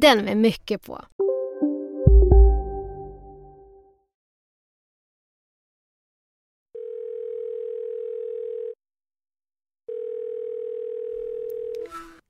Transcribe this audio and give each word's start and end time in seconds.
Den 0.00 0.24
med 0.24 0.36
mycket 0.36 0.82
på. 0.86 1.04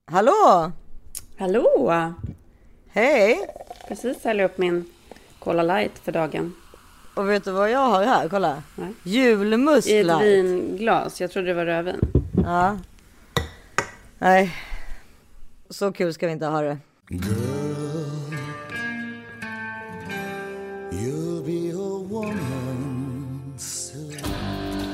Hallå! 0.04 0.72
Hallå! 1.38 2.14
Hej! 2.88 3.48
Precis 3.88 4.24
häller 4.24 4.44
upp 4.44 4.58
min 4.58 4.84
Cola 5.38 5.62
light 5.62 5.98
för 5.98 6.12
dagen. 6.12 6.54
Och 7.14 7.30
vet 7.30 7.44
du 7.44 7.52
vad 7.52 7.70
jag 7.70 7.78
har 7.88 8.04
här? 8.04 8.28
Kolla. 8.28 8.62
Nej. 8.74 8.88
I 9.04 9.10
Julmusklar. 9.10 10.22
ett 10.22 10.26
vinglas. 10.26 11.20
Jag 11.20 11.30
trodde 11.30 11.48
det 11.48 11.54
var 11.54 11.66
rödvin. 11.66 12.00
Ja. 12.44 12.78
Nej. 14.18 14.54
Så 15.70 15.92
kul 15.92 16.14
ska 16.14 16.26
vi 16.26 16.32
inte 16.32 16.46
ha 16.46 16.60
det. 16.60 16.78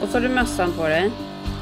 Och 0.03 0.09
så 0.09 0.15
har 0.17 0.21
du 0.21 0.29
mössan 0.29 0.73
på 0.73 0.83
dig. 0.83 1.11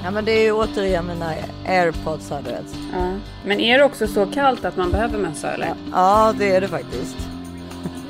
Ja 0.05 0.11
men 0.11 0.25
det 0.25 0.33
är 0.33 0.43
ju 0.43 0.53
återigen 0.53 1.07
mina 1.07 1.35
airpods 1.67 2.31
här 2.31 2.43
du 2.43 2.51
vet. 2.51 2.75
Ja. 2.93 3.13
Men 3.45 3.61
är 3.61 3.79
det 3.79 3.85
också 3.85 4.07
så 4.07 4.27
kallt 4.27 4.65
att 4.65 4.77
man 4.77 4.91
behöver 4.91 5.19
mössa 5.19 5.53
eller? 5.53 5.75
Ja 5.93 6.35
det 6.39 6.57
är 6.57 6.61
det 6.61 6.69
faktiskt. 6.69 7.17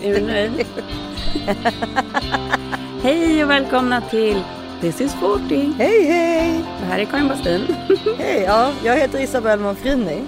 Är 0.03 0.15
du 0.15 0.21
nöjd? 0.21 0.53
Hej 3.03 3.45
och 3.45 3.51
välkomna 3.51 4.01
till 4.01 4.43
This 4.81 5.01
is 5.01 5.15
40. 5.15 5.73
Hej 5.79 6.05
hej! 6.05 6.65
Det 6.81 6.87
här 6.87 6.99
är 6.99 7.05
Karin 7.05 7.29
Bastin. 7.29 7.61
Hej! 8.19 8.43
Ja, 8.47 8.73
jag 8.85 8.97
heter 8.97 9.21
Isabelle 9.21 9.63
Monfrini. 9.63 10.23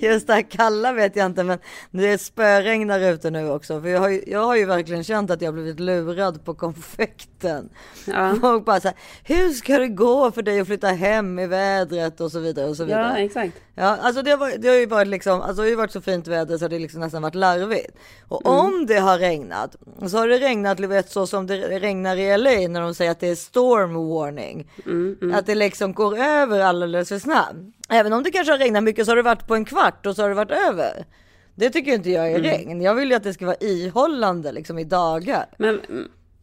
Just 0.00 0.26
det 0.26 0.32
här 0.32 0.50
kalla 0.50 0.92
vet 0.92 1.16
jag 1.16 1.26
inte 1.26 1.44
men 1.44 1.58
det 1.90 2.18
spöregnar 2.18 3.00
ute 3.00 3.30
nu 3.30 3.50
också. 3.50 3.80
För 3.80 3.88
jag 3.88 4.00
har, 4.00 4.08
ju, 4.08 4.22
jag 4.26 4.44
har 4.44 4.56
ju 4.56 4.64
verkligen 4.64 5.04
känt 5.04 5.30
att 5.30 5.42
jag 5.42 5.54
blivit 5.54 5.80
lurad 5.80 6.44
på 6.44 6.54
konfekten. 6.54 7.68
Ja. 8.06 8.36
Folk 8.40 8.64
bara 8.64 8.80
så 8.80 8.88
här, 8.88 8.96
hur 9.24 9.50
ska 9.50 9.78
det 9.78 9.88
gå 9.88 10.30
för 10.30 10.42
dig 10.42 10.60
att 10.60 10.66
flytta 10.66 10.88
hem 10.88 11.38
i 11.38 11.46
vädret 11.46 12.20
och 12.20 12.32
så 12.32 12.38
vidare 12.38 12.68
och 12.68 12.76
så 12.76 12.84
vidare. 12.84 13.18
Ja, 13.18 13.24
exakt. 13.24 13.54
Ja, 13.80 13.96
alltså 14.00 14.22
det 14.22 14.30
har, 14.30 14.58
det 14.58 14.68
har 14.68 14.74
ju 14.76 14.86
varit 14.86 15.08
liksom, 15.08 15.40
alltså 15.40 15.54
det 15.56 15.62
har 15.62 15.68
ju 15.70 15.74
varit 15.76 15.92
så 15.92 16.00
fint 16.00 16.26
väder 16.28 16.58
så 16.58 16.68
det 16.68 16.74
har 16.76 16.80
liksom 16.80 17.00
nästan 17.00 17.22
varit 17.22 17.34
larvigt. 17.34 17.90
Och 18.28 18.46
Mm. 18.46 18.58
om 18.58 18.86
det 18.86 18.98
har 18.98 19.18
regnat, 19.18 19.76
så 20.10 20.18
har 20.18 20.28
det 20.28 20.38
regnat 20.38 20.78
du 20.78 20.86
vet, 20.86 21.10
så 21.10 21.26
som 21.26 21.46
det 21.46 21.56
regnar 21.56 22.16
i 22.16 22.38
LA 22.38 22.68
när 22.68 22.80
de 22.80 22.94
säger 22.94 23.10
att 23.10 23.20
det 23.20 23.28
är 23.28 23.34
storm 23.34 23.94
warning. 24.08 24.70
Mm, 24.86 25.34
Att 25.34 25.46
det 25.46 25.54
liksom 25.54 25.92
går 25.92 26.18
över 26.18 26.60
alldeles 26.60 27.08
för 27.08 27.18
snabbt. 27.18 27.54
Även 27.88 28.12
om 28.12 28.22
det 28.22 28.30
kanske 28.30 28.52
har 28.52 28.58
regnat 28.58 28.84
mycket 28.84 29.04
så 29.06 29.10
har 29.10 29.16
det 29.16 29.22
varit 29.22 29.46
på 29.46 29.54
en 29.54 29.64
kvart 29.64 30.06
och 30.06 30.16
så 30.16 30.22
har 30.22 30.28
det 30.28 30.34
varit 30.34 30.50
över. 30.68 31.04
Det 31.54 31.70
tycker 31.70 31.92
inte 31.92 32.10
jag 32.10 32.26
är 32.32 32.38
Mm. 32.38 32.50
regn. 32.50 32.80
Jag 32.82 32.94
vill 32.94 33.10
ju 33.10 33.16
att 33.16 33.22
det 33.22 33.34
ska 33.34 33.46
vara 33.46 33.56
ihållande 33.60 34.52
liksom 34.52 34.78
i 34.78 34.84
dagar. 34.84 35.46
Men, 35.58 35.80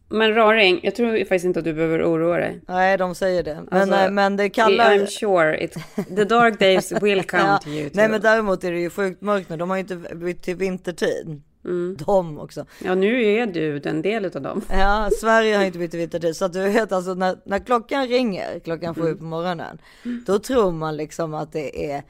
men 0.08 0.34
Raring, 0.34 0.80
jag 0.82 0.94
tror 0.94 1.18
faktiskt 1.18 1.44
inte 1.44 1.58
att 1.58 1.64
du 1.64 1.72
behöver 1.74 2.02
oroa 2.02 2.36
dig. 2.36 2.60
Nej, 2.68 2.98
de 2.98 3.14
säger 3.14 3.42
det. 3.42 3.54
Men, 3.70 3.80
Alltså, 3.80 3.96
nej, 3.96 4.10
men 4.10 4.36
det 4.36 4.48
kallar... 4.50 4.90
I'm 4.94 5.06
sure 5.06 5.64
it, 5.64 5.74
the 6.16 6.24
dark 6.24 6.58
days 6.58 6.92
will 7.02 7.22
come 7.26 7.42
Ja, 7.42 7.58
to 7.62 7.68
you 7.68 7.82
too. 7.90 7.96
nej 7.96 8.08
men 8.08 8.20
däremot 8.20 8.64
är 8.64 8.72
det 8.72 8.80
ju 8.80 8.90
sjukt 8.90 9.20
mörkt 9.22 9.48
nu. 9.50 9.56
De 9.56 9.70
har 9.70 9.76
ju 9.76 9.80
inte 9.80 9.96
bytt 9.96 10.42
till 10.42 10.56
vintertid. 10.56 11.42
Mm. 11.64 11.96
De 12.06 12.38
också. 12.38 12.66
Ja, 12.84 12.94
nu 12.94 13.24
är 13.24 13.46
du 13.46 13.78
den 13.78 14.02
del 14.02 14.24
av 14.24 14.42
dem. 14.42 14.62
Ja, 14.70 15.10
Sverige 15.20 15.56
har 15.56 15.64
inte 15.64 15.78
bytt 15.78 15.90
till 15.90 16.00
vintertid. 16.00 16.36
Så 16.36 16.44
att 16.44 16.52
du 16.52 16.60
vet 16.68 16.92
alltså 16.92 17.14
när, 17.14 17.36
när 17.44 17.58
klockan 17.58 18.06
ringer 18.06 18.58
klockan 18.58 18.94
Mm. 18.94 19.06
sju 19.06 19.14
på 19.14 19.24
morgonen. 19.24 19.78
Då 20.26 20.38
tror 20.38 20.72
man 20.72 20.96
liksom 20.96 21.34
att 21.34 21.52
det 21.52 21.90
är 21.92 22.02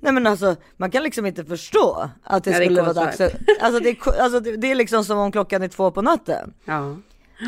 Nej 0.00 0.12
men 0.12 0.26
alltså 0.26 0.56
man 0.76 0.90
kan 0.90 1.02
liksom 1.02 1.26
inte 1.26 1.44
förstå 1.44 2.10
att 2.22 2.44
det 2.44 2.50
Ja, 2.50 2.58
det 2.58 2.64
skulle 2.64 2.82
vara 2.82 2.92
dags. 2.92 3.20
Alltså 3.60 3.80
det, 3.80 3.88
är, 3.90 4.20
alltså 4.22 4.40
det, 4.40 4.56
det 4.56 4.70
är 4.70 4.74
liksom 4.74 5.04
som 5.04 5.18
om 5.18 5.32
klockan 5.32 5.62
är 5.62 5.68
två 5.68 5.90
på 5.90 6.02
natten. 6.02 6.54
Ja. 6.64 6.96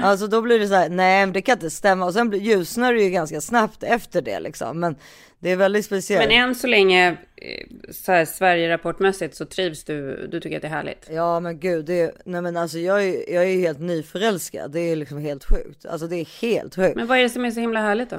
Alltså 0.02 0.26
då 0.26 0.42
blir 0.42 0.58
det 0.58 0.69
så 0.69 0.74
här, 0.74 0.88
nej 0.88 1.26
men 1.26 1.32
det 1.32 1.42
kan 1.42 1.52
inte 1.52 1.70
stämma. 1.70 2.06
Och 2.06 2.12
sen 2.12 2.32
ljusnar 2.32 2.94
det 2.94 3.02
ju 3.02 3.10
ganska 3.10 3.41
snabbt 3.41 3.82
efter 3.82 4.22
det 4.22 4.41
liksom. 4.41 4.80
Men 4.80 4.97
det 5.38 5.50
är 5.50 5.56
väldigt 5.56 5.84
speciellt. 5.84 6.28
Men 6.28 6.48
än 6.48 6.54
så 6.54 6.66
länge, 6.66 7.16
eh, 7.36 7.66
så 7.91 8.12
här 8.12 8.24
Sverige-rapportmässigt, 8.24 9.34
så 9.34 9.44
trivs 9.44 9.84
du. 9.84 10.26
Du 10.26 10.41
tycker 10.41 10.56
att 10.56 10.62
det 10.62 10.69
är 10.69 10.72
härligt. 10.72 11.08
Ja 11.10 11.41
men 11.41 11.60
gud, 11.60 11.84
det 11.84 12.00
är, 12.00 12.12
nej 12.24 12.42
men 12.42 12.56
alltså 12.56 12.78
jag 12.78 13.04
är, 13.04 13.32
jag 13.34 13.44
är 13.44 13.58
helt 13.58 13.80
nyförälskad. 13.80 14.70
Det 14.70 14.80
är 14.80 14.97
liksom 14.97 15.19
helt 15.19 15.44
sjukt. 15.44 15.86
Alltså 15.86 16.06
det 16.06 16.16
är 16.16 16.42
helt 16.42 16.74
sjukt. 16.74 16.97
Men 16.97 17.06
vad 17.06 17.18
är 17.18 17.22
det 17.22 17.30
som 17.30 17.44
är 17.44 17.50
så 17.50 17.60
himla 17.60 17.80
härligt 17.80 18.10
då? 18.10 18.16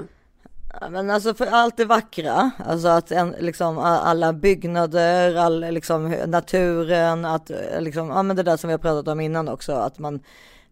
Men 0.89 1.09
alltså 1.09 1.33
för 1.33 1.47
allt 1.47 1.77
det 1.77 1.85
vackra, 1.85 2.51
alltså 2.65 2.87
att 2.87 3.11
en, 3.11 3.35
liksom 3.39 3.77
alla 3.77 4.33
byggnader, 4.33 5.35
all 5.35 5.73
liksom 5.73 6.09
naturen, 6.09 7.25
att 7.25 7.49
eh, 7.49 7.81
liksom, 7.81 8.09
ja 8.09 8.23
men 8.23 8.35
det 8.35 8.43
där 8.43 8.57
som 8.57 8.67
vi 8.67 8.71
har 8.71 8.79
pratat 8.79 9.07
om 9.07 9.19
innan 9.19 9.49
också, 9.49 9.71
att 9.71 9.99
man 9.99 10.19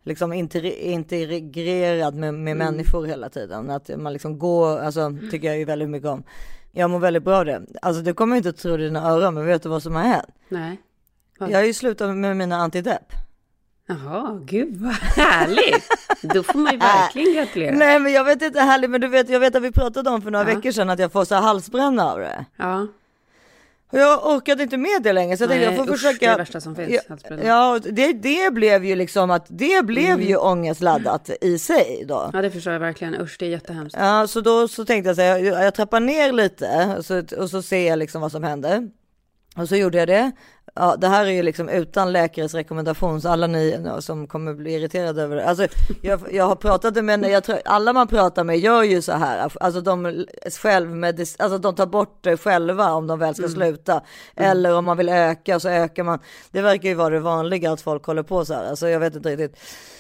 liksom 0.05 0.33
integre- 0.33 0.79
integrerad 0.79 2.15
med, 2.15 2.33
med 2.33 2.57
människor 2.57 3.05
hela 3.05 3.29
tiden. 3.29 3.69
Att 3.69 3.89
man 3.97 4.13
liksom 4.13 4.39
går, 4.39 4.79
alltså 4.79 5.11
tycker 5.31 5.47
jag 5.47 5.57
ju 5.57 5.65
väldigt 5.65 5.89
mycket 5.89 6.09
om. 6.09 6.23
Jag 6.71 6.89
mår 6.89 6.99
väldigt 6.99 7.23
bra 7.23 7.37
av 7.37 7.45
det. 7.45 7.61
Alltså 7.81 8.01
du 8.01 8.13
kommer 8.13 8.35
inte 8.37 8.49
att 8.49 8.57
tro 8.57 8.77
dina 8.77 9.09
öron, 9.11 9.33
men 9.33 9.45
vet 9.45 9.63
du 9.63 9.69
vad 9.69 9.83
som 9.83 9.95
har 9.95 10.03
hänt? 10.03 10.25
Nej. 10.49 10.81
Vad? 11.39 11.51
Jag 11.51 11.57
har 11.57 11.63
ju 11.65 11.73
slutat 11.73 12.15
med 12.15 12.37
mina 12.37 12.55
antidepp. 12.55 13.13
Jaha, 13.87 14.39
gud 14.45 14.77
vad 14.81 14.93
härligt. 14.93 15.87
Då 16.21 16.43
får 16.43 16.59
man 16.59 16.71
ju 16.73 16.77
verkligen 16.79 17.33
gratulera. 17.33 17.75
Nej 17.75 17.99
men 17.99 18.13
jag 18.13 18.23
vet 18.23 18.41
inte 18.41 18.59
härligt, 18.59 18.89
men 18.89 19.01
du 19.01 19.07
vet, 19.07 19.29
jag 19.29 19.39
vet 19.39 19.55
att 19.55 19.63
vi 19.63 19.71
pratade 19.71 20.09
om 20.09 20.21
för 20.21 20.31
några 20.31 20.49
Ja. 20.49 20.55
veckor 20.55 20.71
sedan 20.71 20.89
att 20.89 20.99
jag 20.99 21.11
får 21.11 21.25
så 21.25 21.35
halsbränna 21.35 22.11
av 22.11 22.19
det. 22.19 22.45
Ja, 22.57 22.87
Och 23.91 23.99
jag 23.99 24.25
orkade 24.35 24.63
inte 24.63 24.77
med 24.77 25.01
det 25.03 25.13
längre 25.13 25.37
så 25.37 25.43
jag 25.43 25.49
tänkte 25.49 25.67
Nej, 25.69 25.77
jag 25.77 25.85
får 25.85 25.93
usch, 25.93 25.99
försöka. 26.01 26.25
det 26.25 26.33
är 26.33 26.37
värsta 26.37 26.61
som 26.61 26.75
finns, 26.75 27.01
Ja, 27.09 27.37
ja 27.45 27.79
det, 27.91 28.13
det 28.13 28.53
blev 28.53 28.85
ju 28.85 28.95
liksom 28.95 29.31
att 29.31 29.45
det 29.49 29.85
blev 29.85 30.05
Mm. 30.13 30.27
ju 30.27 30.35
ångestladdat 30.37 31.29
i 31.41 31.59
sig 31.59 32.05
då. 32.07 32.29
ja 32.33 32.41
det 32.41 32.51
förstår 32.51 32.73
jag 32.73 32.79
verkligen. 32.79 33.15
Usch, 33.21 33.35
det 33.39 33.45
är 33.45 33.49
jättehemskt. 33.49 33.95
Ja, 33.99 34.27
så 34.27 34.41
då 34.41 34.67
så 34.67 34.85
tänkte 34.85 35.09
jag 35.09 35.15
så 35.15 35.21
här, 35.21 35.37
jag, 35.39 35.63
jag 35.63 35.73
trappar 35.75 35.99
ner 35.99 36.31
lite 36.31 36.95
och 36.97 37.05
så, 37.05 37.23
och 37.37 37.49
så 37.49 37.61
ser 37.61 37.87
jag 37.87 37.99
liksom 37.99 38.21
vad 38.21 38.31
som 38.31 38.43
händer. 38.43 38.89
Och 39.57 39.69
så 39.69 39.75
gjorde 39.75 39.97
jag 39.97 40.07
det. 40.07 40.31
Ja, 40.73 40.95
det 40.95 41.07
här 41.07 41.25
är 41.25 41.31
ju 41.31 41.43
liksom 41.43 41.69
utan 41.69 42.11
läkares 42.11 42.53
rekommendation, 42.53 43.21
så 43.21 43.29
alla 43.29 43.47
ni 43.47 43.87
som 43.99 44.27
kommer 44.27 44.53
bli 44.53 44.73
irriterade 44.73 45.21
över 45.21 45.35
det. 45.35 45.45
Alltså, 45.45 45.67
jag, 46.01 46.21
jag 46.31 46.43
har 46.45 46.55
pratat 46.55 47.05
med, 47.05 47.29
jag 47.29 47.43
tror, 47.43 47.57
alla 47.65 47.93
man 47.93 48.07
pratar 48.07 48.43
med 48.43 48.59
gör 48.59 48.83
ju 48.83 49.01
så 49.01 49.11
här, 49.11 49.51
alltså 49.59 49.81
de 49.81 50.25
självmedis, 50.61 51.35
alltså 51.39 51.57
de 51.57 51.75
tar 51.75 51.85
bort 51.85 52.17
det 52.21 52.37
själva 52.37 52.91
om 52.91 53.07
de 53.07 53.19
väl 53.19 53.35
ska 53.35 53.47
sluta. 53.47 54.01
Eller 54.35 54.73
om 54.75 54.85
man 54.85 54.97
vill 54.97 55.09
öka 55.09 55.59
så 55.59 55.69
ökar 55.69 56.03
man. 56.03 56.19
Det 56.51 56.61
verkar 56.61 56.89
ju 56.89 56.95
vara 56.95 57.09
det 57.09 57.19
vanliga 57.19 57.71
att 57.71 57.81
folk 57.81 58.05
håller 58.05 58.23
på 58.23 58.45
så 58.45 58.53
här, 58.53 58.69
alltså 58.69 58.89
jag 58.89 58.99
vet 58.99 59.15
inte 59.15 59.29
riktigt. 59.29 59.59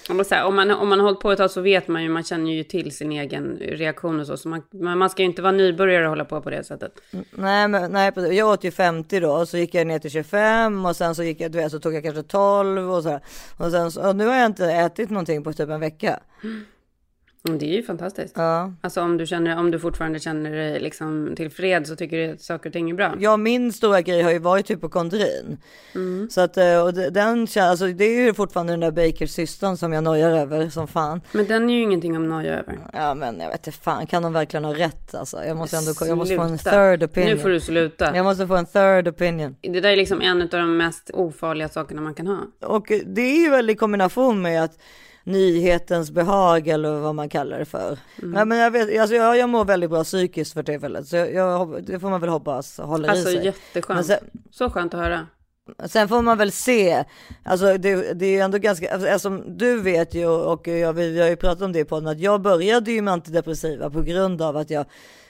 Om 0.09 0.17
man, 0.17 0.25
så 0.25 0.35
här, 0.35 0.45
om, 0.45 0.55
man, 0.55 0.71
om 0.71 0.89
man 0.89 0.99
har 0.99 1.05
hållit 1.05 1.19
på 1.19 1.31
ett 1.31 1.37
tag 1.37 1.51
så 1.51 1.61
vet 1.61 1.87
man 1.87 2.03
ju, 2.03 2.09
man 2.09 2.23
känner 2.23 2.51
ju 2.51 2.63
till 2.63 2.91
sin 2.91 3.11
egen 3.11 3.57
reaktion 3.57 4.19
och 4.19 4.27
så. 4.27 4.37
så 4.37 4.49
man, 4.49 4.61
man 4.71 5.09
ska 5.09 5.21
ju 5.21 5.25
inte 5.25 5.41
vara 5.41 5.51
nybörjare 5.51 6.03
och 6.03 6.09
hålla 6.09 6.25
på 6.25 6.41
på 6.41 6.49
det 6.49 6.63
sättet. 6.63 6.91
Nej, 7.31 7.67
men, 7.67 7.91
nej, 7.91 8.11
jag 8.15 8.49
åt 8.49 8.63
ju 8.63 8.71
50 8.71 9.19
då 9.19 9.31
och 9.31 9.47
så 9.47 9.57
gick 9.57 9.73
jag 9.73 9.87
ner 9.87 9.99
till 9.99 10.11
25 10.11 10.54
och 10.85 10.95
sen 10.95 11.15
så 11.15 11.23
gick 11.23 11.41
jag, 11.41 11.51
du 11.51 11.57
vet, 11.57 11.71
så 11.71 11.79
tog 11.79 11.93
jag 11.93 12.03
kanske 12.03 12.23
12 12.23 12.91
och 12.91 13.03
så 13.03 13.09
här. 13.09 13.21
Och 13.57 13.71
sen 13.71 13.91
så, 13.91 14.07
och 14.09 14.15
nu 14.15 14.27
har 14.27 14.35
jag 14.35 14.45
inte 14.45 14.71
ätit 14.71 15.09
någonting 15.09 15.43
på 15.43 15.53
typ 15.53 15.69
en 15.69 15.79
vecka. 15.79 16.19
Mm, 16.43 16.65
det 17.45 17.65
är 17.65 17.75
ju 17.75 17.83
fantastiskt. 17.83 18.33
Ja. 18.37 18.73
Alltså 18.81 19.01
om 19.01 19.17
du, 19.17 19.25
känner, 19.25 19.59
om 19.59 19.71
du 19.71 19.79
fortfarande 19.79 20.19
känner 20.19 20.51
dig 20.51 20.79
liksom 20.79 21.33
tillfreds 21.35 21.91
och 21.91 21.97
tycker 21.97 22.33
att 22.33 22.41
saker 22.41 22.69
och 22.69 22.73
ting 22.73 22.89
är 22.89 22.93
bra. 22.93 23.15
Ja, 23.19 23.37
min 23.37 23.73
stora 23.73 24.01
grej 24.01 24.21
har 24.21 24.31
ju 24.31 24.39
varit 24.39 24.69
hypokondrin. 24.69 25.57
Mm. 25.95 26.29
Så 26.29 26.41
att, 26.41 26.57
eh, 26.57 26.83
och 26.83 26.93
den, 26.93 27.47
alltså 27.59 27.87
det 27.87 28.05
är 28.05 28.25
ju 28.25 28.33
fortfarande 28.33 28.73
den 28.73 28.79
där 28.79 28.91
Bakers 28.91 29.79
som 29.79 29.93
jag 29.93 30.03
nojar 30.03 30.31
över 30.31 30.69
som 30.69 30.87
fan. 30.87 31.21
Men 31.31 31.45
den 31.45 31.69
är 31.69 31.73
ju 31.73 31.81
ingenting 31.81 32.17
om 32.17 32.29
noja 32.29 32.53
över. 32.53 32.79
Ja 32.93 33.13
men 33.13 33.39
jag 33.39 33.49
vet 33.49 33.67
inte 33.67 33.79
fan, 33.79 34.07
kan 34.07 34.23
de 34.23 34.33
verkligen 34.33 34.65
ha 34.65 34.73
rätt 34.73 35.15
alltså? 35.15 35.45
Jag 35.45 35.57
måste 35.57 35.77
ändå, 35.77 35.91
jag 36.07 36.17
måste 36.17 36.35
få 36.35 36.41
en 36.41 36.57
third 36.57 37.03
opinion. 37.03 37.29
Nu 37.29 37.37
får 37.37 37.49
du 37.49 37.59
sluta. 37.59 38.15
Jag 38.15 38.23
måste 38.23 38.47
få 38.47 38.55
en 38.55 38.65
third 38.65 39.07
opinion. 39.07 39.55
Det 39.61 39.81
där 39.81 39.89
är 39.89 39.95
liksom 39.95 40.21
en 40.21 40.41
av 40.41 40.47
de 40.47 40.77
mest 40.77 41.11
ofarliga 41.13 41.69
sakerna 41.69 42.01
man 42.01 42.13
kan 42.13 42.27
ha. 42.27 42.39
Och 42.61 42.91
det 43.05 43.21
är 43.21 43.43
ju 43.43 43.49
väl 43.49 43.69
i 43.69 43.75
kombination 43.75 44.41
med 44.41 44.63
att 44.63 44.77
nyhetens 45.25 46.11
behag 46.11 46.67
eller 46.67 46.99
vad 46.99 47.15
man 47.15 47.29
kallar 47.29 47.59
det 47.59 47.65
för. 47.65 47.99
Mm. 48.21 48.31
Nej, 48.31 48.45
men 48.45 48.57
jag, 48.57 48.71
vet, 48.71 48.99
alltså 48.99 49.15
jag, 49.15 49.37
jag 49.37 49.49
mår 49.49 49.65
väldigt 49.65 49.89
bra 49.89 50.03
psykiskt 50.03 50.53
för 50.53 50.63
tillfället 50.63 51.07
så 51.07 51.15
jag, 51.15 51.33
jag, 51.33 51.83
det 51.83 51.99
får 51.99 52.09
man 52.09 52.21
väl 52.21 52.29
hoppas 52.29 52.77
håller 52.77 53.09
Alltså 53.09 53.29
i 53.29 53.33
sig. 53.33 53.35
Men 53.35 53.45
jätteskönt. 53.45 54.05
sen, 54.05 54.19
Så 54.51 54.69
skönt 54.69 54.93
att 54.93 54.99
höra. 54.99 55.27
sen 55.85 56.07
får 56.07 56.21
man 56.21 56.37
väl 56.37 56.51
se, 56.51 57.03
alltså 57.43 57.77
det, 57.77 58.13
det 58.13 58.25
är 58.37 58.43
ändå 58.45 58.57
ganska, 58.57 58.93
alltså, 58.93 59.19
som 59.19 59.57
du 59.57 59.81
vet 59.81 60.13
ju 60.13 60.27
och 60.27 60.67
jag, 60.67 60.93
vi, 60.93 61.09
vi 61.11 61.21
har 61.21 61.27
ju 61.27 61.35
pratat 61.35 61.61
om 61.61 61.71
det 61.71 61.85
på 61.85 61.89
podden 61.89 62.07
att 62.09 62.19
jag 62.19 62.41
började 62.41 62.91
ju 62.91 63.01
med 63.01 63.13
antidepressiva 63.13 63.89
på 63.89 64.01
grund 64.01 64.41
av 64.41 64.57
att 64.57 64.69
jag 64.69 64.85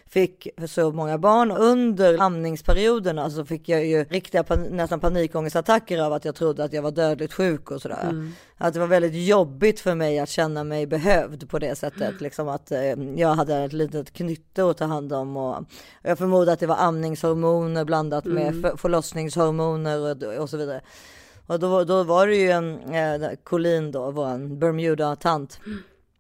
fick 0.10 0.48
så 0.68 0.92
många 0.92 1.18
barn 1.18 1.52
under 1.52 2.22
amningsperioderna 2.22 3.30
så 3.30 3.46
fick 3.46 3.70
jag 3.70 3.86
ju 3.86 4.04
riktiga 4.04 4.44
pan, 4.44 4.64
nästan 4.64 5.00
panikångestattacker 5.00 6.02
av 6.02 6.14
att 6.14 6.26
jag 6.26 6.36
trodde 6.36 6.64
att 6.64 6.74
jag 6.74 6.82
var 6.82 6.92
dödligt 6.92 7.34
sjuk 7.34 7.72
och 7.72 7.82
sådär. 7.82 8.32
Att 8.58 8.74
det 8.74 8.80
var 8.80 8.88
väldigt 8.88 9.28
jobbigt 9.28 9.80
för 9.80 9.96
mig 9.96 10.20
att 10.20 10.30
känna 10.30 10.64
mig 10.64 10.88
behövd 10.88 11.50
på 11.50 11.60
det 11.60 11.76
sättet, 11.76 12.22
liksom 12.22 12.48
att 12.48 12.72
eh, 12.72 12.82
jag 13.16 13.36
hade 13.36 13.56
ett 13.58 13.74
litet 13.74 14.14
knytte 14.14 14.70
att 14.70 14.78
ta 14.78 14.86
hand 14.86 15.14
om 15.14 15.38
och 15.38 15.66
jag 16.02 16.18
förmodar 16.18 16.54
att 16.54 16.60
det 16.60 16.68
var 16.68 16.78
amningshormoner 16.78 17.86
blandat 17.86 18.26
med 18.26 18.62
för, 18.62 18.78
förlossningshormoner 18.78 20.00
och, 20.00 20.42
och 20.42 20.50
så 20.50 20.58
vidare. 20.58 20.82
Och 21.48 21.60
då, 21.60 21.84
då 21.84 22.04
var 22.04 22.28
det 22.28 22.36
ju 22.36 22.52
en 22.52 22.94
eh, 22.94 23.30
Colin 23.44 23.92
då, 23.92 24.12
vår 24.12 24.56
Bermuda-tant. 24.56 25.60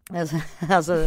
Alltså, 0.09 0.35
alltså, 0.69 0.97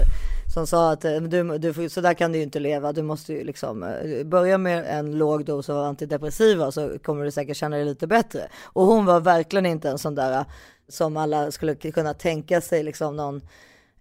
som 0.54 0.66
sa 0.66 0.92
att 0.92 1.04
eh, 1.04 1.16
du, 1.16 1.58
du, 1.58 1.88
så 1.88 2.00
där 2.00 2.14
kan 2.14 2.32
du 2.32 2.38
ju 2.38 2.44
inte 2.44 2.60
leva, 2.60 2.92
du 2.92 3.02
måste 3.02 3.32
ju 3.32 3.44
liksom 3.44 3.82
eh, 3.82 4.24
börja 4.24 4.58
med 4.58 4.84
en 4.98 5.18
låg 5.18 5.44
dos 5.44 5.70
av 5.70 5.84
antidepressiva 5.84 6.70
så 6.70 6.98
kommer 6.98 7.24
du 7.24 7.30
säkert 7.30 7.56
känna 7.56 7.76
dig 7.76 7.84
lite 7.84 8.06
bättre. 8.06 8.48
Och 8.64 8.86
hon 8.86 9.04
var 9.04 9.20
verkligen 9.20 9.66
inte 9.66 9.90
en 9.90 9.98
sån 9.98 10.14
där 10.14 10.32
eh, 10.32 10.46
som 10.88 11.16
alla 11.16 11.50
skulle 11.50 11.74
kunna 11.74 12.14
tänka 12.14 12.60
sig 12.60 12.82
liksom 12.82 13.16
någon 13.16 13.40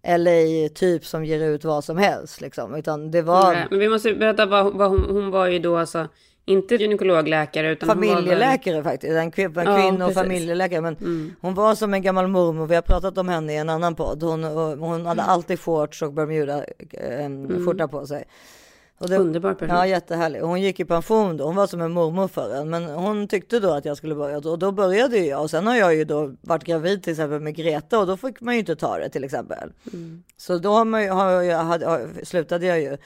LA-typ 0.08 1.06
som 1.06 1.26
ger 1.26 1.44
ut 1.44 1.64
vad 1.64 1.84
som 1.84 1.98
helst 1.98 2.42
liksom, 2.42 2.76
utan 2.76 3.12
det 3.12 3.22
var 3.22 3.54
Nej, 3.54 3.68
Men 3.70 3.80
vi 3.80 3.90
måste 3.90 4.14
berätta 4.14 4.46
vad, 4.46 4.74
vad 4.74 4.90
hon, 4.90 5.06
hon 5.10 5.32
var 5.32 5.48
ju 5.48 5.60
då 5.60 5.78
alltså, 5.78 6.08
inte 6.48 6.76
gynekologläkare 6.76 7.72
utan 7.72 7.88
väl- 7.88 8.10
familjeläkare 8.10 8.84
faktiskt, 8.84 9.14
en, 9.14 9.32
kvin- 9.32 10.00
Ja, 10.00 10.06
och 10.08 10.14
familjeläkare. 10.14 10.82
Men 10.82 11.36
hon 11.42 11.54
var 11.54 11.76
som 11.76 11.94
en 11.94 12.02
gammal 12.02 12.28
mormor, 12.28 12.66
vi 12.68 12.76
har 12.76 12.82
pratat 12.82 13.18
om 13.18 13.30
henne 13.30 13.54
i 13.54 13.58
en 13.58 13.70
annan 13.70 13.96
podd. 13.96 14.24
Hon, 14.24 14.44
hon 14.80 15.06
hade 15.06 15.22
alltid 15.22 15.60
shorts 15.60 16.02
och 16.02 16.14
Bermuda 16.14 16.58
eh, 16.92 17.66
skjorta 17.66 17.88
på 17.88 18.08
sig. 18.08 18.24
Och 19.00 19.10
det, 19.10 19.18
Underbar 19.18 19.54
person. 19.54 19.76
Ja, 19.76 19.88
jättehärlig. 19.88 20.40
Hon 20.40 20.62
gick 20.62 20.80
i 20.80 20.86
pension 20.86 21.38
då, 21.38 21.44
hon 21.46 21.56
var 21.56 21.68
som 21.68 21.82
en 21.82 21.92
mormor 21.92 22.28
för 22.28 22.56
en. 22.56 22.70
Men 22.70 22.86
hon 22.86 23.28
tyckte 23.28 23.60
då 23.60 23.72
att 23.72 23.86
jag 23.86 23.98
skulle 23.98 24.16
börja 24.16 24.38
och 24.38 24.60
då 24.60 24.72
började 24.72 25.18
jag. 25.18 25.42
Och 25.42 25.50
sen 25.50 25.68
har 25.68 25.76
jag 25.76 25.96
ju 25.96 26.04
då 26.04 26.36
varit 26.42 26.64
gravid 26.64 27.04
till 27.04 27.12
exempel 27.12 27.40
med 27.40 27.56
Greta 27.56 28.00
och 28.00 28.08
då 28.08 28.18
fick 28.18 28.42
man 28.42 28.54
ju 28.54 28.60
inte 28.60 28.76
ta 28.76 28.98
det 28.98 29.10
till 29.10 29.24
exempel. 29.24 29.72
Mm. 29.94 30.24
Så 30.38 30.58
då 30.58 30.72
har 30.74 30.86
man 30.86 31.10
har 31.10 31.42
jag, 31.42 31.58
hade, 31.58 32.08
slutade 32.24 32.66
jag 32.66 32.82
ju. 32.82 32.98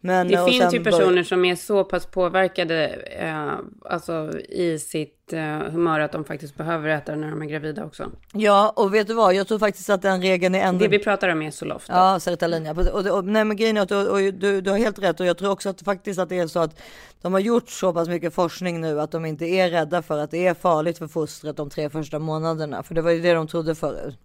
Men, 0.00 0.28
Det 0.28 0.44
finns 0.44 0.74
ju 0.74 0.80
bör- 0.80 0.90
personer 0.90 1.22
som 1.22 1.44
är 1.44 1.54
så 1.54 1.84
pass 1.84 2.06
påverkade 2.06 2.86
eh, 3.20 3.52
alltså 3.84 4.38
i 4.48 4.78
sitt 4.78 5.32
eh, 5.32 5.40
humör 5.42 6.00
att 6.00 6.12
de 6.12 6.24
faktiskt 6.24 6.56
behöver 6.56 6.88
äta 6.88 7.12
det 7.12 7.18
när 7.18 7.30
de 7.30 7.42
är 7.42 7.46
gravida 7.46 7.84
också. 7.84 8.10
Ja, 8.32 8.72
och 8.76 8.94
vet 8.94 9.06
du 9.06 9.14
vad? 9.14 9.34
Jag 9.34 9.48
tror 9.48 9.58
faktiskt 9.58 9.90
att 9.90 10.02
den 10.02 10.22
regeln 10.22 10.54
är 10.54 10.60
ändå... 10.60 10.84
Det 10.84 10.88
vi 10.88 10.98
pratar 10.98 11.28
om 11.28 11.42
är 11.42 11.50
Zoloft. 11.50 11.88
Ja, 11.88 12.20
Sertalin 12.20 12.64
ja. 12.64 12.72
Och, 12.72 12.86
och, 12.86 13.18
och, 13.18 13.24
nej 13.24 13.44
men 13.44 13.56
grejen 13.56 13.76
är 13.76 13.80
att 13.80 13.90
och, 13.90 14.06
och, 14.06 14.18
du, 14.18 14.60
du 14.60 14.70
har 14.70 14.78
helt 14.78 14.98
rätt 14.98 15.20
och 15.20 15.26
jag 15.26 15.38
tror 15.38 15.50
också 15.50 15.68
att 15.68 15.82
faktiskt 15.82 16.18
att 16.18 16.28
det 16.28 16.38
är 16.38 16.46
så 16.46 16.60
att 16.60 16.80
de 17.22 17.32
har 17.32 17.40
gjort 17.40 17.68
så 17.68 17.92
pass 17.92 18.08
mycket 18.08 18.34
forskning 18.34 18.80
nu 18.80 19.00
att 19.00 19.10
de 19.10 19.24
inte 19.24 19.44
är 19.46 19.70
rädda 19.70 20.02
för 20.02 20.18
att 20.18 20.30
det 20.30 20.46
är 20.46 20.54
farligt 20.54 20.98
för 20.98 21.08
fostret 21.08 21.56
de 21.56 21.70
tre 21.70 21.90
första 21.90 22.18
månaderna. 22.18 22.82
För 22.82 22.94
det 22.94 23.02
var 23.02 23.10
ju 23.10 23.20
det 23.20 23.32
de 23.32 23.48
trodde 23.48 23.74
förut. 23.74 24.18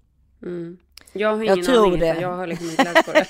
Jag 1.14 1.36
har 1.36 1.44
Jag 1.44 1.58
ingen 1.58 1.66
tror 1.66 1.88
aning, 1.88 2.00
det. 2.00 2.18
jag 2.22 2.32
har 2.34 2.48
liksom 2.48 2.70
inte 2.70 2.84
läst 2.84 3.06
på 3.06 3.12
det. 3.12 3.28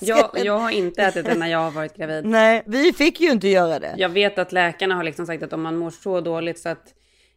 jag, 0.00 0.30
jag 0.44 0.58
har 0.58 0.70
inte 0.70 1.02
ätit 1.02 1.24
det 1.24 1.34
när 1.34 1.46
jag 1.48 1.58
har 1.58 1.70
varit 1.70 1.96
gravid. 1.96 2.24
Nej, 2.24 2.62
vi 2.66 2.92
fick 2.92 3.20
ju 3.20 3.30
inte 3.30 3.48
göra 3.48 3.78
det. 3.78 3.94
Jag 3.96 4.08
vet 4.08 4.38
att 4.38 4.52
läkarna 4.52 4.94
har 4.94 5.02
liksom 5.04 5.26
sagt 5.26 5.42
att 5.42 5.52
om 5.52 5.62
man 5.62 5.76
mår 5.76 5.90
så 5.90 6.20
dåligt 6.20 6.58
så 6.58 6.68
att 6.68 6.94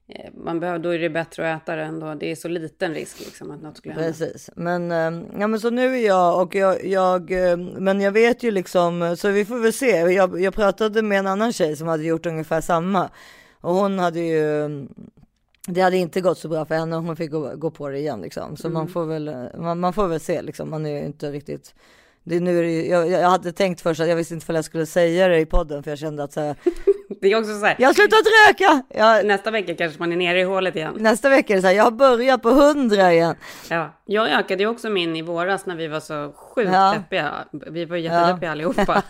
eh, 0.09 0.31
man 0.33 0.59
behöver, 0.59 0.79
då 0.79 0.89
är 0.89 0.99
det 0.99 1.09
bättre 1.09 1.53
att 1.53 1.61
äta 1.63 1.75
det 1.75 1.83
ändå. 1.83 2.13
Det 2.15 2.31
är 2.31 2.35
så 2.35 2.47
liten 2.47 2.93
risk 2.93 3.19
liksom 3.19 3.51
att 3.51 3.61
något 3.61 3.77
skulle 3.77 3.93
hända. 3.95 4.07
Precis, 4.09 4.49
men, 4.55 4.91
eh, 4.91 5.21
ja, 5.39 5.47
men 5.47 5.59
så 5.59 5.69
nu 5.69 5.95
är 5.97 6.07
jag 6.07 6.41
och 6.41 6.55
jag, 6.55 6.85
jag, 6.85 7.31
eh, 7.51 7.57
men 7.57 8.01
jag 8.01 8.11
vet 8.11 8.43
ju 8.43 8.51
liksom, 8.51 9.15
så 9.17 9.29
vi 9.29 9.45
får 9.45 9.59
väl 9.59 9.73
se. 9.73 9.89
Jag, 9.89 10.41
jag 10.41 10.53
pratade 10.53 11.01
med 11.01 11.19
en 11.19 11.27
annan 11.27 11.53
tjej 11.53 11.75
som 11.75 11.87
hade 11.87 12.03
gjort 12.03 12.25
ungefär 12.25 12.61
samma 12.61 13.09
och 13.61 13.73
hon 13.73 13.99
hade 13.99 14.19
ju, 14.19 14.69
det 15.73 15.81
hade 15.81 15.97
inte 15.97 16.21
gått 16.21 16.37
så 16.37 16.47
bra 16.47 16.65
för 16.65 16.75
henne, 16.75 16.95
hon 16.95 17.15
fick 17.15 17.31
gå, 17.31 17.55
gå 17.55 17.71
på 17.71 17.89
det 17.89 17.97
igen 17.99 18.21
liksom. 18.21 18.57
Så 18.57 18.69
man 18.69 18.87
får 18.87 19.05
väl, 19.05 19.49
man, 19.57 19.79
man 19.79 19.93
får 19.93 20.07
väl 20.07 20.19
se 20.19 20.41
liksom, 20.41 20.69
man 20.69 20.85
är 20.85 20.89
ju 20.99 21.05
inte 21.05 21.31
riktigt 21.31 21.73
det, 22.23 22.39
nu 22.39 22.59
är 22.59 22.63
det, 22.63 22.85
jag, 22.87 23.09
jag 23.09 23.29
hade 23.29 23.51
tänkt 23.51 23.81
först 23.81 24.01
att 24.01 24.07
jag 24.07 24.15
visste 24.15 24.33
inte 24.33 24.51
om 24.51 24.55
jag 24.55 24.65
skulle 24.65 24.85
säga 24.85 25.27
det 25.27 25.39
i 25.39 25.45
podden 25.45 25.83
för 25.83 25.91
jag 25.91 25.99
kände 25.99 26.23
att 26.23 26.33
så 26.33 26.41
här, 26.41 26.55
Det 27.21 27.27
är 27.27 27.39
också 27.39 27.59
så 27.59 27.65
här, 27.65 27.75
jag 27.79 27.89
har 27.89 27.93
slutat 27.93 28.19
röka! 28.47 28.83
Jag, 28.89 29.25
nästa 29.25 29.51
vecka 29.51 29.75
kanske 29.75 29.99
man 29.99 30.11
är 30.11 30.17
nere 30.17 30.39
i 30.39 30.43
hålet 30.43 30.75
igen. 30.75 30.93
nästa 30.99 31.29
vecka 31.29 31.53
är 31.53 31.55
det 31.55 31.61
så 31.61 31.67
här, 31.67 31.75
jag 31.75 31.83
har 31.83 31.91
börjat 31.91 32.41
på 32.41 32.49
hundra 32.49 33.13
igen. 33.13 33.35
Ja, 33.69 33.93
jag 34.05 34.29
ökade 34.29 34.63
ju 34.63 34.69
också 34.69 34.89
min 34.89 35.15
i 35.15 35.21
våras 35.21 35.65
när 35.65 35.75
vi 35.75 35.87
var 35.87 35.99
så 35.99 36.31
sjukt 36.35 36.71
Ja. 36.73 36.93
deppiga. 36.93 37.33
Vi 37.51 37.85
var 37.85 37.97
jättedeppiga 37.97 38.51
allihopa. 38.51 39.03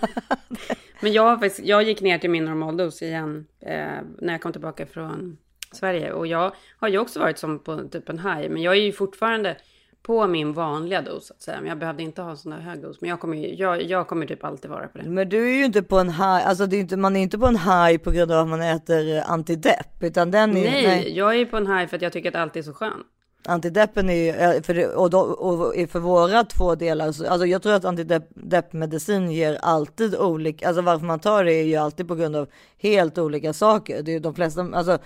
Men 1.02 1.12
jag, 1.12 1.52
jag 1.64 1.84
gick 1.84 2.02
ner 2.02 2.18
till 2.18 2.30
min 2.30 2.46
normaldos 2.46 3.02
igen 3.02 3.46
eh, 3.60 3.76
när 4.20 4.34
jag 4.34 4.42
kom 4.42 4.52
tillbaka 4.52 4.86
från 4.86 5.38
Sverige. 5.72 6.12
Och 6.12 6.28
jag 6.28 6.52
har 6.80 6.88
ju 6.88 6.98
också 6.98 7.20
varit 7.20 7.38
som 7.38 7.60
på 7.60 7.78
typ 7.92 8.10
en 8.10 8.20
high. 8.20 8.50
Men 8.50 8.62
jag 8.62 8.74
är 8.76 8.82
ju 8.82 8.92
fortfarande 8.92 9.58
på 10.04 10.28
min 10.28 10.54
vanliga 10.54 11.02
dos 11.02 11.28
så 11.28 11.34
att 11.34 11.42
säga. 11.42 11.58
Men 11.60 11.70
jag 11.70 11.78
behövde 11.78 12.04
inte 12.04 12.22
ha 12.22 12.30
en 12.30 12.38
sån 12.38 12.52
där 12.52 12.60
hög 12.60 12.82
dos. 12.82 13.02
Men 13.02 13.10
jag 13.10 13.20
kommer, 13.20 13.38
ju- 13.38 13.56
jag, 13.56 13.84
jag 13.84 14.08
kommer 14.08 14.26
typ 14.26 14.44
alltid 14.44 14.72
vara 14.72 14.88
på 14.88 14.98
det. 14.98 15.04
Men 15.04 15.30
du 15.30 15.50
är 15.52 15.58
ju 15.58 15.66
inte 15.66 15.84
på 15.84 16.00
en 16.00 16.10
high, 16.10 16.48
alltså 16.50 16.64
är 16.64 16.74
inte, 16.74 16.98
man 16.98 17.16
är 17.16 17.22
inte 17.22 17.38
på 17.38 17.46
en 17.48 17.58
high 17.58 17.98
på 17.98 18.12
grund 18.12 18.32
av 18.32 18.40
att 18.40 18.48
man 18.48 18.62
äter 18.62 19.24
antidepp, 19.28 20.04
utan 20.04 20.32
den 20.32 20.58
är 20.58 20.72
Nej, 20.72 21.18
jag 21.18 21.36
är 21.36 21.46
på 21.46 21.58
en 21.58 21.68
high 21.68 21.88
för 21.88 21.96
att 21.96 22.02
jag 22.02 22.14
tycker 22.14 22.30
att 22.30 22.36
allt 22.36 22.56
är 22.56 22.62
så 22.62 22.74
skönt. 22.74 23.08
Antideppen 23.46 24.10
är 24.10 24.14
ju, 24.14 24.30
eh, 24.30 24.62
för, 24.62 24.96
och, 24.96 25.10
då, 25.10 25.20
och 25.20 25.76
för 25.90 26.00
våra 26.00 26.44
två 26.44 26.76
delar, 26.76 27.12
så- 27.12 27.28
alltså 27.28 27.46
jag 27.48 27.62
tror 27.64 27.74
att 27.74 27.86
antideppmedicin 27.86 29.32
ger 29.32 29.58
alltid 29.62 30.16
olika, 30.16 30.68
alltså 30.68 30.82
varför 30.82 31.06
man 31.06 31.20
tar 31.20 31.44
det 31.44 31.54
är 31.54 31.64
ju 31.64 31.76
alltid 31.76 32.08
på 32.08 32.16
grund 32.16 32.36
av 32.36 32.48
helt 32.82 33.18
olika 33.18 33.54
saker. 33.54 34.02
Det 34.04 34.16
är 34.16 34.20
de 34.20 34.36
flesta, 34.36 34.62
alltså 34.74 34.98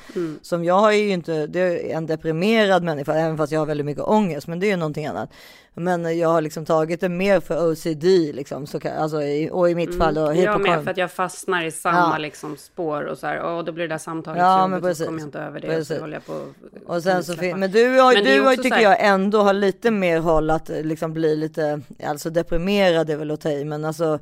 som 0.42 0.64
jag 0.64 0.94
är 0.94 0.98
ju 0.98 1.10
inte, 1.10 1.48
det 1.48 1.60
är 1.60 1.98
en 1.98 2.06
deprimerad 2.06 2.84
människa, 2.84 3.14
även 3.14 3.38
fast 3.38 3.52
jag 3.52 3.60
har 3.60 3.66
väldigt 3.66 3.86
mycket 3.86 4.04
ångest, 4.04 4.48
men 4.48 4.60
det 4.60 4.68
är 4.68 4.72
ju 4.72 4.78
någonting 4.78 5.06
annat. 5.06 5.30
Men 5.78 6.18
jag 6.20 6.30
har 6.30 6.42
liksom 6.42 6.66
tagit 6.66 7.02
det 7.02 7.10
mer 7.10 7.40
för 7.40 7.72
OCD 7.72 8.04
liksom, 8.34 8.68
så, 8.68 8.80
alltså, 9.00 9.18
och 9.52 9.70
i 9.70 9.76
mitt 9.76 9.98
fall 9.98 10.14
då 10.14 10.34
Jag 10.36 10.62
med, 10.62 10.84
för 10.84 10.92
att 10.92 10.98
jag 10.98 11.12
fastnar 11.12 11.64
i 11.66 11.72
samma 11.72 11.98
Ja. 12.14 12.18
liksom, 12.18 12.58
spår 12.58 13.02
och 13.04 13.18
så 13.18 13.28
här. 13.28 13.40
Och 13.42 13.66
då 13.66 13.72
blir 13.72 13.88
det 13.88 13.94
där 13.94 13.98
samtalet 13.98 14.42
Ja, 14.42 14.62
så 14.64 14.68
men 14.68 14.80
jobbigt, 14.80 14.84
så 14.84 14.88
precis. 14.90 15.06
kommer 15.06 15.20
jag 15.20 15.28
inte 15.28 15.40
över 15.40 15.60
det. 15.60 15.68
Och 15.68 15.74
Precis. 15.74 15.98
så 15.98 16.02
håller 16.04 16.14
jag 16.14 16.26
på 16.26 16.46
Och 16.94 17.04
sen 17.04 17.24
så 17.24 17.34
men 17.34 17.72
du, 17.72 18.00
har, 18.00 18.14
Men 18.14 18.24
du 18.24 18.42
har, 18.42 18.56
tycker 18.56 18.70
så 18.70 18.76
här- 18.76 18.82
jag 18.82 18.98
ändå 19.06 19.42
har 19.42 19.54
lite 19.54 19.92
mer 19.92 20.20
håll 20.20 20.50
att 20.50 20.70
eh, 20.70 20.84
liksom 20.84 21.14
bli 21.14 21.36
lite, 21.36 21.82
alltså 22.04 22.30
deprimerad 22.30 23.10
är 23.10 23.16
väl 23.18 23.32
att 23.32 23.42
ta 23.42 23.50
i, 23.50 23.66
men 23.66 23.86
alltså, 23.86 24.20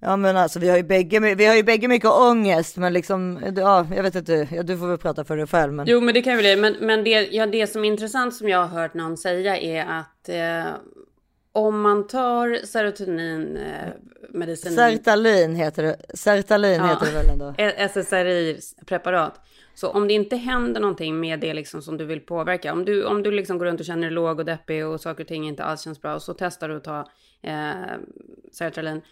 ja 0.00 0.16
men 0.16 0.36
alltså 0.36 0.58
vi 0.58 0.68
har 0.68 0.76
ju 0.76 0.82
bägge, 0.82 1.34
vi 1.34 1.46
har 1.46 1.54
ju 1.54 1.62
bägge 1.62 1.88
mycket 1.88 2.10
ångest, 2.10 2.76
men 2.76 2.92
liksom, 2.92 3.40
ja 3.56 3.86
jag 3.96 4.02
vet 4.02 4.14
inte, 4.14 4.48
ja, 4.52 4.62
du 4.62 4.78
får 4.78 4.88
väl 4.88 4.98
prata 4.98 5.24
för 5.24 5.36
dig 5.36 5.46
själv 5.46 5.72
men. 5.72 5.86
Jo, 5.86 6.00
men 6.00 6.14
det 6.14 6.22
kan 6.22 6.32
jag 6.32 6.42
väl. 6.42 6.58
Men, 6.58 6.76
men 6.80 7.04
det, 7.04 7.10
ja, 7.10 7.46
det 7.46 7.66
som 7.66 7.84
är 7.84 7.88
intressant 7.88 8.34
som 8.34 8.48
jag 8.48 8.58
har 8.58 8.80
hört 8.80 8.94
någon 8.94 9.16
säga 9.16 9.56
är 9.56 9.86
att 9.86 10.28
eh, 10.28 10.74
om 11.52 11.80
man 11.80 12.06
tar 12.06 12.66
serotonin 12.66 13.56
eh, 13.56 14.54
Sertalin 14.56 15.54
heter 15.54 15.82
det, 15.82 15.96
Sertalin 16.14 16.74
Ja. 16.74 16.86
heter 16.86 17.06
det 17.06 17.12
väl 17.12 17.30
ändå? 17.30 17.54
SSRI-preparat. 17.88 19.40
Så 19.74 19.88
om 19.88 20.08
det 20.08 20.14
inte 20.14 20.36
händer 20.36 20.80
någonting 20.80 21.20
med 21.20 21.40
det 21.40 21.54
liksom 21.54 21.82
som 21.82 21.96
du 21.96 22.04
vill 22.04 22.20
påverka, 22.20 22.72
om 22.72 22.84
du, 22.84 23.04
om 23.04 23.22
du 23.22 23.30
liksom 23.30 23.58
går 23.58 23.66
runt 23.66 23.80
och 23.80 23.86
känner 23.86 24.02
dig 24.02 24.10
låg 24.10 24.38
och 24.38 24.44
deppig 24.44 24.86
och 24.86 25.00
saker 25.00 25.24
och 25.24 25.28
ting 25.28 25.48
inte 25.48 25.64
alls 25.64 25.80
känns 25.82 26.02
bra, 26.02 26.14
och 26.14 26.22
så 26.22 26.34
testar 26.34 26.68
du 26.68 26.76
att 26.76 26.84
ta 26.84 27.08
eh, 27.42 27.72
sertralin, 28.52 29.02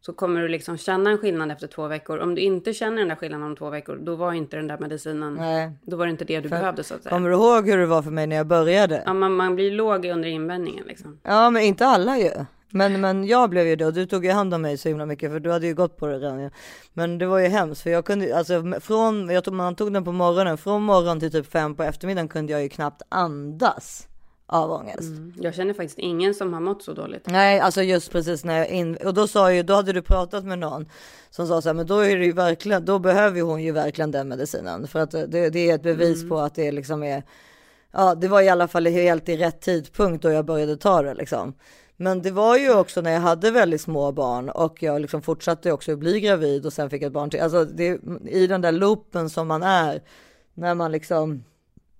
så 0.00 0.12
kommer 0.12 0.40
du 0.40 0.48
liksom 0.48 0.78
känna 0.78 1.10
en 1.10 1.18
skillnad 1.18 1.52
efter 1.52 1.66
två 1.66 1.88
veckor. 1.88 2.18
Om 2.18 2.34
du 2.34 2.40
inte 2.40 2.74
känner 2.74 2.96
den 2.96 3.08
där 3.08 3.16
skillnaden 3.16 3.46
om 3.46 3.56
två 3.56 3.70
veckor, 3.70 3.96
då 3.96 4.16
var 4.16 4.32
inte 4.32 4.56
den 4.56 4.66
där 4.66 4.78
medicinen, 4.78 5.34
Nej. 5.34 5.72
då 5.82 5.96
var 5.96 6.06
det 6.06 6.10
inte 6.10 6.24
det 6.24 6.40
du 6.40 6.48
behövde 6.48 6.84
så 6.84 6.94
att 6.94 7.02
säga. 7.02 7.10
Kommer 7.10 7.28
du 7.28 7.34
ihåg 7.34 7.68
hur 7.68 7.78
det 7.78 7.86
var 7.86 8.02
för 8.02 8.10
mig 8.10 8.26
när 8.26 8.36
jag 8.36 8.46
började? 8.46 9.02
Ja, 9.06 9.14
man, 9.14 9.32
man 9.32 9.54
blir 9.54 9.70
låg 9.70 10.06
under 10.06 10.28
invändningen 10.28 10.84
liksom. 10.86 11.20
Ja 11.22 11.50
men 11.50 11.62
inte 11.62 11.86
alla 11.86 12.18
ju. 12.18 12.30
Men, 12.72 13.00
men 13.00 13.26
jag 13.26 13.50
blev 13.50 13.66
ju 13.66 13.76
det 13.76 13.86
och 13.86 13.92
du 13.92 14.06
tog 14.06 14.24
ju 14.24 14.30
hand 14.30 14.54
om 14.54 14.62
mig 14.62 14.78
så 14.78 14.88
himla 14.88 15.06
mycket 15.06 15.30
för 15.30 15.40
du 15.40 15.50
hade 15.50 15.66
ju 15.66 15.74
gått 15.74 15.96
på 15.96 16.06
det 16.06 16.18
redan. 16.18 16.50
Men 16.92 17.18
det 17.18 17.26
var 17.26 17.38
ju 17.38 17.48
hemskt 17.48 17.82
för 17.82 17.90
jag 17.90 18.04
kunde 18.04 18.36
alltså 18.36 18.72
från, 18.80 19.30
jag 19.30 19.44
tog, 19.44 19.54
man 19.54 19.74
tog 19.74 19.92
den 19.92 20.04
på 20.04 20.12
morgonen, 20.12 20.58
från 20.58 20.82
morgon 20.82 21.20
till 21.20 21.32
typ 21.32 21.52
fem 21.52 21.74
på 21.74 21.82
eftermiddagen 21.82 22.28
kunde 22.28 22.52
jag 22.52 22.62
ju 22.62 22.68
knappt 22.68 23.02
andas 23.08 24.06
av 24.50 24.70
ångest. 24.70 25.00
Mm. 25.00 25.34
Jag 25.40 25.54
känner 25.54 25.74
faktiskt 25.74 25.98
ingen 25.98 26.34
som 26.34 26.52
har 26.52 26.60
mått 26.60 26.82
så 26.82 26.92
dåligt. 26.92 27.26
Nej, 27.26 27.60
alltså 27.60 27.82
just 27.82 28.12
precis 28.12 28.44
när 28.44 28.58
jag 28.58 28.68
in 28.68 28.96
och 28.96 29.14
då 29.14 29.26
sa 29.26 29.52
ju, 29.52 29.62
då 29.62 29.74
hade 29.74 29.92
du 29.92 30.02
pratat 30.02 30.44
med 30.44 30.58
någon 30.58 30.86
som 31.30 31.46
sa 31.46 31.62
så 31.62 31.68
här, 31.68 31.74
men 31.74 31.86
då 31.86 31.98
är 31.98 32.18
det 32.18 32.24
ju 32.24 32.32
verkligen, 32.32 32.84
då 32.84 32.98
behöver 32.98 33.40
hon 33.40 33.62
ju 33.62 33.72
verkligen 33.72 34.10
den 34.10 34.28
medicinen 34.28 34.88
för 34.88 34.98
att 34.98 35.10
det, 35.10 35.50
det 35.50 35.70
är 35.70 35.74
ett 35.74 35.82
bevis 35.82 36.28
på 36.28 36.38
att 36.38 36.54
det 36.54 36.72
liksom 36.72 37.02
är, 37.02 37.22
ja, 37.92 38.14
det 38.14 38.28
var 38.28 38.40
i 38.40 38.48
alla 38.48 38.68
fall 38.68 38.86
helt 38.86 39.28
i 39.28 39.36
rätt 39.36 39.60
tidpunkt 39.60 40.22
då 40.22 40.30
jag 40.30 40.44
började 40.44 40.76
ta 40.76 41.02
det 41.02 41.14
liksom. 41.14 41.54
Men 41.96 42.22
det 42.22 42.30
var 42.30 42.56
ju 42.56 42.74
också 42.74 43.00
när 43.00 43.10
jag 43.10 43.20
hade 43.20 43.50
väldigt 43.50 43.80
små 43.80 44.12
barn 44.12 44.48
och 44.48 44.82
jag 44.82 45.00
liksom 45.00 45.22
fortsatte 45.22 45.72
också 45.72 45.96
bli 45.96 46.20
gravid 46.20 46.66
och 46.66 46.72
sen 46.72 46.90
fick 46.90 47.02
ett 47.02 47.12
barn 47.12 47.30
till. 47.30 47.40
Alltså 47.40 47.64
det, 47.64 48.00
i 48.26 48.46
den 48.46 48.60
där 48.60 48.72
loopen 48.72 49.30
som 49.30 49.48
man 49.48 49.62
är 49.62 50.02
när 50.54 50.74
man 50.74 50.92
liksom 50.92 51.44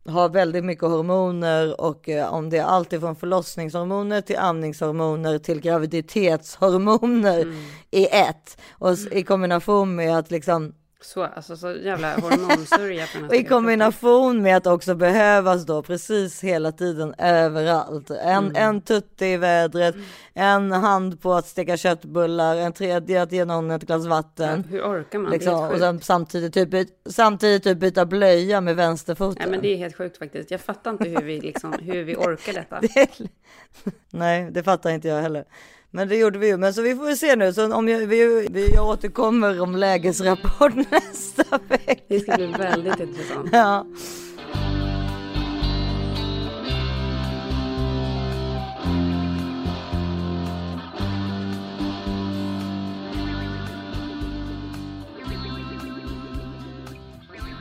har 0.09 0.29
väldigt 0.29 0.65
mycket 0.65 0.85
hormoner 0.85 1.81
och 1.81 2.09
eh, 2.09 2.35
om 2.35 2.51
det 2.51 2.59
är 2.59 2.65
allt 2.65 2.93
ifrån 2.93 3.17
förlossningshormoner 3.17 4.21
till 4.21 4.37
amningshormoner 4.39 5.39
till 5.39 5.61
graviditetshormoner 5.61 7.55
i 7.91 8.07
ett. 8.07 8.61
Och 8.71 8.93
i 9.13 9.23
kombination 9.23 9.95
med 9.95 10.19
att 10.19 10.31
liksom 10.31 10.75
Så, 11.03 11.23
alltså 11.25 11.57
så 11.57 11.73
jävla 11.73 12.15
hormonsörja 12.15 13.07
och 13.29 13.35
i 13.35 13.45
kombination 13.45 14.43
med 14.43 14.57
att 14.57 14.67
också 14.67 14.95
behövas 14.95 15.67
då 15.67 15.83
precis 15.83 16.45
hela 16.45 16.73
tiden 16.73 17.15
överallt. 17.19 18.11
En, 18.11 18.17
Mm. 18.45 18.57
en 18.57 18.81
tutte 18.81 19.27
i 19.27 19.37
vädret, 19.37 19.95
en 20.35 20.73
hand 20.73 21.21
på 21.23 21.33
att 21.35 21.47
steka 21.47 21.77
köttbullar, 21.77 22.57
en 22.57 22.73
tredje 22.73 23.23
att 23.23 23.33
ge 23.33 23.45
någon 23.45 23.71
ett 23.71 23.83
glas 23.83 24.07
vatten. 24.07 24.65
Hur 24.65 24.83
orkar 24.83 25.19
man? 25.19 25.33
Liksom, 25.33 25.63
det 25.69 25.69
och 25.75 25.79
sen 25.79 26.01
samtidigt, 26.01 26.55
typ, 26.55 26.89
samtidigt 27.11 27.65
typ 27.65 27.79
byta 27.79 28.07
blöja 28.07 28.61
med 28.61 28.77
vänsterfoten. 28.77 29.37
Nej, 29.43 29.51
men 29.51 29.61
det 29.63 29.69
är 29.75 29.77
helt 29.77 29.97
sjukt 29.97 30.19
faktiskt. 30.19 30.51
Jag 30.51 30.61
fattar 30.61 30.91
inte 30.91 31.09
hur 31.09 31.23
vi, 31.23 31.41
liksom, 31.41 31.73
hur 31.83 32.05
vi 32.05 32.17
orkar 32.17 32.53
detta. 32.53 32.81
Nej, 34.11 34.49
det 34.51 34.63
fattar 34.63 34.91
inte 34.91 35.09
jag 35.09 35.23
heller. 35.23 35.45
Men 35.93 36.09
det 36.09 36.17
gjorde 36.17 36.39
vi 36.39 36.47
ju. 36.47 36.57
Men 36.57 36.75
så 36.75 36.83
vi 36.83 36.95
får 36.95 37.05
väl 37.05 37.17
se 37.17 37.37
nu. 37.37 37.53
Så 37.53 37.75
om 37.75 37.89
jag, 37.89 37.99
vi, 37.99 38.49
vi, 38.51 38.75
jag 38.75 38.89
återkommer 38.89 39.61
om 39.61 39.77
lägesrapport 39.77 40.75
nästa 40.91 41.59
vecka. 41.69 42.03
Det 42.09 42.21
ska 42.21 42.37
bli 42.37 42.47
väldigt 42.47 43.01
intressant. 43.01 43.49
Ja. 43.53 43.87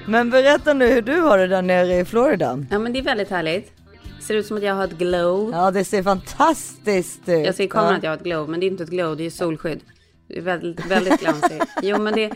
Men 0.07 0.29
berätta 0.29 0.73
nu 0.73 0.87
hur 0.87 1.01
du 1.01 1.21
har 1.21 1.37
det 1.37 1.47
där 1.47 1.61
nere 1.61 1.99
i 1.99 2.05
Florida. 2.05 2.65
Ja, 2.71 2.79
men 2.79 2.93
det 2.93 2.99
är 2.99 3.03
väldigt 3.03 3.29
härligt. 3.29 3.78
Ser 4.29 4.35
ut 4.35 4.45
som 4.45 4.57
att 4.57 4.63
jag 4.63 4.73
har 4.75 4.83
ett 4.83 4.97
glow. 4.97 5.51
Ja, 5.51 5.71
det 5.71 5.83
ser 5.83 6.03
fantastiskt 6.03 7.29
ut. 7.29 7.45
Jag 7.45 7.55
ser 7.55 7.63
i 7.63 7.67
kameran 7.67 7.91
Ja. 7.91 7.97
att 7.97 8.03
jag 8.03 8.11
har 8.11 8.17
ett 8.17 8.23
glow, 8.23 8.49
men 8.49 8.59
det 8.59 8.65
är 8.65 8.67
inte 8.67 8.83
ett 8.83 8.89
glow, 8.89 9.17
det 9.17 9.25
är 9.25 9.29
solskydd. 9.29 9.79
Det 10.27 10.37
är 10.37 10.41
väldigt, 10.41 10.85
väldigt 10.85 11.19
glansigt. 11.19 11.65
Jo, 11.81 11.97
men 11.97 12.13
det... 12.13 12.31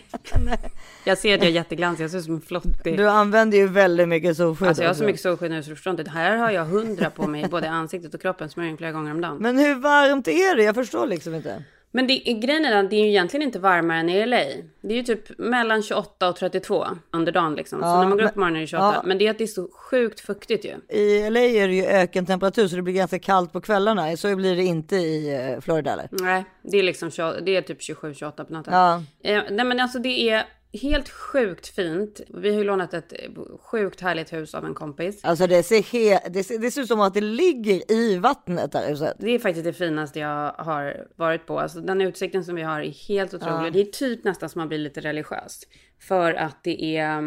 Jag 1.05 1.17
ser 1.17 1.33
att 1.33 1.39
jag 1.41 1.49
är 1.49 1.53
jätteglansig, 1.53 2.03
jag 2.03 2.11
ser 2.11 2.17
ut 2.17 2.23
som 2.25 2.35
en 2.35 2.41
flottig. 2.41 2.97
Du 2.97 3.09
använder 3.09 3.57
ju 3.57 3.67
väldigt 3.67 4.07
mycket 4.07 4.37
solskydd. 4.37 4.67
Alltså 4.67 4.83
jag 4.83 4.89
har 4.89 4.93
så 4.95 5.03
mycket 5.03 5.21
solskydd 5.21 5.51
nu 5.51 5.63
så 5.63 5.69
du 5.69 5.75
förstår 5.75 5.99
inte. 5.99 6.09
Här 6.11 6.37
har 6.37 6.51
jag 6.51 6.65
hundra 6.65 7.09
på 7.09 7.27
mig, 7.27 7.47
både 7.51 7.69
ansiktet 7.69 8.13
och 8.13 8.21
kroppen, 8.21 8.49
smörjer 8.49 8.77
flera 8.77 8.91
gånger 8.91 9.11
om 9.11 9.21
dagen. 9.21 9.37
Men 9.39 9.57
hur 9.57 9.75
varmt 9.75 10.27
är 10.27 10.55
det? 10.55 10.63
Jag 10.63 10.75
förstår 10.75 11.07
liksom 11.07 11.35
inte. 11.35 11.63
Men 11.95 12.07
det, 12.07 12.17
grejen 12.17 12.65
är 12.65 12.83
att 12.83 12.89
det 12.89 12.95
är 12.95 13.03
ju 13.03 13.09
egentligen 13.09 13.41
inte 13.45 13.59
varmare 13.59 13.99
än 13.99 14.09
i 14.09 14.25
LA. 14.25 14.37
Det 14.81 14.93
är 14.93 14.97
ju 14.97 15.03
typ 15.03 15.39
mellan 15.39 15.83
28 15.83 16.29
och 16.29 16.35
32 16.35 16.85
under 17.11 17.31
dagen 17.31 17.55
liksom. 17.55 17.79
så 17.79 17.85
Ja, 17.85 18.01
när 18.01 18.07
man 18.07 18.17
går 18.17 18.25
upp 18.25 18.33
på 18.33 18.39
morgonen 18.39 18.57
är 18.57 18.61
det 18.61 18.67
28. 18.67 18.93
ja. 18.95 19.01
Men 19.05 19.17
det 19.17 19.27
är 19.27 19.31
att 19.31 19.37
det 19.37 19.43
är 19.43 19.47
så 19.47 19.67
sjukt 19.73 20.19
fuktigt 20.19 20.65
ju. 20.65 20.97
I 20.97 21.29
LA 21.29 21.39
är 21.39 21.67
det 21.67 21.73
ju 21.73 21.85
ökentemperatur 21.85 22.67
så 22.67 22.75
det 22.75 22.81
blir 22.81 22.93
ganska 22.93 23.19
kallt 23.19 23.53
på 23.53 23.61
kvällarna. 23.61 24.17
Så 24.17 24.35
blir 24.35 24.55
det 24.55 24.63
inte 24.63 24.95
i 24.95 25.35
eh, 25.53 25.59
Florida 25.61 25.93
eller? 25.93 26.07
Nej, 26.11 26.45
det 26.61 26.77
är 26.77 26.83
liksom 26.83 27.11
20, 27.11 27.39
det 27.41 27.55
är 27.55 27.61
typ 27.61 27.79
27-28 27.79 28.43
på 28.43 28.53
natten. 28.53 28.73
Ja. 28.73 29.03
Eh, 29.23 29.43
nej 29.51 29.65
men 29.65 29.79
alltså 29.79 29.99
det 29.99 30.29
är 30.29 30.43
helt 30.81 31.09
sjukt 31.09 31.67
fint. 31.67 32.21
Vi 32.29 32.49
har 32.49 32.57
ju 32.57 32.63
lånat 32.63 32.93
ett 32.93 33.13
sjukt 33.61 34.01
härligt 34.01 34.33
hus 34.33 34.55
av 34.55 34.65
en 34.65 34.73
kompis. 34.73 35.19
Alltså 35.23 35.47
det 35.47 35.63
ser, 35.63 35.81
he- 35.81 36.29
det 36.29 36.43
ser, 36.43 36.59
det 36.59 36.71
ser 36.71 36.81
ut 36.81 36.87
som 36.87 36.99
att 37.01 37.13
det 37.13 37.21
ligger 37.21 37.91
i 37.91 38.17
vattnet 38.17 38.71
där 38.71 38.89
huset. 38.89 39.15
Det 39.19 39.31
är 39.31 39.39
faktiskt 39.39 39.65
det 39.65 39.73
finaste 39.73 40.19
jag 40.19 40.51
har 40.51 41.07
varit 41.15 41.45
på. 41.45 41.59
Alltså 41.59 41.79
den 41.79 42.01
utsikten 42.01 42.43
som 42.43 42.55
vi 42.55 42.61
har 42.61 42.81
är 42.81 43.07
helt 43.07 43.33
otrolig. 43.33 43.73
Det 43.73 43.81
är 43.81 43.85
typ 43.85 44.23
nästan 44.23 44.49
som 44.49 44.59
man 44.59 44.67
blir 44.67 44.77
lite 44.77 45.01
religiös. 45.01 45.61
För 45.99 46.33
att 46.33 46.63
det 46.63 46.97
är, 46.97 47.21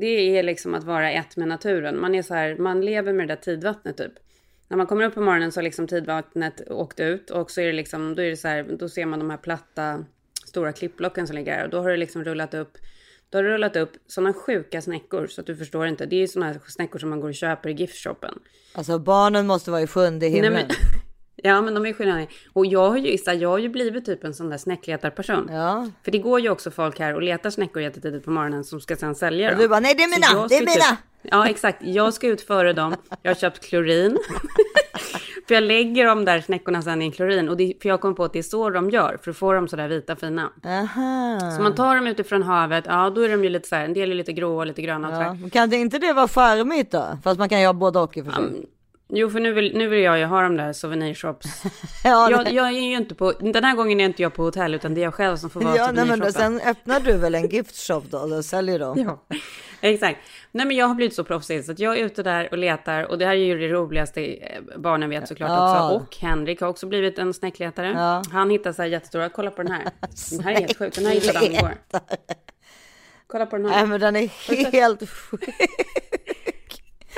det 0.00 0.38
är 0.38 0.42
liksom 0.42 0.74
att 0.74 0.84
vara 0.84 1.10
ett 1.12 1.36
med 1.36 1.48
naturen. 1.48 2.00
Man 2.00 2.14
är 2.14 2.22
så 2.22 2.34
här, 2.34 2.56
man 2.56 2.80
lever 2.80 3.12
med 3.12 3.28
det 3.28 3.34
där 3.34 3.42
tidvattnet 3.42 3.96
typ. 3.96 4.12
När 4.68 4.76
man 4.76 4.86
kommer 4.86 5.04
upp 5.04 5.14
på 5.14 5.20
morgonen 5.20 5.52
så 5.52 5.60
har 5.60 5.62
liksom 5.62 5.86
tidvattnet 5.86 6.70
åkt 6.70 7.00
ut 7.00 7.30
och 7.30 7.50
så 7.50 7.60
är 7.60 7.66
det 7.66 7.72
liksom, 7.72 8.14
då 8.14 8.22
är 8.22 8.30
det 8.30 8.36
så 8.36 8.48
här, 8.48 8.76
då 8.78 8.88
ser 8.88 9.06
man 9.06 9.18
de 9.18 9.30
här 9.30 9.36
platta 9.36 10.04
stora 10.48 10.72
klippblocken 10.72 11.26
som 11.26 11.36
ligger 11.36 11.54
här 11.54 11.64
och 11.64 11.70
då 11.70 11.80
har 11.82 11.90
det 11.90 11.96
liksom 11.96 12.24
rullat 12.24 12.54
upp 12.54 12.78
då 13.30 13.38
har 13.38 13.42
det 13.42 13.50
rullat 13.50 13.76
upp 13.76 13.92
sådana 14.06 14.32
sjuka 14.32 14.82
snäckor 14.82 15.26
så 15.26 15.40
att 15.40 15.46
du 15.46 15.56
förstår 15.56 15.86
inte. 15.86 16.06
Det 16.06 16.22
är 16.22 16.26
sådana 16.26 16.52
här 16.52 16.60
snäckor 16.68 16.98
som 16.98 17.10
man 17.10 17.20
går 17.20 17.28
och 17.28 17.34
köper 17.34 17.68
i 17.68 17.72
giftshoppen. 17.72 18.38
Alltså 18.74 18.98
barnen 18.98 19.46
måste 19.46 19.70
vara 19.70 19.82
i 19.82 19.86
sjunde 19.86 20.26
himlen. 20.26 20.52
Nej, 20.52 20.66
men, 20.68 20.76
ja, 21.50 21.60
men 21.62 21.74
de 21.74 21.86
är 21.86 21.92
skillnader. 21.92 22.28
Och 22.52 22.66
jag 22.66 22.90
har 22.90 22.96
ju, 22.96 23.08
Issa, 23.08 23.34
jag 23.34 23.48
har 23.48 23.58
ju 23.58 23.68
blivit 23.68 24.04
typ 24.06 24.24
en 24.24 24.34
sån 24.34 24.50
där 24.50 24.58
snäckletarperson. 24.58 25.48
Ja. 25.52 25.90
För 26.04 26.10
det 26.10 26.18
går 26.18 26.40
ju 26.40 26.50
också 26.50 26.70
folk 26.70 26.98
här 26.98 27.14
och 27.14 27.22
letar 27.22 27.50
snäckor 27.50 27.82
jättetidigt 27.82 28.24
på 28.24 28.30
morgonen 28.30 28.64
som 28.64 28.80
ska 28.80 28.96
sen 28.96 29.14
sälja 29.14 29.46
Och 29.46 29.52
dem. 29.52 29.62
du 29.62 29.68
bara, 29.68 29.80
nej 29.80 29.94
det 29.94 30.02
är 30.02 30.08
mina, 30.08 30.48
det 30.48 30.54
är 30.54 30.60
ska 30.60 30.72
mina. 30.72 30.96
Typ, 30.96 30.98
ja, 31.22 31.48
exakt. 31.48 31.78
Jag 31.82 32.14
ska 32.14 32.26
ut 32.26 32.40
före 32.40 32.72
dem. 32.72 32.94
Jag 33.22 33.30
har 33.30 33.36
köpt 33.36 33.64
klorin. 33.64 34.18
för 35.48 35.54
jag 35.54 35.64
lägger 35.64 36.06
de 36.06 36.24
där 36.24 36.40
snäckorna 36.40 36.82
sen 36.82 37.02
i 37.02 37.04
en 37.04 37.12
klorin. 37.12 37.48
Och 37.48 37.56
det, 37.56 37.74
för 37.82 37.88
jag 37.88 38.00
kom 38.00 38.14
på 38.14 38.24
att 38.24 38.32
det 38.32 38.38
är 38.38 38.42
så 38.42 38.70
de 38.70 38.90
gör. 38.90 39.18
För 39.22 39.30
att 39.30 39.36
få 39.36 39.52
dem 39.52 39.68
sådär 39.68 39.88
vita 39.88 40.16
fina. 40.16 40.50
Aha. 40.64 41.38
Så 41.56 41.62
man 41.62 41.74
tar 41.74 41.94
dem 41.94 42.06
utifrån 42.06 42.42
havet. 42.42 42.84
Ja, 42.86 43.10
då 43.10 43.20
är 43.20 43.28
de 43.28 43.44
ju 43.44 43.50
lite 43.50 43.68
så 43.68 43.76
här. 43.76 43.84
En 43.84 43.92
del 43.92 44.10
är 44.10 44.14
lite 44.14 44.32
gråa 44.32 44.56
och 44.60 44.66
lite 44.66 44.82
gröna. 44.82 45.08
och. 45.08 45.14
Ja. 45.44 45.50
Kan 45.52 45.70
det 45.70 45.76
inte 45.76 45.98
det 45.98 46.12
vara 46.12 46.28
charmigt 46.28 46.90
då? 46.92 47.18
Fast 47.24 47.38
man 47.38 47.48
kan 47.48 47.58
ha 47.64 47.72
både 47.72 47.98
och 47.98 48.16
i 48.16 48.20
och 48.20 48.24
för 48.24 48.32
sig. 48.32 48.66
Jo, 49.10 49.30
för 49.30 49.40
nu 49.40 49.52
vill, 49.52 49.76
nu 49.76 49.88
vill 49.88 50.00
jag 50.02 50.18
ju 50.18 50.24
ha 50.24 50.42
de 50.42 50.56
där 50.56 50.72
souvenirshops. 50.72 51.62
Ja, 52.04 52.30
Jag, 52.30 52.44
nej. 52.44 52.54
jag 52.54 52.66
är 52.66 52.70
ju 52.72 52.96
inte 52.96 53.14
på, 53.14 53.32
den 53.32 53.64
här 53.64 53.74
gången 53.76 54.00
är 54.00 54.04
inte 54.04 54.22
jag 54.22 54.34
på 54.34 54.42
hotell 54.42 54.74
utan 54.74 54.94
det 54.94 55.00
är 55.00 55.02
jag 55.02 55.14
själv 55.14 55.36
som 55.36 55.50
får 55.50 55.60
vara 55.60 55.76
ja 55.76 55.92
nej, 55.92 56.04
men 56.04 56.32
sen 56.32 56.60
öppnar 56.60 57.00
du 57.00 57.12
väl 57.16 57.34
en 57.34 57.48
gift 57.48 57.76
shop 57.76 58.02
då 58.10 58.18
och 58.18 58.44
säljer 58.44 58.78
dem? 58.78 59.18
Ja, 59.80 59.88
exakt. 59.90 60.18
Nej 60.52 60.66
men 60.66 60.76
jag 60.76 60.86
har 60.86 60.94
blivit 60.94 61.14
så 61.14 61.24
proffsig 61.24 61.64
så 61.64 61.72
att 61.72 61.78
jag 61.78 61.98
är 61.98 62.04
ute 62.04 62.22
där 62.22 62.48
och 62.50 62.58
letar 62.58 63.04
och 63.04 63.18
det 63.18 63.26
här 63.26 63.32
är 63.32 63.36
ju 63.44 63.58
det 63.58 63.68
roligaste 63.68 64.24
eh, 64.26 64.60
barnen 64.76 65.10
vet 65.10 65.28
såklart 65.28 65.50
Ja. 65.50 65.90
också. 65.92 66.04
Och 66.06 66.16
Henrik 66.16 66.60
har 66.60 66.68
också 66.68 66.86
blivit 66.86 67.18
en 67.18 67.34
snäckletare. 67.34 67.90
Ja. 67.96 68.22
Han 68.32 68.50
hittar 68.50 68.72
så 68.72 68.82
här 68.82 68.88
jättestora, 68.88 69.28
kolla 69.28 69.50
på 69.50 69.62
den 69.62 69.72
här. 69.72 69.84
Den 70.30 70.40
här 70.44 70.52
är 70.52 70.56
helt 70.60 70.76
sjuk, 70.78 70.94
den 70.94 71.06
här 71.06 71.12
hittade 71.12 71.38
han 71.38 71.46
igår. 71.52 71.74
Kolla 73.26 73.46
på 73.46 73.56
den 73.56 73.66
Nej 73.66 73.74
här. 73.74 73.86
men 73.86 74.00
den 74.00 74.16
är 74.16 74.28
helt 74.72 75.10
sjuk. 75.10 75.40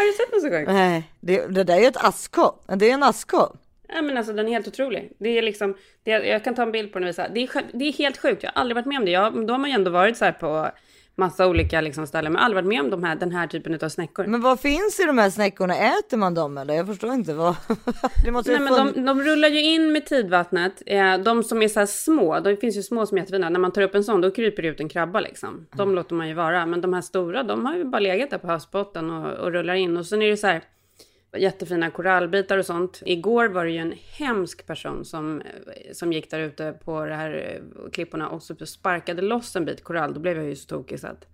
Har 0.00 0.06
du 0.06 0.12
sett 0.12 0.32
något 0.32 0.42
så 0.42 0.50
sjukt? 0.50 0.72
Nej, 0.72 1.10
det, 1.20 1.46
det 1.46 1.64
där 1.64 1.76
är 1.76 1.88
ett 1.88 2.04
askkopp. 2.04 2.64
Det 2.66 2.90
är 2.90 2.94
en 2.94 3.02
askkopp. 3.02 3.56
Nej 3.92 4.02
men 4.02 4.16
alltså 4.16 4.32
den 4.32 4.48
är 4.48 4.52
helt 4.52 4.68
otrolig. 4.68 5.12
Det 5.18 5.38
är 5.38 5.42
liksom, 5.42 5.76
det 6.04 6.10
jag 6.10 6.44
kan 6.44 6.54
ta 6.54 6.62
en 6.62 6.72
bild 6.72 6.92
på 6.92 6.98
den 6.98 7.04
och 7.04 7.08
visa. 7.08 7.28
Det 7.28 7.42
är, 7.42 7.62
det 7.72 7.84
är 7.84 7.92
helt 7.92 8.18
sjukt, 8.18 8.42
jag 8.42 8.50
har 8.50 8.60
aldrig 8.60 8.74
varit 8.74 8.86
med 8.86 8.98
om 8.98 9.04
det. 9.04 9.10
Jag, 9.10 9.46
då 9.46 9.54
har 9.54 9.58
man 9.58 9.70
ju 9.70 9.74
ändå 9.74 9.90
varit 9.90 10.16
så 10.16 10.24
här 10.24 10.32
på 10.32 10.70
massa 11.20 11.46
olika 11.46 11.80
liksom 11.80 12.06
ställen, 12.06 12.32
men 12.32 12.42
aldrig 12.42 12.64
varit 12.64 12.68
med 12.68 12.80
om 12.80 12.90
de 12.90 13.04
här, 13.04 13.16
den 13.16 13.32
här 13.32 13.46
typen 13.46 13.78
av 13.82 13.88
snäckor. 13.88 14.26
Men 14.26 14.40
vad 14.40 14.60
finns 14.60 15.00
i 15.00 15.04
de 15.04 15.18
här 15.18 15.30
snäckorna? 15.30 15.74
Äter 15.76 16.16
man 16.16 16.34
dem 16.34 16.58
eller? 16.58 16.74
Jag 16.74 16.86
förstår 16.86 17.12
inte. 17.12 17.34
Vad... 17.34 17.56
Det 18.24 18.30
måste 18.30 18.50
Nej, 18.52 18.60
men 18.60 18.92
de, 18.94 19.04
de 19.06 19.20
rullar 19.22 19.48
ju 19.48 19.60
in 19.60 19.92
med 19.92 20.06
tidvattnet. 20.06 20.82
Eh, 20.86 21.18
de 21.18 21.42
som 21.42 21.62
är 21.62 21.68
så 21.68 21.78
här 21.78 21.86
små, 21.86 22.40
det 22.40 22.56
finns 22.56 22.76
ju 22.76 22.82
små 22.82 23.06
som 23.06 23.16
är 23.16 23.20
jättefina. 23.22 23.48
När 23.48 23.60
man 23.60 23.72
tar 23.72 23.82
upp 23.82 23.94
en 23.94 24.04
sån, 24.04 24.20
då 24.20 24.30
kryper 24.30 24.62
det 24.62 24.68
ut 24.68 24.80
en 24.80 24.88
krabba 24.88 25.20
liksom. 25.20 25.66
De 25.76 25.82
Mm. 25.82 25.94
låter 25.94 26.14
man 26.14 26.28
ju 26.28 26.34
vara. 26.34 26.66
Men 26.66 26.80
de 26.80 26.92
här 26.92 27.00
stora, 27.00 27.42
de 27.42 27.66
har 27.66 27.76
ju 27.76 27.84
bara 27.84 27.98
legat 28.00 28.30
där 28.30 28.38
på 28.38 28.46
havsbotten 28.46 29.10
och, 29.10 29.32
och 29.32 29.52
rullar 29.52 29.74
in. 29.74 29.96
Och 29.96 30.06
sen 30.06 30.22
är 30.22 30.30
det 30.30 30.36
så 30.36 30.46
här 30.46 30.62
jättefina 31.36 31.90
korallbitar 31.90 32.58
och 32.58 32.66
sånt. 32.66 33.02
Igår 33.06 33.48
var 33.48 33.64
det 33.64 33.70
ju 33.70 33.78
en 33.78 33.94
hemsk 34.18 34.66
person 34.66 35.04
som, 35.04 35.42
som 35.92 36.12
gick 36.12 36.30
där 36.30 36.40
ute 36.40 36.72
på 36.84 37.06
de 37.06 37.14
här 37.14 37.60
eh, 37.60 37.90
klipporna 37.90 38.28
och 38.28 38.42
så 38.42 38.66
sparkade 38.66 39.22
loss 39.22 39.56
en 39.56 39.64
bit 39.64 39.84
korall. 39.84 40.14
Då 40.14 40.20
blev 40.20 40.36
jag 40.36 40.46
ju 40.46 40.56
så 40.56 40.66
tokig 40.66 41.00
så 41.00 41.06
att 41.06 41.26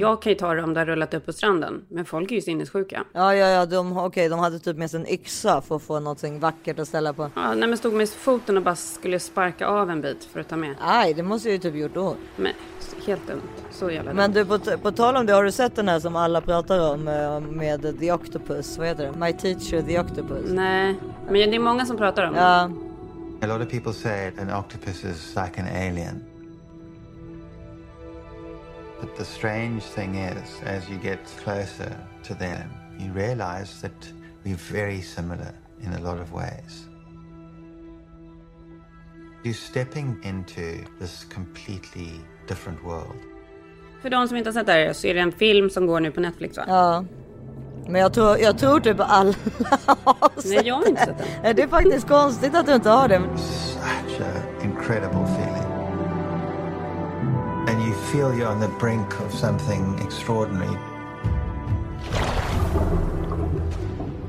jag 0.00 0.22
kan 0.22 0.32
ju 0.32 0.38
ta 0.38 0.54
det 0.54 0.62
om 0.62 0.74
det 0.74 0.80
har 0.80 0.86
rullat 0.86 1.14
upp 1.14 1.26
på 1.26 1.32
stranden. 1.32 1.84
Men 1.88 2.04
folk 2.04 2.30
är 2.30 2.34
ju 2.34 2.40
sinnessjuka. 2.40 3.04
Ja, 3.12 3.34
ja, 3.34 3.46
ja, 3.46 3.66
de, 3.66 3.96
okej, 3.96 4.28
de 4.28 4.38
hade 4.38 4.58
typ 4.58 4.76
med 4.76 4.90
sig 4.90 5.00
en 5.00 5.06
yxa 5.08 5.60
för 5.60 5.76
att 5.76 5.82
få 5.82 6.00
någonting 6.00 6.40
vackert 6.40 6.78
att 6.78 6.88
ställa 6.88 7.12
på. 7.12 7.30
Ja, 7.34 7.54
nej 7.54 7.68
men 7.68 7.78
stod 7.78 7.92
med 7.92 8.08
foten 8.08 8.56
och 8.56 8.62
bara 8.62 8.76
skulle 8.76 9.20
sparka 9.20 9.66
av 9.66 9.90
en 9.90 10.00
bit 10.00 10.24
för 10.24 10.40
att 10.40 10.48
ta 10.48 10.56
med. 10.56 10.74
Aj, 10.80 11.14
det 11.14 11.22
måste 11.22 11.50
ju 11.50 11.58
typ 11.58 11.74
gjort 11.74 11.96
ont. 11.96 12.18
Men 12.36 12.52
helt 13.06 13.26
dumt. 13.26 13.42
Så 13.70 13.90
jävla. 13.90 14.12
Men 14.12 14.32
du, 14.32 14.44
på, 14.44 14.58
på 14.58 14.92
tal 14.92 15.16
om 15.16 15.26
det, 15.26 15.32
har 15.32 15.44
du 15.44 15.52
sett 15.52 15.76
den 15.76 15.88
här 15.88 16.00
som 16.00 16.16
alla 16.16 16.40
pratar 16.40 16.92
om 16.92 17.08
eh, 17.08 17.40
med 17.40 17.98
The 18.00 18.12
Octopus? 18.12 18.78
Vad 18.78 18.86
heter 18.86 19.04
det? 19.04 19.18
My 19.18 19.32
Teacher 19.32 19.82
The 19.82 20.00
Octopus. 20.00 20.50
Nej, 20.50 20.96
men 21.26 21.34
det 21.34 21.56
är 21.56 21.60
många 21.60 21.86
som 21.86 21.96
pratar 21.96 22.26
om 22.26 22.32
det. 22.34 22.40
Ja, 22.40 22.70
A 23.42 23.46
lot 23.46 23.62
of 23.62 23.70
people 23.70 23.92
say 23.92 24.32
an 24.38 24.50
octopus 24.50 25.04
is 25.04 25.34
like 25.34 25.60
an 25.60 25.66
alien. 25.66 26.29
But 29.00 29.16
the 29.16 29.24
strange 29.24 29.82
thing 29.82 30.14
is, 30.14 30.62
as 30.66 30.88
you 30.90 30.98
get 30.98 31.18
closer 31.44 31.92
to 32.28 32.34
them, 32.34 32.70
you 32.98 33.12
realize 33.12 33.80
that 33.80 34.12
we're 34.44 34.56
very 34.72 35.00
similar 35.02 35.52
in 35.80 35.92
a 35.92 36.00
lot 36.00 36.20
of 36.20 36.32
ways. 36.32 36.86
You're 39.42 39.54
stepping 39.54 40.16
into 40.22 40.84
this 40.98 41.24
completely 41.34 42.10
different 42.48 42.84
world. 42.84 43.16
För 44.02 44.10
de 44.10 44.28
som 44.28 44.36
inte 44.36 44.48
har 44.50 44.52
sett 44.54 44.66
det 44.66 44.72
här 44.72 44.92
så 44.92 45.06
är 45.06 45.14
det 45.14 45.20
en 45.20 45.32
film 45.32 45.70
som 45.70 45.86
går 45.86 46.00
nu 46.00 46.10
på 46.10 46.20
Netflix 46.20 46.56
va? 46.56 46.64
Ja. 46.68 47.04
Men 47.86 48.00
jag 48.00 48.12
tror, 48.14 48.38
jag 48.38 48.58
tror 48.58 48.80
typ 48.80 48.96
alla 49.00 49.34
har 50.04 50.40
sett 50.40 50.44
Nej, 50.50 50.66
jag 50.66 50.74
har 50.74 50.88
inte 50.88 51.00
sett 51.04 51.18
den. 51.18 51.26
den. 51.42 51.56
Det 51.56 51.62
är 51.62 51.68
faktiskt 51.68 52.08
konstigt 52.08 52.54
att 52.54 52.66
du 52.66 52.74
inte 52.74 52.90
har 52.90 53.08
det. 53.08 53.22
Such 53.36 54.20
an 54.20 54.70
incredible 54.70 55.22
feeling. 55.24 55.49
And 57.70 57.82
you 57.82 57.94
feel 57.94 58.34
you're 58.34 58.48
on 58.48 58.60
the 58.60 58.68
brink 58.80 59.20
of 59.20 59.32
something 59.34 60.00
extraordinary. 60.04 60.76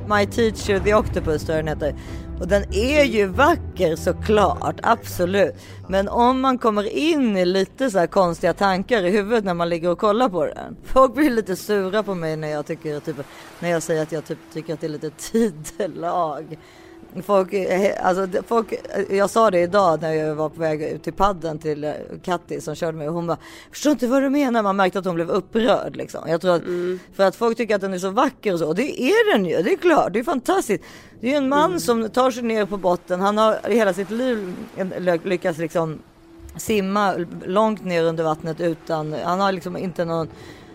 My 0.08 0.26
Teacher 0.26 0.80
the 0.80 0.94
Octopus 0.94 1.44
tror 1.44 1.56
jag 1.56 1.66
den 1.66 1.68
heter. 1.68 1.96
Och 2.40 2.48
den 2.48 2.74
är 2.74 3.04
ju 3.04 3.26
vacker 3.26 3.96
såklart, 3.96 4.80
absolut. 4.84 5.56
Men 5.88 6.10
om 6.10 6.42
man 6.42 6.58
kommer 6.58 6.84
in 6.84 7.38
i 7.38 7.46
lite 7.46 7.92
så 7.92 8.00
här 8.00 8.08
konstiga 8.08 8.54
tankar 8.54 9.06
i 9.06 9.10
huvudet 9.10 9.46
när 9.46 9.54
man 9.54 9.70
ligger 9.70 9.90
och 9.90 10.00
kollar 10.00 10.30
på 10.30 10.46
den. 10.46 10.76
Folk 10.84 11.16
blir 11.16 11.30
lite 11.30 11.56
sura 11.56 12.04
på 12.04 12.16
mig 12.16 12.38
när 12.38 12.48
jag 12.48 12.66
tycker 12.66 13.00
typ, 13.00 13.16
när 13.60 13.70
jag 13.70 13.84
säger 13.84 14.04
att 14.04 14.12
jag 14.12 14.26
typ 14.26 14.40
tycker 14.54 14.74
att 14.74 14.82
det 14.82 14.88
är 14.88 14.90
lite 14.90 15.10
tidelag. 15.32 16.58
Folk, 17.24 17.53
eh, 17.53 18.08
alltså, 18.08 18.44
folk, 18.48 18.72
eh, 18.72 19.15
jag 19.18 19.30
sa 19.30 19.51
det 19.51 19.60
idag 19.60 20.01
när 20.01 20.13
jag 20.13 20.36
var 20.36 20.50
på 20.50 20.60
väg 20.60 20.84
ut 20.84 21.03
till 21.03 21.13
padden 21.13 21.60
till 21.60 21.84
eh, 21.84 21.94
Katti 22.24 22.62
som 22.62 22.75
körde 22.75 22.98
mig 22.98 23.08
och 23.08 23.13
hon 23.13 23.27
bara 23.27 23.38
förstår 23.72 23.91
inte 23.91 24.08
vad 24.08 24.22
du 24.24 24.30
menar. 24.30 24.63
Man 24.63 24.75
märkte 24.75 25.00
att 25.00 25.06
hon 25.06 25.15
blev 25.15 25.30
upprörd 25.30 25.96
liksom. 25.96 26.30
Jag 26.30 26.41
tror 26.41 26.56
att 26.56 26.63
för 27.15 27.24
att 27.24 27.36
folk 27.36 27.58
tycker 27.58 27.75
att 27.75 27.82
den 27.82 27.94
är 27.94 27.98
så 27.98 28.10
vacker 28.10 28.53
och 28.53 28.60
så 28.60 28.68
och 28.68 28.75
det 28.75 29.01
är 29.01 29.34
den 29.34 29.46
ju. 29.46 29.62
Det 29.62 29.74
är 29.74 29.77
klart, 29.77 30.13
det 30.13 30.20
är 30.20 30.24
fantastiskt. 30.24 30.84
Det 31.20 31.27
är 31.27 31.32
ju 31.32 31.38
en 31.38 31.50
man 31.50 31.80
som 31.80 32.10
tar 32.10 32.32
sig 32.32 32.44
ner 32.44 32.65
på 32.65 32.77
botten. 32.77 33.22
Han 33.22 33.38
har 33.38 33.70
i 33.70 33.75
hela 33.75 33.94
sitt 33.94 34.12
liv 34.12 34.56
lyckats 35.24 35.60
liksom 35.60 36.00
simma 36.56 37.15
långt 37.46 37.86
ner 37.86 38.03
under 38.03 38.24
vattnet 38.24 38.62
utan, 38.62 39.13
han 39.24 39.39
har 39.39 39.51
liksom 39.51 39.77
inte 39.77 40.06
någon 40.06 40.27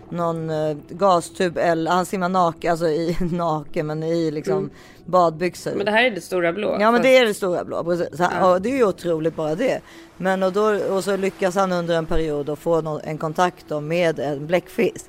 någon 0.09 0.49
eh, 0.49 0.77
gastub 0.89 1.57
eller 1.57 1.91
han 1.91 2.05
simmar 2.05 2.29
naken, 2.29 2.71
alltså 2.71 2.87
i 2.87 3.17
naken 3.31 3.87
men 3.87 4.03
i 4.03 4.31
liksom 4.31 4.69
badbyxor. 5.05 5.71
Men 5.75 5.85
det 5.85 5.91
här 5.91 6.03
är 6.03 6.11
det 6.11 6.21
stora 6.21 6.53
blå. 6.53 6.77
Ja 6.79 6.91
men 6.91 7.01
det 7.01 7.17
är 7.17 7.25
det 7.25 7.33
stora 7.33 7.63
blå. 7.63 7.83
precis. 7.83 8.19
Han- 8.19 8.51
och 8.51 8.61
det 8.61 8.69
är 8.69 8.77
ju 8.77 8.85
otroligt 8.85 9.35
bara 9.35 9.55
det. 9.55 9.81
Men 10.17 10.43
och, 10.43 10.53
då, 10.53 10.61
och 10.95 11.03
så 11.03 11.17
lyckas 11.17 11.55
han 11.55 11.71
under 11.71 11.95
en 11.97 12.05
period 12.05 12.49
att 12.49 12.59
få 12.59 12.81
någon, 12.81 13.01
en 13.03 13.17
kontakt 13.17 13.65
då 13.67 13.81
med 13.81 14.19
en 14.19 14.47
bläckfisk. 14.47 15.05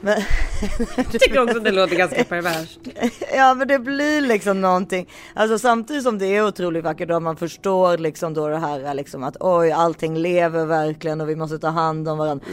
Men, 0.00 0.20
Jag 0.96 1.10
tycker 1.20 1.42
också 1.42 1.56
att 1.58 1.64
det 1.64 1.70
låter 1.70 1.96
ganska 1.96 2.24
perverst. 2.24 2.78
ja 3.34 3.54
men 3.54 3.68
det 3.68 3.78
blir 3.78 4.20
liksom 4.20 4.60
någonting. 4.60 5.08
Alltså 5.34 5.58
samtidigt 5.58 6.02
som 6.02 6.18
det 6.18 6.26
är 6.26 6.46
otroligt 6.46 6.84
vackert 6.84 7.10
och 7.10 7.22
man 7.22 7.36
förstår 7.36 7.98
liksom 7.98 8.34
då 8.34 8.48
det 8.48 8.58
här 8.58 8.94
liksom 8.94 9.24
att 9.24 9.36
oj 9.40 9.70
allting 9.72 10.16
lever 10.18 10.64
verkligen 10.64 11.20
och 11.20 11.28
vi 11.28 11.36
måste 11.36 11.58
ta 11.58 11.68
hand 11.68 12.08
om 12.08 12.18
varandra. 12.18 12.46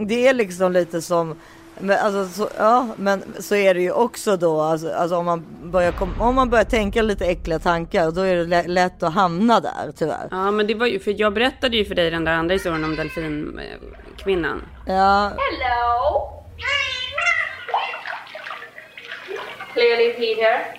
Det 0.00 0.28
är 0.28 0.34
liksom 0.34 0.72
lite 0.72 1.02
som 1.02 1.34
men, 1.80 1.98
alltså, 1.98 2.26
så, 2.42 2.48
ja, 2.58 2.88
men 2.96 3.22
så 3.38 3.54
är 3.54 3.74
det 3.74 3.80
ju 3.80 3.92
också 3.92 4.36
då, 4.36 4.60
alltså, 4.60 4.92
alltså 4.92 5.16
om, 5.16 5.24
man 5.24 5.44
börjar 5.64 5.92
kom, 5.92 6.10
om 6.20 6.34
man 6.34 6.50
börjar 6.50 6.64
tänka 6.64 7.02
lite 7.02 7.26
äckliga 7.26 7.58
tankar, 7.58 8.10
då 8.10 8.20
är 8.20 8.36
det 8.36 8.44
lä- 8.44 8.66
lätt 8.68 9.02
att 9.02 9.14
hamna 9.14 9.60
där 9.60 9.92
tyvärr. 9.96 10.28
Ja 10.30 10.50
men 10.50 10.66
det 10.66 10.74
var 10.74 10.86
ju, 10.86 10.98
för 11.00 11.14
jag 11.20 11.32
berättade 11.34 11.76
ju 11.76 11.84
för 11.84 11.94
dig 11.94 12.10
den 12.10 12.24
där 12.24 12.32
andra 12.32 12.52
historien 12.52 12.84
om 12.84 12.96
delfinkvinnan. 12.96 14.62
Ja, 14.86 15.22
Hello. 15.36 16.32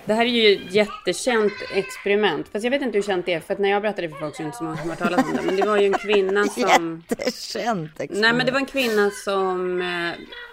Det 0.05 0.13
här 0.13 0.25
är 0.25 0.29
ju 0.29 0.55
ett 0.55 0.73
jättekänt 0.73 1.53
experiment. 1.73 2.47
Fast 2.47 2.63
jag 2.63 2.71
vet 2.71 2.81
inte 2.81 2.97
hur 2.97 3.03
känt 3.03 3.25
det 3.25 3.33
är. 3.33 3.39
För 3.39 3.53
att 3.53 3.59
när 3.59 3.69
jag 3.69 3.81
berättade 3.81 4.07
det 4.07 4.13
för 4.13 4.19
folk 4.19 4.35
så 4.35 4.41
är 4.41 4.43
det 4.43 4.47
inte 4.47 4.57
så 4.57 4.63
många 4.63 4.77
som 4.77 4.89
har 4.89 4.97
talas 4.97 5.25
om 5.25 5.35
det. 5.35 5.41
Men 5.41 5.55
det 5.55 5.65
var 5.65 5.77
ju 5.77 5.85
en 5.85 5.93
kvinna 5.93 6.43
som... 6.47 7.03
jättekänt 7.09 7.91
Nej 7.97 8.33
men 8.33 8.45
det 8.45 8.51
var 8.51 8.59
en 8.59 8.65
kvinna 8.65 9.09
som 9.09 9.81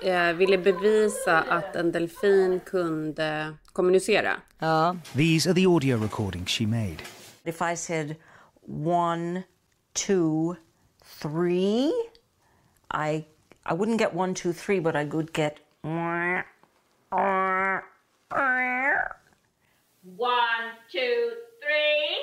eh, 0.02 0.28
eh, 0.28 0.34
ville 0.34 0.58
bevisa 0.58 1.40
att 1.40 1.76
en 1.76 1.92
delfin 1.92 2.60
kunde 2.60 3.54
kommunicera. 3.72 4.32
Ja. 4.58 4.96
These 5.12 5.50
are 5.50 5.54
the 5.54 5.66
audio 5.66 6.02
recordings 6.02 6.50
she 6.50 6.66
made. 6.66 6.96
If 7.44 7.62
I 7.72 7.76
said 7.76 8.16
one, 8.66 9.42
two, 10.06 10.56
three, 11.22 11.92
I 12.94 13.24
I 13.66 13.72
wouldn't 13.74 13.98
get 13.98 14.14
one, 14.14 14.34
two, 14.34 14.52
three, 14.52 14.80
but 14.80 14.94
I 14.94 15.04
would 15.04 15.32
get 15.32 15.58
One, 20.16 20.70
two, 20.92 21.30
three. 21.60 22.18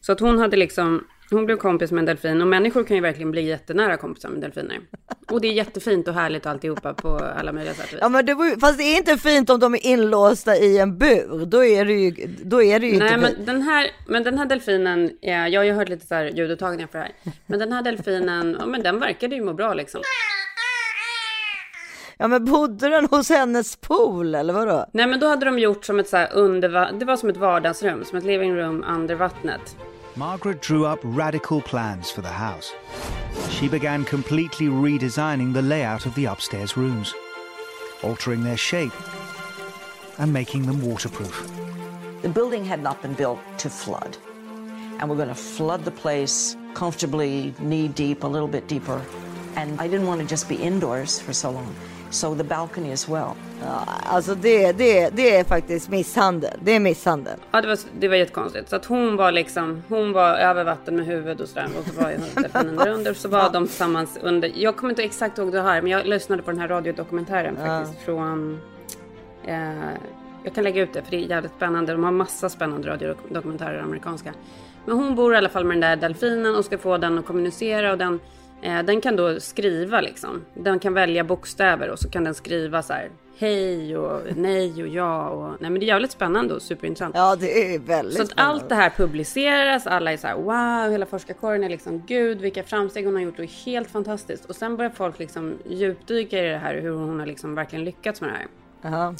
Så 0.00 0.12
att 0.12 0.20
hon 0.20 0.38
hade 0.38 0.56
liksom, 0.56 1.06
hon 1.30 1.46
blev 1.46 1.56
kompis 1.56 1.90
med 1.92 1.98
en 1.98 2.06
delfin 2.06 2.40
och 2.40 2.46
människor 2.46 2.84
kan 2.84 2.96
ju 2.96 3.02
verkligen 3.02 3.30
bli 3.30 3.42
jättenära 3.42 3.96
kompisar 3.96 4.28
med 4.28 4.40
delfiner. 4.40 4.78
Och 5.30 5.40
det 5.40 5.48
är 5.48 5.52
jättefint 5.52 6.08
och 6.08 6.14
härligt 6.14 6.46
och 6.46 6.52
alltihopa 6.52 6.94
på 6.94 7.08
alla 7.38 7.52
möjliga 7.52 7.74
sätt. 7.74 7.94
Ja 8.00 8.08
men 8.08 8.26
det 8.26 8.34
var 8.34 8.46
ju, 8.46 8.56
fast 8.58 8.78
det 8.78 8.84
är 8.84 8.96
inte 8.96 9.16
fint 9.16 9.50
om 9.50 9.60
de 9.60 9.74
är 9.74 9.86
inlåsta 9.86 10.56
i 10.56 10.78
en 10.78 10.98
bur. 10.98 11.46
Då 11.46 11.64
är 11.64 11.84
det 11.84 11.92
ju, 11.92 12.26
då 12.44 12.62
är 12.62 12.80
det 12.80 12.86
ju 12.86 12.98
Nej 12.98 13.14
inte 13.14 13.26
fint. 13.26 13.38
men 13.38 13.46
den, 13.46 13.62
här, 13.62 13.90
men 14.06 14.22
den 14.22 14.38
här 14.38 14.46
delfinen, 14.46 15.10
ja, 15.20 15.48
jag 15.48 15.60
har 15.60 15.64
ju 15.64 15.72
hört 15.72 15.88
lite 15.88 16.06
så 16.06 16.14
här 16.14 16.24
ljudupptagningar 16.24 16.86
för 16.86 16.98
det 16.98 17.04
här. 17.04 17.32
Men 17.46 17.58
den 17.58 17.72
här 17.72 17.82
delfinen, 17.82 18.56
ja 18.60 18.66
men 18.66 18.82
den 18.82 19.00
verkade 19.00 19.34
ju 19.36 19.44
må 19.44 19.52
bra 19.52 19.74
liksom. 19.74 20.00
Ja 22.18 22.28
men 22.28 22.44
bodde 22.44 22.88
den 22.88 23.06
hos 23.06 23.28
hennes 23.28 23.76
pool 23.76 24.34
eller 24.34 24.52
vadå? 24.52 24.86
Nej 24.92 25.06
men 25.06 25.20
då 25.20 25.26
hade 25.26 25.44
de 25.46 25.58
gjort 25.58 25.84
som 25.84 25.98
ett 26.00 26.08
så 26.08 26.16
här 26.16 26.28
under, 26.32 26.92
det 26.98 27.04
var 27.04 27.16
som 27.16 27.28
ett 27.28 27.36
vardagsrum, 27.36 28.04
som 28.04 28.18
ett 28.18 28.24
living 28.24 28.56
room 28.56 28.84
under 28.88 29.14
vattnet. 29.14 29.76
Margaret 30.16 30.60
drew 30.60 30.86
up 30.86 30.98
radical 31.02 31.62
plans 31.62 32.10
for 32.10 32.20
the 32.20 32.28
house. 32.28 32.72
She 33.48 33.68
began 33.68 34.04
completely 34.04 34.66
redesigning 34.66 35.52
the 35.52 35.62
layout 35.62 36.04
of 36.04 36.14
the 36.16 36.24
upstairs 36.24 36.76
rooms, 36.76 37.14
altering 38.02 38.42
their 38.42 38.56
shape 38.56 38.92
and 40.18 40.32
making 40.32 40.66
them 40.66 40.82
waterproof. 40.82 41.48
The 42.22 42.28
building 42.28 42.64
had 42.64 42.82
not 42.82 43.00
been 43.02 43.14
built 43.14 43.38
to 43.58 43.70
flood. 43.70 44.16
And 44.98 45.08
we're 45.08 45.16
going 45.16 45.28
to 45.28 45.34
flood 45.34 45.84
the 45.84 45.92
place 45.92 46.56
comfortably, 46.74 47.54
knee 47.60 47.88
deep, 47.88 48.24
a 48.24 48.26
little 48.26 48.48
bit 48.48 48.66
deeper. 48.66 49.02
And 49.54 49.80
I 49.80 49.86
didn't 49.86 50.06
want 50.06 50.20
to 50.20 50.26
just 50.26 50.48
be 50.48 50.56
indoors 50.56 51.20
for 51.20 51.32
so 51.32 51.52
long. 51.52 51.74
So 52.10 52.34
the 52.34 52.44
balcony 52.44 52.92
as 52.92 53.08
well. 53.08 53.34
Ja, 53.62 53.84
alltså 54.06 54.34
det, 54.34 54.72
det, 54.72 55.10
det 55.10 55.36
är 55.36 55.44
faktiskt 55.44 55.88
misshandel. 55.88 56.58
Det 56.62 56.72
är 56.76 56.80
misshandel. 56.80 57.38
Ja 57.50 57.60
det 57.60 57.68
var, 57.68 57.78
det 57.98 58.08
var 58.08 58.16
jättekonstigt. 58.16 58.68
Så 58.68 58.76
att 58.76 58.84
hon 58.84 59.16
var 59.16 59.32
liksom, 59.32 59.82
hon 59.88 60.12
var 60.12 60.34
över 60.34 60.64
vatten 60.64 60.96
med 60.96 61.06
huvudet 61.06 61.40
och 61.40 61.48
sådär. 61.48 61.68
Och 61.78 61.84
så 61.94 62.00
var 62.02 62.84
där 62.84 62.88
under. 62.88 63.14
Så 63.14 63.28
var 63.28 63.50
de 63.52 63.66
tillsammans 63.66 64.18
under, 64.22 64.52
jag 64.54 64.76
kommer 64.76 64.90
inte 64.90 65.02
exakt 65.02 65.38
ihåg 65.38 65.52
det 65.52 65.62
här. 65.62 65.82
Men 65.82 65.92
jag 65.92 66.06
lyssnade 66.06 66.42
på 66.42 66.50
den 66.50 66.60
här 66.60 66.68
radiodokumentären 66.68 67.56
faktiskt 67.56 68.04
från 68.04 68.60
Eh, 69.44 69.92
jag 70.44 70.54
kan 70.54 70.64
lägga 70.64 70.82
ut 70.82 70.92
det 70.92 71.02
för 71.02 71.10
det 71.10 71.16
är 71.16 71.20
jävligt 71.20 71.52
spännande. 71.56 71.92
De 71.92 72.04
har 72.04 72.10
massa 72.10 72.48
spännande 72.48 72.88
radiodokumentärer 72.88 73.82
amerikanska. 73.82 74.34
Men 74.86 74.96
hon 74.96 75.14
bor 75.14 75.34
i 75.34 75.36
alla 75.36 75.48
fall 75.48 75.64
med 75.64 75.76
den 75.76 75.80
där 75.80 76.08
delfinen 76.08 76.54
och 76.54 76.64
ska 76.64 76.78
få 76.78 76.98
den 76.98 77.18
att 77.18 77.26
kommunicera 77.26 77.92
och 77.92 77.98
den, 77.98 78.20
den 78.62 79.00
kan 79.00 79.16
då 79.16 79.40
skriva 79.40 80.00
liksom. 80.00 80.44
Den 80.54 80.78
kan 80.78 80.94
välja 80.94 81.24
bokstäver 81.24 81.90
och 81.90 81.98
så 81.98 82.10
kan 82.10 82.24
den 82.24 82.34
skriva 82.34 82.82
så 82.82 82.92
här 82.92 83.10
hej 83.40 83.96
och 83.96 84.36
nej 84.36 84.82
och 84.82 84.88
ja 84.88 85.28
och 85.28 85.56
nej 85.60 85.70
men 85.70 85.80
det 85.80 85.84
är 85.84 85.88
jävligt 85.88 86.10
spännande 86.10 86.54
och 86.54 86.62
superintressant. 86.62 87.14
Ja 87.14 87.36
det 87.36 87.74
är 87.74 87.78
väldigt 87.78 88.16
Så 88.16 88.22
att 88.22 88.32
allt 88.36 88.68
det 88.68 88.74
här 88.74 88.90
publiceras, 88.90 89.86
alla 89.86 90.12
är 90.12 90.16
så 90.16 90.26
här 90.26 90.34
wow, 90.34 90.92
hela 90.92 91.06
forskarkåren 91.06 91.64
är 91.64 91.68
liksom 91.68 92.02
gud 92.06 92.40
vilka 92.40 92.62
framsteg 92.62 93.04
hon 93.04 93.14
har 93.14 93.22
gjort 93.22 93.38
och 93.38 93.44
är 93.44 93.64
helt 93.64 93.90
fantastiskt. 93.90 94.44
Och 94.44 94.56
sen 94.56 94.76
börjar 94.76 94.90
folk 94.90 95.18
liksom 95.18 95.58
djupdyka 95.68 96.44
i 96.44 96.48
det 96.48 96.58
här 96.58 96.74
hur 96.74 96.90
hon 96.90 97.18
har 97.18 97.26
liksom 97.26 97.54
verkligen 97.54 97.84
lyckats 97.84 98.20
med 98.20 98.30
det 98.30 98.36
här. 98.36 98.46
Jaha. 98.82 99.14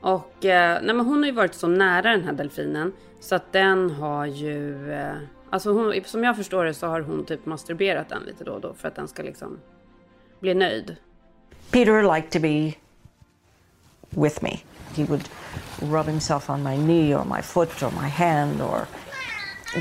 Och 0.00 0.44
eh, 0.44 0.82
nej, 0.82 0.94
men 0.94 1.06
hon 1.06 1.18
har 1.18 1.26
ju 1.26 1.32
varit 1.32 1.54
så 1.54 1.66
nära 1.68 2.10
den 2.10 2.24
här 2.24 2.32
delfinen 2.32 2.92
så 3.20 3.34
att 3.34 3.52
den 3.52 3.90
har 3.90 4.26
ju, 4.26 4.92
eh, 4.92 5.14
alltså 5.54 5.72
hon, 5.72 6.00
som 6.04 6.24
jag 6.24 6.36
förstår 6.36 6.64
det 6.64 6.74
så 6.74 6.86
har 6.86 7.00
hon 7.00 7.24
typ 7.24 7.46
masturberat 7.46 8.08
den 8.08 8.22
lite 8.22 8.44
då 8.44 8.52
och 8.52 8.60
då 8.60 8.74
för 8.74 8.88
att 8.88 8.94
den 8.94 9.08
ska 9.08 9.22
liksom 9.22 9.60
bli 10.40 10.54
nöjd. 10.54 10.96
Peter 11.70 12.14
liked 12.14 12.30
to 12.30 12.40
be 12.40 12.74
with 14.10 14.42
me. 14.42 14.58
He 14.96 15.04
would 15.04 15.28
rub 15.80 16.06
himself 16.06 16.50
on 16.50 16.62
my 16.62 16.76
knee 16.76 17.14
or 17.14 17.24
my 17.24 17.42
foot 17.42 17.82
or 17.82 17.90
my 17.90 18.08
hand 18.08 18.62
or 18.62 18.86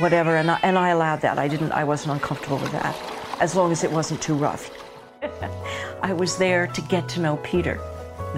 whatever, 0.01 0.35
and 0.35 0.51
I, 0.51 0.57
and 0.63 0.77
I 0.77 0.89
allowed 0.89 1.21
that. 1.21 1.37
I 1.37 1.47
didn't. 1.47 1.71
I 1.71 1.83
wasn't 1.83 2.13
uncomfortable 2.13 2.57
with 2.57 2.71
that, 2.71 2.95
as 3.39 3.55
long 3.55 3.71
as 3.71 3.83
it 3.83 3.91
wasn't 3.91 4.21
too 4.21 4.35
rough. 4.35 4.71
I 6.09 6.13
was 6.13 6.37
there 6.37 6.67
to 6.67 6.81
get 6.81 7.09
to 7.09 7.19
know 7.19 7.37
Peter. 7.43 7.79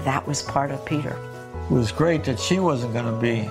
That 0.04 0.26
was 0.26 0.42
part 0.42 0.70
of 0.70 0.84
Peter. 0.84 1.16
It 1.70 1.74
was 1.74 1.92
great 1.92 2.24
that 2.24 2.40
she 2.40 2.58
wasn't 2.58 2.92
going 2.92 3.14
to 3.14 3.20
be 3.20 3.48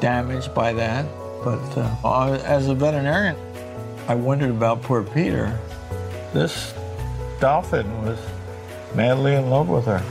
damaged 0.00 0.54
by 0.54 0.72
that. 0.74 1.06
But 1.46 1.78
uh, 1.78 2.40
as 2.44 2.66
a 2.66 2.74
veterinarian, 2.74 3.36
I 4.08 4.16
wondered 4.16 4.50
about 4.50 4.82
poor 4.82 5.04
Peter. 5.04 5.56
This 6.32 6.74
dolphin 7.40 7.86
was 8.02 8.18
madly 8.96 9.36
in 9.36 9.48
love 9.48 9.68
with 9.68 9.84
her. 9.86 10.02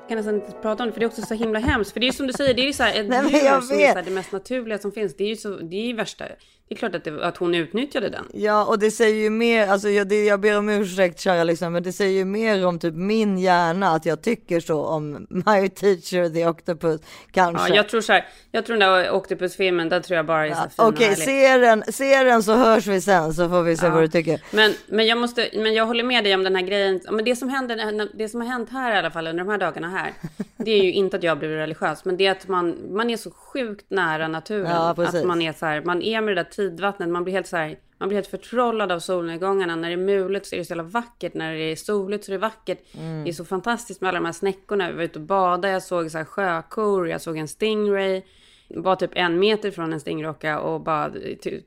Jag 0.00 0.08
kan 0.08 0.16
nästan 0.16 0.34
inte 0.34 0.52
prata 0.62 0.82
om 0.82 0.88
det 0.88 0.92
för 0.92 1.00
det 1.00 1.04
är 1.04 1.08
också 1.08 1.22
så 1.22 1.34
himla 1.34 1.58
hemskt. 1.58 1.92
För 1.92 2.00
det 2.00 2.08
är 2.08 2.12
som 2.12 2.26
du 2.26 2.32
säger, 2.32 2.54
det 2.54 2.62
är 2.62 2.66
ju 2.66 2.72
så 2.72 2.82
här 2.82 3.00
ett 3.00 3.08
Nej, 3.08 3.22
men 3.22 3.30
djur 3.30 3.44
jag 3.44 3.64
som 3.64 3.80
är 3.80 3.88
så 3.88 3.94
här, 3.94 4.02
det 4.02 4.10
mest 4.10 4.32
naturliga 4.32 4.78
som 4.78 4.92
finns. 4.92 5.16
Det 5.16 5.24
är 5.24 5.28
ju 5.28 5.36
så, 5.36 5.48
det 5.48 5.76
är 5.76 5.86
ju 5.86 5.96
värsta. 5.96 6.24
Det 6.68 6.74
är 6.74 6.78
klart 6.78 6.94
att, 6.94 7.04
det, 7.04 7.26
att 7.26 7.36
hon 7.36 7.54
utnyttjade 7.54 8.08
den. 8.08 8.24
Ja, 8.32 8.64
och 8.64 8.78
det 8.78 8.90
säger 8.90 9.22
ju 9.22 9.30
mer, 9.30 9.68
alltså 9.68 9.88
jag, 9.88 10.08
det, 10.08 10.24
jag 10.24 10.40
ber 10.40 10.58
om 10.58 10.68
ursäkt 10.68 11.20
kära 11.20 11.44
lyssnare, 11.44 11.70
men 11.70 11.82
det 11.82 11.92
säger 11.92 12.12
ju 12.18 12.24
mer 12.24 12.66
om 12.66 12.78
typ 12.78 12.94
min 12.94 13.38
hjärna 13.38 13.88
att 13.88 14.06
jag 14.06 14.22
tycker 14.22 14.60
så 14.60 14.84
om 14.84 15.26
My 15.28 15.68
Teacher 15.68 16.28
the 16.34 16.46
Octopus, 16.46 17.00
kanske. 17.30 17.68
Ja, 17.68 17.74
jag 17.76 17.88
tror 17.88 18.00
så 18.00 18.12
här, 18.12 18.26
jag 18.52 18.66
tror 18.66 18.76
den 18.76 18.88
där 18.88 19.10
Octopus-filmen, 19.10 19.88
där 19.88 20.00
tror 20.00 20.16
jag 20.16 20.26
bara 20.26 20.46
är 20.46 20.50
så 20.50 20.56
här 20.56 20.68
fin 20.68 20.74
Okej, 20.78 21.06
härlig. 21.06 21.24
se 21.24 21.58
den, 21.58 21.82
se 21.92 22.22
den 22.22 22.42
så 22.42 22.54
hörs 22.54 22.86
vi 22.86 23.00
sen 23.00 23.34
så 23.34 23.48
får 23.48 23.62
vi 23.62 23.76
se 23.76 23.86
Ja. 23.86 23.92
vad 23.92 24.02
du 24.02 24.08
tycker. 24.08 24.40
Men, 24.50 24.72
men, 24.88 25.06
jag 25.06 25.18
måste, 25.18 25.48
men 25.54 25.74
jag 25.74 25.86
håller 25.86 26.04
med 26.04 26.24
dig 26.24 26.34
om 26.34 26.42
den 26.44 26.56
här 26.56 26.62
grejen. 26.62 27.00
Ja, 27.04 27.12
Men 27.12 27.24
det 27.24 27.36
som, 27.36 27.48
händer, 27.48 28.08
det 28.18 28.28
som 28.28 28.40
har 28.40 28.48
hänt 28.48 28.70
här 28.70 28.94
i 28.94 28.98
alla 28.98 29.10
fall 29.10 29.26
under 29.26 29.44
de 29.44 29.50
här 29.50 29.58
dagarna 29.58 29.88
här. 29.88 30.12
Det 30.58 30.70
är 30.70 30.82
ju 30.84 30.92
inte 30.92 31.16
att 31.16 31.22
jag 31.22 31.38
blir 31.38 31.48
religiös. 31.48 32.04
Men 32.04 32.16
det 32.16 32.26
är 32.26 32.30
att 32.30 32.48
man, 32.48 32.76
man 32.90 33.10
är 33.10 33.16
så 33.16 33.30
sjukt 33.30 33.90
nära 33.90 34.28
naturen. 34.28 34.70
Ja, 34.70 34.92
precis. 34.96 35.14
att 35.20 35.26
man 35.26 35.42
är 35.42 35.52
så 35.52 35.66
här, 35.66 35.82
man 35.82 36.02
är 36.02 36.20
med 36.20 36.36
det 36.36 36.42
där 36.42 36.50
tidvattnet. 36.56 37.08
Man 37.08 37.24
blir 37.24 37.34
helt 37.34 37.46
så 37.46 37.56
här, 37.56 37.78
man 37.98 38.08
blir 38.08 38.16
helt 38.16 38.26
förtrollad 38.26 38.92
av 38.92 38.98
solnedgångarna. 38.98 39.76
När 39.76 39.88
det 39.88 39.94
är 39.94 39.96
mulet 39.96 40.46
så 40.46 40.54
är 40.54 40.58
det 40.58 40.64
så 40.64 40.70
jävla 40.70 40.82
vackert. 40.82 41.34
När 41.34 41.52
det 41.54 41.58
är 41.72 41.76
soligt 41.76 42.24
så 42.24 42.30
är 42.30 42.34
det 42.34 42.38
vackert. 42.38 42.78
Mm. 42.94 43.24
Det 43.24 43.30
är 43.30 43.32
så 43.32 43.44
fantastiskt 43.44 44.00
med 44.00 44.08
alla 44.08 44.18
de 44.18 44.24
här 44.24 44.32
snäckorna. 44.32 44.90
Vi 44.90 44.96
var 44.96 45.02
ute 45.02 45.18
och 45.18 45.24
badade. 45.24 45.68
Jag 45.72 45.82
såg 45.82 46.10
så 46.10 46.18
här 46.18 46.24
sjökor. 46.24 47.08
Jag 47.08 47.20
såg 47.20 47.36
en 47.36 47.48
stingray. 47.48 48.22
Var 48.68 48.96
typ 48.96 49.10
en 49.14 49.38
meter 49.38 49.70
från 49.70 49.92
en 49.92 50.00
stingrocka 50.00 50.60
och 50.60 50.80
bara, 50.80 51.12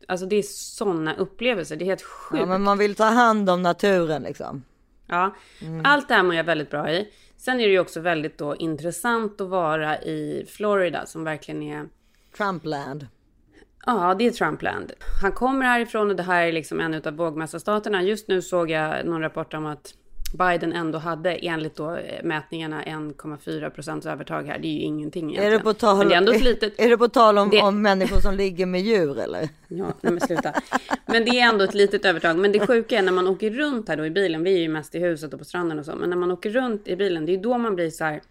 alltså 0.08 0.26
det 0.26 0.36
är 0.36 0.44
sådana 0.44 1.16
upplevelser. 1.16 1.76
Det 1.76 1.84
är 1.84 1.86
helt 1.86 2.02
sjukt. 2.02 2.40
Ja, 2.40 2.46
men 2.46 2.62
man 2.62 2.78
vill 2.78 2.96
ta 2.96 3.04
hand 3.04 3.50
om 3.50 3.62
naturen 3.62 4.24
liksom. 4.24 4.64
Ja, 5.08 5.36
Mm. 5.62 5.82
allt 5.86 6.08
det 6.08 6.14
här 6.14 6.24
mår 6.24 6.36
jag 6.36 6.44
väldigt 6.44 6.70
bra 6.70 6.92
i. 6.92 7.08
Sen 7.38 7.60
är 7.60 7.64
det 7.66 7.72
ju 7.72 7.80
också 7.80 8.00
väldigt 8.00 8.38
då 8.38 8.56
intressant 8.56 9.42
att 9.42 9.50
vara 9.50 10.02
i 10.02 10.46
Florida 10.50 11.06
som 11.06 11.24
verkligen 11.24 11.64
är... 11.64 11.86
Trumpland. 12.38 13.08
Ja, 13.98 14.16
det 14.20 14.28
är 14.28 14.32
Trumpland. 14.32 14.92
Han 15.22 15.32
kommer 15.32 15.66
härifrån 15.66 16.10
och 16.10 16.16
det 16.16 16.24
här 16.24 16.48
är 16.48 16.52
liksom 16.52 16.80
en 16.80 16.94
av 17.06 17.14
vågmästarstaterna. 17.14 18.02
Just 18.04 18.28
nu 18.28 18.42
såg 18.42 18.70
jag 18.72 19.06
någon 19.06 19.22
rapport 19.22 19.54
om 19.54 19.66
att 19.66 19.94
Biden 20.38 20.74
ändå 20.74 20.98
hade 21.00 21.32
enligt 21.34 21.76
då 21.76 21.96
eh, 21.96 22.24
mätningarna 22.24 22.84
1,4 22.84 23.70
procents 23.70 24.06
övertag 24.06 24.44
här. 24.44 24.60
Det 24.60 24.68
är 24.68 24.72
ju 24.74 24.80
ingenting 24.80 25.24
Är 25.26 25.30
egentligen. 25.30 25.54
det 25.58 25.64
på 25.64 25.74
tal, 25.74 25.98
Men 25.98 26.08
det 26.08 26.14
är 26.14 26.18
ändå 26.18 26.32
ett 26.32 26.44
litet... 26.44 26.74
är 26.80 26.90
det 26.90 26.98
på 26.98 27.08
tal 27.10 27.38
om, 27.38 27.50
Det- 27.50 27.62
om 27.62 27.82
människor 27.82 28.20
som 28.20 28.34
ligger 28.36 28.66
med 28.66 28.82
djur 28.82 29.20
eller? 29.20 29.50
Ja, 29.68 29.86
nej 30.02 30.14
men 30.14 30.20
sluta. 30.20 30.54
Men 31.06 31.26
det 31.26 31.40
är 31.40 31.50
ändå 31.50 31.64
ett 31.64 31.74
litet 31.74 32.06
övertag. 32.06 32.38
Men 32.38 32.52
det 32.52 32.68
sjuka 32.68 32.98
är 32.98 33.02
när 33.02 33.12
man 33.12 33.28
åker 33.28 33.50
runt 33.50 33.90
här 33.90 33.98
då 33.98 34.06
i 34.06 34.10
bilen. 34.10 34.44
Vi 34.44 34.54
är 34.54 34.58
ju 34.60 34.70
mest 34.70 34.96
i 34.96 35.00
huset 35.00 35.34
och 35.34 35.40
på 35.40 35.46
stranden 35.46 35.80
och 35.80 35.86
så. 35.86 35.96
Men 35.96 36.10
när 36.10 36.18
man 36.18 36.32
åker 36.32 36.50
runt 36.50 36.88
i 36.88 36.96
bilen, 36.96 37.26
det 37.26 37.34
är 37.34 37.38
då 37.38 37.58
man 37.58 37.76
blir 37.76 37.90
så 37.90 38.04
här. 38.04 38.22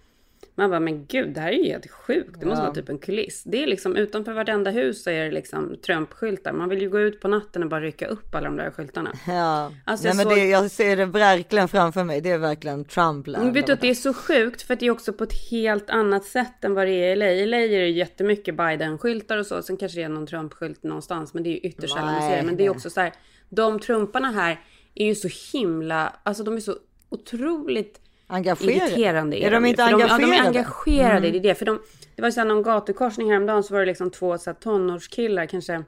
Man 0.54 0.70
bara, 0.70 0.80
men 0.80 1.06
gud, 1.06 1.34
det 1.34 1.40
här 1.40 1.48
är 1.52 1.56
ju 1.56 1.64
helt 1.64 1.90
sjukt. 1.90 2.40
Det 2.40 2.46
måste 2.46 2.60
Ja. 2.60 2.64
vara 2.66 2.74
typ 2.74 2.88
en 2.88 2.98
kuliss. 2.98 3.42
Det 3.44 3.62
är 3.62 3.66
liksom 3.66 3.96
utanför 3.96 4.32
vartenda 4.32 4.70
hus 4.70 5.02
så 5.02 5.10
är 5.10 5.24
det 5.24 5.30
liksom 5.30 5.76
Trump-skyltar. 5.86 6.52
Man 6.52 6.68
vill 6.68 6.82
ju 6.82 6.90
gå 6.90 7.00
ut 7.00 7.20
på 7.20 7.28
natten 7.28 7.62
och 7.62 7.68
bara 7.68 7.80
rycka 7.80 8.06
upp 8.06 8.34
alla 8.34 8.44
de 8.46 8.56
där 8.56 8.70
skyltarna. 8.70 9.12
Ja, 9.26 9.72
Alltså, 9.84 10.04
Nej, 10.04 10.10
jag 10.10 10.16
men 10.16 10.24
såg- 10.26 10.34
det, 10.34 10.44
jag 10.48 10.70
ser 10.70 10.96
det 10.96 11.06
verkligen 11.06 11.68
framför 11.68 12.04
mig. 12.04 12.20
Det 12.20 12.30
är 12.30 12.38
verkligen 12.38 12.84
Trumpland. 12.84 13.44
Men 13.44 13.54
vet 13.54 13.66
du 13.66 13.72
att 13.72 13.80
det 13.80 13.90
är 13.90 13.94
så 13.94 14.14
sjukt 14.14 14.62
för 14.62 14.74
att 14.74 14.80
det 14.80 14.86
är 14.86 14.90
också 14.90 15.12
på 15.12 15.24
ett 15.24 15.50
helt 15.50 15.90
annat 15.90 16.24
sätt 16.24 16.64
än 16.64 16.74
vad 16.74 16.86
det 16.86 16.92
är 16.92 17.12
i 17.12 17.16
LA. 17.16 17.30
I 17.30 17.46
LA 17.46 17.56
är 17.56 17.68
det 17.80 17.88
jättemycket 17.88 18.54
Biden-skyltar 18.56 19.38
och 19.38 19.46
så. 19.46 19.62
Sen 19.62 19.76
kanske 19.76 19.98
det 19.98 20.02
är 20.04 20.08
någon 20.08 20.26
Trump-skylt 20.26 20.82
någonstans. 20.82 21.34
Men 21.34 21.42
det 21.42 21.48
är 21.48 21.52
ju 21.52 21.58
ytterst 21.58 21.94
sällan 21.94 22.12
man 22.12 22.30
ser 22.30 22.36
det. 22.36 22.42
Men 22.42 22.56
det 22.56 22.66
är 22.66 22.70
också 22.70 22.90
så 22.90 23.00
här. 23.00 23.12
De 23.48 23.80
Trumparna 23.80 24.30
här 24.30 24.60
är 24.94 25.06
ju 25.06 25.14
så 25.14 25.28
himla, 25.52 26.16
alltså 26.22 26.42
de 26.44 26.56
är 26.56 26.60
så 26.60 26.76
otroligt 27.08 28.00
Engagerade. 28.30 28.90
irriterande. 28.90 29.36
Är 29.44 29.50
de 29.50 29.64
ju. 29.64 29.70
inte 29.70 29.82
För 29.84 29.90
Ja, 29.90 29.96
de 29.98 30.02
är 30.04 30.08
engagerade? 30.12 30.48
engagerade, 30.48 31.10
Mm. 31.28 31.32
det 31.32 31.38
är 31.38 31.42
det. 31.42 31.54
För 31.54 31.66
de, 31.66 31.80
det 32.16 32.22
var 32.22 32.30
så 32.30 32.40
här 32.40 32.46
någon 32.46 32.62
gatukorsning 32.62 33.30
häromdagen 33.30 33.62
så 33.62 33.74
var 33.74 33.80
det 33.80 33.86
liksom 33.86 34.10
två 34.10 34.38
så 34.38 34.50
här 34.50 34.54
tonårskillar, 34.54 35.46
kanske 35.46 35.84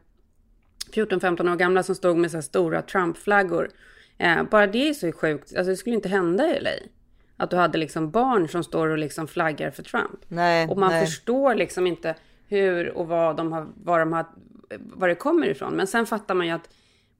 14-15 0.92 1.52
år 1.52 1.56
gamla 1.56 1.82
som 1.82 1.94
stod 1.94 2.16
med 2.16 2.30
så 2.30 2.36
här 2.36 2.42
stora 2.42 2.82
Trump-flaggor. 2.82 3.68
Eh, 4.18 4.42
bara 4.50 4.66
det 4.66 4.88
är 4.88 4.92
så 4.94 5.12
sjukt. 5.12 5.56
Alltså 5.56 5.70
det 5.70 5.76
skulle 5.76 5.96
inte 5.96 6.08
hända 6.08 6.56
i 6.56 6.60
LA. 6.60 6.70
Att 7.36 7.50
du 7.50 7.56
hade 7.56 7.78
liksom 7.78 8.10
barn 8.10 8.48
som 8.48 8.64
står 8.64 8.88
och 8.88 8.98
liksom 8.98 9.28
flaggar 9.28 9.70
för 9.70 9.82
Trump. 9.82 10.20
Nej, 10.28 10.68
och 10.68 10.78
man 10.78 10.90
nej. 10.90 11.06
förstår 11.06 11.54
liksom 11.54 11.86
inte 11.86 12.14
hur 12.48 12.88
och 12.98 13.08
vad 13.08 13.36
de 13.36 13.52
har, 13.52 13.66
vad 13.84 14.00
de 14.00 14.12
har, 14.12 14.26
var 14.78 15.08
det 15.08 15.14
kommer 15.14 15.46
ifrån. 15.46 15.72
Men 15.74 15.86
sen 15.86 16.06
fattar 16.06 16.34
man 16.34 16.46
ju 16.46 16.52
att 16.52 16.68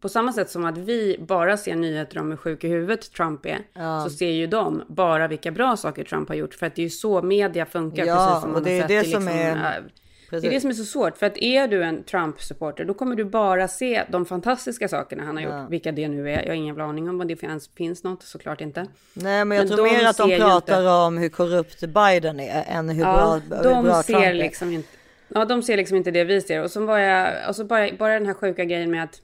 på 0.01 0.09
samma 0.09 0.33
sätt 0.33 0.51
som 0.51 0.65
att 0.65 0.79
vi 0.79 1.17
bara 1.21 1.57
ser 1.57 1.77
nyheter 1.77 2.19
om 2.19 2.31
hur 2.31 2.37
sjuk 2.37 2.65
i 2.65 2.69
huvudet 2.69 3.13
Trump 3.13 3.47
är, 3.47 3.59
Ja. 3.75 4.01
så 4.05 4.11
ser 4.11 4.31
ju 4.31 4.47
de 4.47 4.83
bara 4.89 5.29
vilka 5.29 5.51
bra 5.51 5.77
saker 5.77 6.05
Trump 6.05 6.29
har 6.29 6.35
gjort. 6.37 6.55
För 6.55 6.67
att 6.67 6.75
det 6.75 6.83
är 6.83 6.85
ju 6.85 6.91
så 6.91 7.23
media 7.23 7.67
funkar. 7.67 8.05
Ja, 8.05 8.27
precis 8.29 8.43
som 8.43 8.55
och 8.55 8.63
det 8.63 8.71
har 8.71 8.77
är 8.77 8.81
sett 8.81 8.89
det 8.89 9.09
i 9.09 9.13
som 9.13 9.29
är- 9.29 9.51
äh, 9.51 9.83
det 10.31 10.37
är 10.37 10.41
Precis. 10.41 10.51
det 10.51 10.61
som 10.61 10.71
är 10.71 10.75
så 10.75 10.85
svårt. 10.85 11.17
För 11.19 11.27
att 11.27 11.37
är 11.39 11.69
du 11.69 11.83
en 11.85 12.03
Trump-supporter, 12.05 12.85
då 12.85 12.95
kommer 12.95 13.17
du 13.17 13.25
bara 13.25 13.69
se 13.69 14.03
de 14.09 14.27
fantastiska 14.27 14.89
sakerna 14.89 15.23
han 15.25 15.37
har 15.37 15.45
Ja. 15.45 15.61
gjort. 15.63 15.71
Vilka 15.71 15.93
det 15.93 16.09
nu 16.09 16.31
är. 16.31 16.43
Jag 16.43 16.49
har 16.49 16.55
ingen 16.55 16.81
aning 16.81 17.09
om 17.09 17.19
vad 17.19 17.29
det 17.29 17.37
finns, 17.37 17.71
finns 17.77 18.05
något, 18.05 18.23
såklart 18.23 18.61
inte. 18.61 18.87
Nej, 19.15 19.45
men 19.45 19.57
jag 19.59 19.69
Men 19.69 19.77
tror 19.77 19.85
mer 19.87 20.07
att 20.07 20.17
de 20.17 20.39
pratar 20.39 20.79
inte- 20.79 20.91
om 20.91 21.19
hur 21.19 21.29
korrupt 21.29 21.81
Biden 21.81 22.41
är 22.41 22.65
än 22.69 22.89
hur 22.89 23.03
ja, 23.05 23.41
bra, 23.49 23.57
hur 23.59 23.65
de 23.71 23.85
bra 23.85 24.03
ser 24.03 24.13
Trump 24.13 24.27
är. 24.27 24.35
liksom 24.35 24.73
inte. 24.73 24.89
Ja, 25.29 25.45
de 25.45 25.63
ser 25.63 25.77
liksom 25.77 25.97
inte 25.97 26.11
det 26.11 26.25
vi 26.25 26.41
ser. 26.41 26.63
Och 26.63 26.71
så 26.71 26.87
var 26.87 26.99
jag, 26.99 27.43
alltså 27.47 27.65
bara, 27.65 27.89
bara 27.99 28.15
den 28.15 28.27
här 28.27 28.35
sjuka 28.35 28.65
grejen 28.65 28.91
med 28.91 29.05
att 29.05 29.21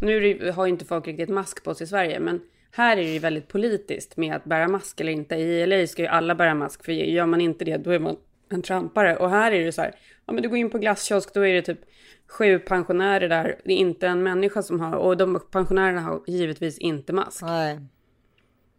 nu 0.00 0.50
har 0.50 0.66
ju 0.66 0.72
inte 0.72 0.84
folk 0.84 1.06
riktigt 1.06 1.28
mask 1.28 1.64
på 1.64 1.74
sig 1.74 1.84
i 1.84 1.88
Sverige, 1.88 2.20
men 2.20 2.40
här 2.70 2.96
är 2.96 3.02
det 3.02 3.12
ju 3.12 3.18
väldigt 3.18 3.48
politiskt 3.48 4.16
med 4.16 4.36
att 4.36 4.44
bära 4.44 4.68
mask 4.68 5.00
eller 5.00 5.12
inte. 5.12 5.34
I 5.34 5.66
LA 5.66 5.86
ska 5.86 6.02
ju 6.02 6.08
alla 6.08 6.34
bära 6.34 6.54
mask, 6.54 6.84
för 6.84 6.92
gör 6.92 7.26
man 7.26 7.40
inte 7.40 7.64
det, 7.64 7.76
då 7.76 7.90
är 7.90 7.98
man 7.98 8.16
en 8.50 8.62
trampare. 8.62 9.16
Och 9.16 9.30
här 9.30 9.52
är 9.52 9.64
det 9.64 9.72
så 9.72 9.82
här, 9.82 9.94
ja 10.26 10.32
men 10.32 10.42
du 10.42 10.48
går 10.48 10.58
in 10.58 10.70
på 10.70 10.78
glasskiosk, 10.78 11.34
då 11.34 11.46
är 11.46 11.54
det 11.54 11.62
typ 11.62 11.80
sju 12.28 12.58
pensionärer 12.58 13.28
där. 13.28 13.60
Det 13.64 13.72
är 13.72 13.76
inte 13.76 14.06
en 14.06 14.22
människa 14.22 14.62
som 14.62 14.80
har, 14.80 14.96
och 14.96 15.16
de 15.16 15.40
pensionärerna 15.50 16.00
har 16.00 16.22
givetvis 16.26 16.78
inte 16.78 17.12
mask. 17.12 17.42
Nej. 17.42 17.80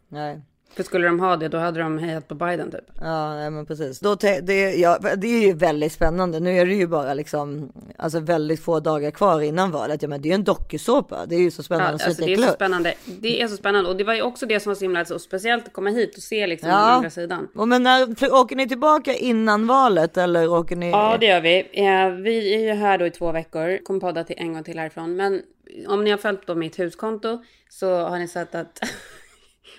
Nej. 0.08 0.42
För 0.76 0.84
skulle 0.84 1.08
de 1.08 1.20
ha 1.20 1.38
det, 1.38 1.48
då 1.48 1.58
hade 1.58 1.80
de 1.80 1.98
hejat 1.98 2.28
på 2.28 2.36
Biden 2.36 2.72
typ. 2.72 2.92
Ja, 3.02 3.36
nej, 3.36 3.50
men 3.50 3.66
precis. 3.66 4.00
Då 4.00 4.16
det, 4.16 4.76
ja, 4.76 5.00
det 5.18 5.28
är 5.28 5.48
ju 5.48 5.54
väldigt 5.54 5.92
spännande. 5.92 6.40
Nu 6.40 6.58
är 6.58 6.66
det 6.66 6.74
ju 6.74 6.88
bara 6.88 7.14
liksom, 7.14 7.72
alltså 7.98 8.20
väldigt 8.20 8.60
få 8.64 8.80
dagar 8.80 9.12
kvar 9.12 9.42
innan 9.42 9.72
valet. 9.72 10.02
Ja, 10.02 10.08
men 10.08 10.22
det 10.22 10.28
är 10.28 10.30
ju 10.30 10.36
en 10.36 10.44
dokusåpa. 10.44 11.26
Det 11.26 11.36
är 11.36 11.40
ju 11.40 11.52
så 11.52 11.60
Ja, 11.60 11.64
spännande 11.64 11.94
alltså 11.94 12.14
så 12.14 12.26
det 12.26 12.34
är 12.34 12.38
så 12.38 12.54
spännande. 12.54 12.94
Det 13.06 13.42
är 13.42 13.48
så 13.48 13.58
spännande 13.58 13.90
och 13.90 13.96
det 13.98 14.04
var 14.04 14.14
ju 14.14 14.22
också 14.22 14.46
det 14.46 14.60
som 14.60 14.70
var 14.70 14.76
så 14.76 14.82
himla 14.86 15.06
så 15.06 15.20
speciellt 15.20 15.68
att 15.68 15.74
komma 15.74 15.90
hit 15.90 16.18
och 16.18 16.24
se 16.24 16.48
liksom 16.48 16.70
Ja. 16.70 16.76
den 16.76 16.86
andra 16.86 17.10
sidan. 17.10 17.48
Och 17.56 17.68
men 17.68 17.84
när, 17.84 18.34
åker 18.34 18.56
ni 18.56 18.68
tillbaka 18.68 19.14
innan 19.14 19.68
valet 19.68 20.18
eller 20.18 20.52
åker 20.52 20.76
ni? 20.76 20.90
Ja, 20.90 21.18
det 21.20 21.26
gör 21.26 21.42
vi. 21.42 21.58
Eh, 21.60 22.10
Vi 22.24 22.56
är 22.56 22.60
ju 22.60 22.72
här 22.74 22.98
då 22.98 23.06
i 23.06 23.12
två 23.12 23.32
veckor. 23.32 23.78
Kommer 23.84 24.00
podda 24.00 24.24
till 24.24 24.36
en 24.40 24.54
gång 24.54 24.64
till 24.64 24.80
härifrån. 24.80 25.16
Men 25.16 25.42
om 25.88 26.04
ni 26.04 26.10
har 26.12 26.18
följt 26.18 26.48
då 26.48 26.56
mitt 26.56 26.80
huskonto 26.80 27.44
så 27.70 27.96
har 28.00 28.20
ni 28.20 28.28
sett 28.28 28.56
att 28.56 28.80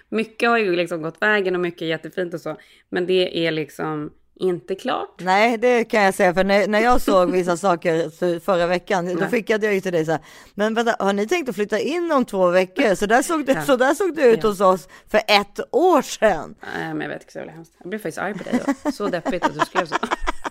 mycket 0.08 0.48
har 0.48 0.58
ju 0.58 0.76
liksom 0.76 1.02
gått 1.02 1.22
vägen 1.22 1.54
och 1.54 1.60
mycket 1.60 1.82
är 1.82 1.86
jättefint 1.86 2.34
och 2.34 2.40
så. 2.40 2.56
Men 2.90 3.06
det 3.06 3.46
är 3.46 3.50
liksom 3.50 4.10
inte 4.40 4.74
klart. 4.74 5.14
Nej, 5.20 5.58
det 5.58 5.84
kan 5.84 6.02
jag 6.02 6.14
säga, 6.14 6.34
för 6.34 6.44
när, 6.44 6.68
när 6.68 6.80
jag 6.80 7.00
såg 7.00 7.30
vissa 7.30 7.56
saker 7.66 8.40
förra 8.40 8.66
veckan, 8.66 9.16
då 9.16 9.26
skickade 9.26 9.66
jag 9.66 9.74
ju 9.74 9.80
till 9.80 9.92
dig 9.92 10.04
så 10.04 10.10
här, 10.12 10.20
men 10.54 10.74
vänta, 10.74 10.96
har 10.98 11.12
ni 11.12 11.26
tänkt 11.28 11.48
att 11.48 11.54
flytta 11.54 11.78
in 11.78 12.12
om 12.12 12.24
två 12.24 12.50
veckor? 12.50 12.94
Så 12.94 13.06
där 13.06 13.22
såg 13.22 13.44
det, 13.46 13.52
Ja. 13.52 13.62
så 13.62 13.76
där 13.76 13.94
såg 13.94 14.14
det 14.16 14.22
ut 14.22 14.40
Ja. 14.42 14.48
hos 14.48 14.60
oss 14.60 14.88
för 15.10 15.18
ett 15.26 15.60
år 15.72 16.02
sedan. 16.02 16.54
Nej, 16.76 16.94
men 16.94 17.00
jag 17.00 17.08
vet 17.08 17.32
så 17.32 17.38
jävla 17.38 17.52
hemskt. 17.52 17.72
Jag 17.78 17.88
blev 17.88 17.98
faktiskt 17.98 18.18
arg 18.18 18.34
på 18.34 18.44
dig 18.44 18.60
då. 18.84 18.90
Så 18.92 19.06
deppigt 19.08 19.44
att 19.44 19.54
du 19.54 19.60
skrev 19.60 19.86
så. 19.86 19.94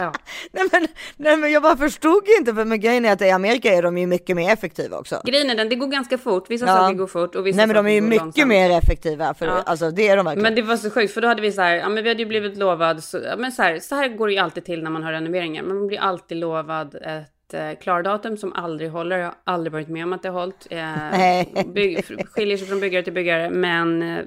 Ja. 0.00 0.12
Nej 0.52 0.64
men, 0.72 0.86
nej 1.16 1.36
men 1.36 1.52
jag 1.52 1.62
bara 1.62 1.76
förstod 1.76 2.22
inte, 2.38 2.54
för 2.54 2.64
men 2.64 2.80
grejen 2.80 3.04
är 3.04 3.12
att 3.12 3.22
i 3.22 3.30
Amerika 3.30 3.72
är 3.74 3.82
de 3.82 3.98
ju 3.98 4.06
mycket 4.06 4.36
mer 4.36 4.52
effektiva 4.52 4.98
också. 4.98 5.20
Grejen 5.24 5.50
är 5.50 5.54
den, 5.54 5.68
det 5.68 5.74
går 5.74 5.86
ganska 5.86 6.18
fort. 6.18 6.50
Vissa 6.50 6.66
Ja. 6.66 6.76
saker 6.76 6.94
går 6.94 7.06
fort 7.06 7.34
och 7.34 7.46
vissa 7.46 7.56
Nej 7.56 7.66
men 7.66 7.76
de 7.76 7.86
är 7.86 7.90
ju 7.94 8.00
mycket 8.00 8.22
långsamt. 8.24 8.48
mer 8.48 8.70
effektiva, 8.78 9.34
för 9.34 9.46
Ja. 9.46 9.62
alltså 9.66 9.90
det 9.90 10.08
är 10.08 10.16
de 10.16 10.24
verkligen. 10.26 10.42
Men 10.42 10.54
det 10.54 10.62
var 10.62 10.76
så 10.76 10.90
sjukt 10.90 11.14
för 11.14 11.20
då 11.20 11.28
hade 11.28 11.42
vi 11.42 11.52
så 11.52 11.60
här, 11.62 11.74
ja 11.76 11.88
men 11.88 12.04
vi 12.04 12.10
hade 12.10 12.22
ju 12.22 12.28
blivit 12.28 12.56
lovad, 12.58 13.04
så, 13.04 13.18
ja, 13.24 13.36
men 13.36 13.52
så 13.52 13.62
här, 13.62 13.78
så 13.78 13.94
här 13.94 14.08
går 14.08 14.26
det 14.26 14.32
ju 14.32 14.38
alltid 14.38 14.64
till 14.64 14.82
när 14.82 14.90
man 14.90 15.02
har 15.02 15.12
renoveringar. 15.12 15.62
Man 15.62 15.86
blir 15.86 15.98
alltid 16.00 16.36
lovad 16.38 16.94
ett 16.94 17.54
eh, 17.54 17.78
klardatum 17.82 18.36
som 18.36 18.52
aldrig 18.52 18.90
håller. 18.90 19.18
Jag 19.18 19.26
har 19.26 19.34
aldrig 19.44 19.72
varit 19.72 19.88
med 19.88 20.04
om 20.04 20.12
att 20.12 20.22
det 20.22 20.28
har 20.28 20.40
hållit. 20.40 20.66
Eh, 20.70 21.64
bygg, 21.74 22.04
skiljer 22.32 22.56
sig 22.56 22.66
från 22.66 22.80
byggare 22.80 23.02
till 23.02 23.12
byggare, 23.12 23.50
men 23.50 24.02
eh, 24.02 24.24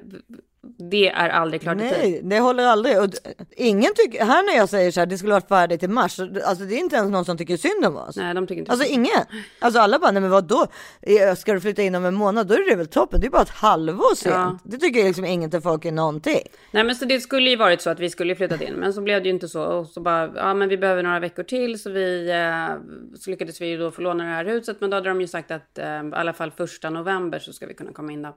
Det 0.90 1.08
är 1.08 1.28
aldrig 1.28 1.60
klart 1.62 1.76
i 1.76 1.78
tid. 1.80 1.90
Nej, 1.98 2.20
det 2.24 2.38
håller 2.40 2.64
aldrig. 2.64 3.00
Och 3.00 3.08
ingen 3.56 3.92
tycker, 3.96 4.24
här 4.24 4.42
när 4.42 4.56
jag 4.56 4.68
säger 4.68 4.90
så 4.90 5.00
här, 5.00 5.06
det 5.06 5.18
skulle 5.18 5.32
varit 5.32 5.48
färdigt 5.48 5.82
i 5.82 5.88
mars, 5.88 6.20
alltså 6.20 6.64
det 6.64 6.74
är 6.74 6.78
inte 6.78 6.96
ens 6.96 7.10
någon 7.10 7.24
som 7.24 7.38
tycker 7.38 7.56
synd 7.56 7.84
om 7.84 7.96
oss. 7.96 8.16
Nej, 8.16 8.34
de 8.34 8.46
tycker 8.46 8.60
inte 8.60 8.72
Alltså 8.72 8.86
så. 8.86 8.92
ingen. 8.94 9.10
Alltså 9.58 9.80
alla 9.80 9.98
bara, 9.98 10.10
nej 10.10 10.20
men 10.22 10.30
vadå? 10.30 10.66
Eh, 11.02 11.34
Ska 11.34 11.52
du 11.52 11.60
flytta 11.60 11.82
in 11.82 11.94
om 11.94 12.04
en 12.04 12.14
månad, 12.14 12.46
då 12.46 12.54
är 12.54 12.70
det 12.70 12.76
väl 12.76 12.86
toppen. 12.86 13.20
Det 13.20 13.26
är 13.26 13.30
bara 13.30 13.42
ett 13.42 13.48
halvår 13.48 14.14
sent. 14.14 14.34
Ja. 14.34 14.58
Det 14.64 14.76
tycker 14.78 15.04
liksom 15.04 15.24
ingen 15.24 15.50
till 15.50 15.60
folk 15.60 15.84
är 15.84 15.92
någonting. 15.92 16.42
Nej 16.70 16.84
men 16.84 16.94
så 16.96 17.04
det 17.04 17.20
skulle 17.20 17.50
ju 17.50 17.56
varit 17.56 17.80
så 17.80 17.90
att 17.90 18.00
vi 18.00 18.10
skulle 18.10 18.34
flyttat 18.36 18.60
in. 18.60 18.74
Men 18.74 18.92
så 18.94 19.00
blev 19.00 19.22
det 19.22 19.28
ju 19.28 19.34
inte 19.34 19.48
så. 19.48 19.62
Och 19.64 19.86
så 19.86 20.00
bara, 20.00 20.32
ja 20.36 20.54
men 20.54 20.68
vi 20.68 20.78
behöver 20.78 21.02
några 21.02 21.20
veckor 21.20 21.42
till. 21.42 21.82
Så 21.82 21.90
vi, 21.90 22.30
eh, 22.30 22.76
så 23.18 23.30
lyckades 23.30 23.60
vi 23.60 23.66
ju 23.66 23.78
då 23.78 23.90
få 23.90 24.02
låna 24.02 24.24
det 24.24 24.30
här 24.30 24.44
huset. 24.44 24.76
Men 24.80 24.90
då 24.90 24.96
hade 24.96 25.08
de 25.08 25.20
ju 25.20 25.26
sagt 25.26 25.50
att 25.50 25.78
eh, 25.78 25.86
i 25.86 26.10
alla 26.12 26.32
fall 26.32 26.50
första 26.50 26.90
november 26.90 27.38
så 27.38 27.52
ska 27.52 27.66
vi 27.66 27.74
kunna 27.74 27.92
komma 27.92 28.12
in 28.12 28.22
då. 28.22 28.36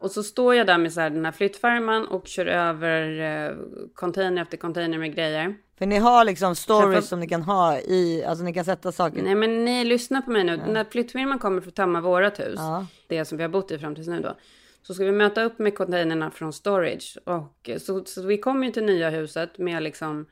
Och 0.00 0.10
så 0.10 0.22
står 0.22 0.54
jag 0.54 0.66
där 0.66 0.78
med 0.78 0.92
så 0.92 1.00
här, 1.00 1.10
den 1.10 1.24
här 1.24 1.32
flyttfärman 1.32 2.06
och 2.06 2.26
kör 2.26 2.46
över 2.46 3.20
eh, 3.20 3.56
container 3.94 4.42
efter 4.42 4.56
container 4.56 4.98
med 4.98 5.14
grejer. 5.14 5.54
För 5.78 5.86
ni 5.86 5.96
har 5.98 6.24
liksom 6.24 6.56
stories 6.56 6.98
Träffa- 7.04 7.08
som 7.08 7.20
ni 7.20 7.28
kan 7.28 7.42
ha 7.42 7.78
i, 7.78 8.24
alltså 8.24 8.44
ni 8.44 8.54
kan 8.54 8.64
sätta 8.64 8.92
saker. 8.92 9.22
Nej 9.22 9.34
men 9.34 9.64
ni 9.64 9.84
lyssnar 9.84 10.20
på 10.22 10.30
mig 10.30 10.44
nu. 10.44 10.56
När 10.56 10.84
flyttfirman 10.84 11.38
kommer 11.38 11.60
för 11.60 11.68
att 11.68 11.74
tömma 11.74 12.00
vårat 12.00 12.40
hus, 12.40 12.54
Ja. 12.56 12.86
det 13.06 13.24
som 13.24 13.38
vi 13.38 13.44
har 13.44 13.50
bott 13.50 13.70
i 13.70 13.78
fram 13.78 13.94
tills 13.94 14.08
nu 14.08 14.20
då. 14.20 14.36
Så 14.82 14.94
ska 14.94 15.04
vi 15.04 15.12
möta 15.12 15.42
upp 15.42 15.58
med 15.58 15.74
containerna 15.76 16.30
från 16.30 16.52
storage. 16.52 17.18
Och 17.24 17.68
eh, 17.68 17.78
så, 17.78 18.04
så 18.04 18.22
vi 18.26 18.38
kommer 18.38 18.66
ju 18.66 18.72
till 18.72 18.84
nya 18.84 19.10
huset 19.10 19.58
med 19.58 19.82
liksom 19.82 20.26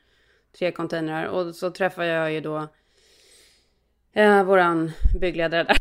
tre 0.59 0.71
containrar. 0.71 1.25
Och 1.25 1.55
så 1.55 1.71
träffar 1.71 2.03
jag 2.03 2.31
ju 2.31 2.41
då 2.41 2.67
eh, 4.13 4.43
våran 4.43 4.91
byggledare 5.19 5.63
där. 5.63 5.77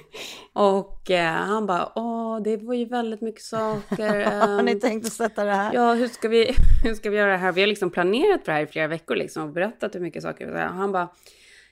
och 0.52 1.10
eh, 1.10 1.32
han 1.32 1.66
bara, 1.66 1.92
åh 1.94 2.42
det 2.42 2.56
var 2.56 2.74
ju 2.74 2.84
väldigt 2.84 3.20
mycket 3.20 3.42
saker. 3.42 4.24
Har 4.46 4.62
ni 4.62 4.72
ehm, 4.72 4.80
tänkt 4.80 5.06
att 5.06 5.12
sätta 5.12 5.44
det 5.44 5.52
här? 5.52 5.74
Ja, 5.74 5.94
hur 5.94 6.08
ska, 6.08 6.28
vi, 6.28 6.54
hur 6.84 6.94
ska 6.94 7.10
vi 7.10 7.16
göra 7.16 7.32
det 7.32 7.38
här? 7.38 7.52
Vi 7.52 7.60
har 7.60 7.68
liksom 7.68 7.90
planerat 7.90 8.44
för 8.44 8.52
det 8.52 8.56
här 8.56 8.62
i 8.62 8.66
flera 8.66 8.86
veckor 8.86 9.16
liksom 9.16 9.42
och 9.42 9.52
berättat 9.52 9.94
hur 9.94 10.00
mycket 10.00 10.22
saker. 10.22 10.52
Och 10.52 10.58
han 10.58 10.92
bara, 10.92 11.08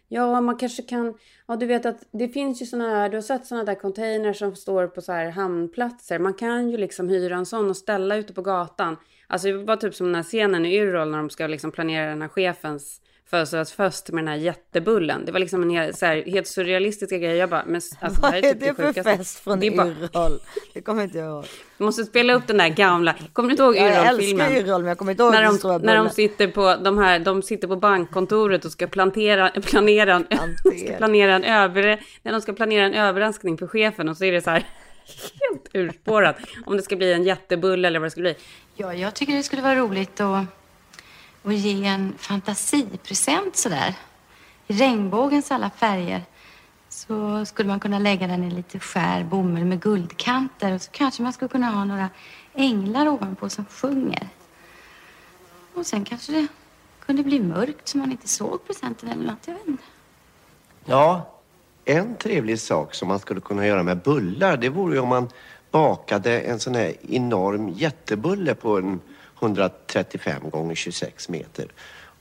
ja 0.09 0.40
man 0.40 0.56
kanske 0.56 0.83
kan, 0.83 1.14
ja 1.46 1.56
du 1.56 1.66
vet 1.66 1.87
att 1.87 1.98
det 2.11 2.28
finns 2.28 2.62
ju 2.62 2.66
sådana 2.66 2.90
här, 2.90 3.09
du 3.09 3.16
har 3.16 3.22
sett 3.22 3.46
sådana 3.46 3.64
där 3.64 3.74
containers 3.74 4.38
som 4.38 4.56
står 4.56 4.87
på 4.87 5.00
så 5.00 5.12
här 5.12 5.30
hamnplatser. 5.30 6.18
Man 6.18 6.35
kan 6.35 6.70
ju 6.70 6.76
liksom 6.76 7.09
hyra 7.09 7.37
en 7.37 7.46
sån 7.46 7.70
och 7.70 7.76
ställa 7.76 8.16
ute 8.16 8.33
på 8.33 8.42
gatan. 8.42 8.96
Alltså 9.26 9.48
det 9.48 9.64
var 9.64 9.76
typ 9.76 9.94
som 9.94 10.06
den 10.06 10.14
här 10.14 10.22
scenen 10.22 10.66
i 10.66 10.76
Yrrol 10.76 11.11
när 11.11 11.18
de 11.18 11.30
ska 11.30 11.46
liksom 11.46 11.72
planera 11.72 12.09
den 12.09 12.22
här 12.22 12.28
chefens 12.28 13.00
födelsedagsfest 13.31 14.11
med 14.11 14.25
den 14.25 14.29
här 14.29 14.37
jättebullen. 14.37 15.25
Det 15.25 15.33
var 15.33 15.38
liksom 15.40 15.62
en 15.62 15.71
hel, 15.71 15.95
så 15.95 16.07
här, 16.07 16.23
helt 16.27 16.47
surrealistiska 16.47 17.19
grej. 17.19 17.37
Jag 17.37 17.51
bara, 17.51 17.64
men 17.66 17.75
alltså, 18.01 18.21
Vad 18.23 18.31
här 18.31 18.38
är 18.38 18.53
typ 18.53 18.61
det 18.61 18.75
för 18.75 19.03
fest 19.03 19.40
från 19.40 19.61
Det 19.61 19.66
Yrrol? 19.66 20.40
Det 20.75 20.81
kommer 20.81 21.03
inte 21.03 21.19
jag 21.19 21.27
ihåg. 21.29 21.45
Du 21.79 21.85
måste 21.85 22.05
spela 22.05 22.35
upp 22.35 22.47
den 22.47 22.57
där 22.59 22.69
gamla, 22.69 23.14
kommer 23.33 23.49
du 23.49 23.53
inte 23.53 23.62
ihåg 23.62 23.77
Ja, 23.77 23.81
jag 23.83 24.07
Yrrol-filmen? 24.07 24.47
älskar 24.47 24.61
Yrrol, 24.66 24.81
men 24.81 24.88
jag 24.88 24.99
kommer 24.99 25.12
inte 25.12 25.23
ihåg 25.23 25.33
när 25.33 25.43
de, 25.43 25.59
stora 25.59 25.79
när 25.79 25.97
de 25.97 26.11
sitter 26.11 26.49
på 26.49 26.77
de 26.85 26.99
här, 26.99 27.19
de 27.19 27.43
sitter 27.43 27.69
på 27.69 27.77
bankkontoret 27.77 28.64
och 28.64 28.73
ska 28.73 28.87
planera, 28.87 29.51
planera, 29.51 30.14
en- 30.14 30.57
ska 30.79 30.97
planera 30.97 31.35
en 31.35 31.45
över, 31.45 32.01
när 32.23 32.33
de 32.33 32.40
ska 32.40 32.53
planera 32.53 32.85
en 32.87 32.95
överraskning 32.95 33.59
för 33.59 33.66
chefen 33.66 34.09
och 34.09 34.16
så 34.16 34.25
är 34.25 34.33
det 34.33 34.40
så 34.43 34.51
här 34.51 34.59
helt 35.40 35.69
urspårat 35.73 36.37
om 36.66 36.77
det 36.77 36.83
ska 36.83 36.97
bli 36.97 37.12
en 37.12 37.23
jättebulle 37.25 37.88
eller 37.88 37.99
vad 37.99 38.07
det 38.07 38.11
ska 38.11 38.21
bli. 38.21 38.35
Ja, 38.77 38.95
jag 38.95 39.14
tycker 39.14 39.33
det 39.33 39.43
skulle 39.43 39.62
vara 39.62 39.75
roligt 39.77 40.21
att, 40.21 40.45
och 41.42 41.53
ge 41.53 41.87
en 41.87 42.14
fantasipresent 42.18 43.57
sådär. 43.57 43.94
I 44.66 44.72
regnbågens 44.72 45.50
alla 45.50 45.70
färger 45.70 46.22
så 46.88 47.44
skulle 47.46 47.68
man 47.68 47.81
kunna 47.81 47.98
lägga 47.98 48.26
den 48.26 48.44
i 48.44 48.50
lite 48.50 48.79
skär 48.79 49.24
bomull 49.24 49.64
med 49.64 49.83
guldkanter 49.83 50.74
och 50.74 50.83
så 50.83 50.90
kanske 50.90 51.22
man 51.22 51.33
skulle 51.33 51.48
kunna 51.48 51.70
ha 51.70 51.85
några 51.85 52.09
änglar 52.55 53.09
ovanpå 53.09 53.48
som 53.48 53.64
sjunger. 53.64 54.29
Och 55.74 55.87
sen 55.87 56.05
kanske 56.05 56.33
det 56.33 56.46
kunde 57.07 57.22
bli 57.22 57.40
mörkt 57.40 57.88
så 57.88 57.98
man 57.98 58.11
inte 58.11 58.29
såg 58.29 58.66
presenten 58.66 59.09
eller 59.09 59.24
något. 59.24 59.46
Jag 59.46 59.55
vet 59.55 59.68
inte. 59.68 59.83
Ja, 60.85 61.31
en 61.85 62.16
trevlig 62.16 62.61
sak 62.61 62.94
som 62.94 63.09
man 63.09 63.18
skulle 63.18 63.40
kunna 63.40 63.66
göra 63.66 63.83
med 63.83 63.98
bullar, 64.03 64.57
det 64.57 64.68
vore 64.68 64.94
ju 64.94 65.00
om 65.00 65.09
man 65.09 65.29
bakade 65.70 66.40
en 66.40 66.61
sån 66.61 66.74
här 66.74 66.94
enorm 67.09 67.68
jättebulle 67.68 68.55
på 68.55 68.79
en 68.79 69.00
135 69.40 70.50
gånger 70.50 70.74
26 70.74 71.29
meter. 71.29 71.66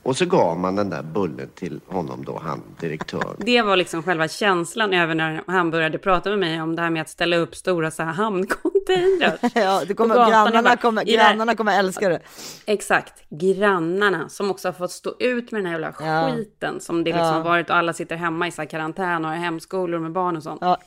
Och 0.03 0.17
så 0.17 0.25
gav 0.25 0.59
man 0.59 0.75
den 0.75 0.89
där 0.89 1.03
bullen 1.03 1.49
till 1.55 1.79
honom 1.87 2.23
då, 2.25 2.39
han 2.43 2.61
direktören. 2.79 3.35
Det 3.37 3.61
var 3.61 3.75
liksom 3.75 4.03
själva 4.03 4.27
känslan 4.27 4.93
över 4.93 5.15
när 5.15 5.43
han 5.47 5.71
började 5.71 5.97
prata 5.97 6.29
med 6.29 6.39
mig 6.39 6.61
om 6.61 6.75
det 6.75 6.81
här 6.81 6.89
med 6.89 7.01
att 7.01 7.09
ställa 7.09 7.35
upp 7.37 7.55
stora 7.55 7.91
så 7.91 8.03
här 8.03 8.11
hamncontainrar. 8.13 9.37
Ja, 9.61 9.81
det 9.87 9.93
kommer, 9.93 10.15
grannarna, 10.15 10.61
bara, 10.63 10.77
kommer, 10.77 11.03
grannarna 11.03 11.55
kommer 11.55 11.79
älska 11.79 12.09
det. 12.09 12.19
Exakt, 12.65 13.13
grannarna 13.29 14.29
som 14.29 14.51
också 14.51 14.67
har 14.67 14.73
fått 14.73 14.91
stå 14.91 15.13
ut 15.19 15.51
med 15.51 15.59
den 15.61 15.65
här 15.65 15.79
jävla 15.79 15.93
Ja. 15.99 16.31
skiten 16.35 16.79
som 16.79 17.03
det 17.03 17.09
liksom 17.11 17.25
Ja. 17.27 17.31
har 17.33 17.41
varit 17.43 17.69
och 17.69 17.75
alla 17.75 17.93
sitter 17.93 18.15
hemma 18.15 18.47
i 18.47 18.51
så 18.51 18.61
här 18.61 18.69
karantän 18.69 19.25
och 19.25 19.31
har 19.31 19.37
hemskolor 19.37 19.99
med 19.99 20.11
barn 20.11 20.37
och 20.37 20.43
sånt. 20.43 20.61
Ja. 20.61 20.77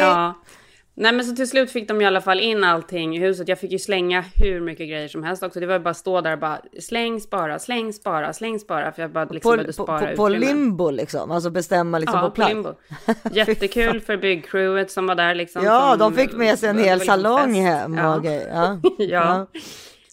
Ja. 0.00 0.34
Nej 0.94 1.12
men 1.12 1.24
så 1.24 1.36
till 1.36 1.48
slut 1.48 1.70
fick 1.70 1.88
de 1.88 2.00
i 2.00 2.04
alla 2.06 2.20
fall 2.20 2.40
in 2.40 2.64
allting 2.64 3.16
i 3.16 3.20
huset. 3.20 3.48
Jag 3.48 3.58
fick 3.60 3.72
ju 3.72 3.78
slänga 3.78 4.24
hur 4.34 4.60
mycket 4.60 4.88
grejer 4.88 5.08
som 5.08 5.22
helst 5.22 5.42
också. 5.42 5.60
Det 5.60 5.66
var 5.66 5.74
ju 5.74 5.80
bara 5.80 5.90
att 5.90 5.96
stå 5.96 6.20
där 6.20 6.32
och 6.32 6.38
bara 6.38 6.60
släng, 6.80 7.20
spara, 7.20 7.58
släng, 7.58 7.92
spara, 7.92 8.32
släng, 8.32 8.58
spara. 8.58 8.92
För 8.92 9.02
jag 9.02 9.10
bara 9.12 9.24
liksom 9.24 9.58
På, 9.58 9.64
på, 9.64 9.72
spara 9.72 10.06
på, 10.10 10.16
på 10.16 10.28
utrymme. 10.30 10.46
limbo 10.46 10.90
liksom, 10.90 11.30
alltså 11.30 11.50
bestämma 11.50 11.98
liksom 11.98 12.18
ja, 12.18 12.24
på 12.24 12.30
plats. 12.30 12.52
limbo. 12.52 12.74
Jättekul 13.32 14.00
för 14.00 14.16
byggcrewet 14.16 14.90
som 14.90 15.06
var 15.06 15.14
där 15.14 15.34
liksom. 15.34 15.64
Ja, 15.64 15.90
som, 15.90 15.98
de 15.98 16.14
fick 16.14 16.32
med 16.32 16.58
sig 16.58 16.68
en 16.68 16.78
hel 16.78 17.00
salong 17.00 17.54
hem 17.54 17.94
Ja. 17.94 18.16
och 18.16 18.22
grejer. 18.24 18.48
Ja. 18.54 18.78
ja. 18.98 19.46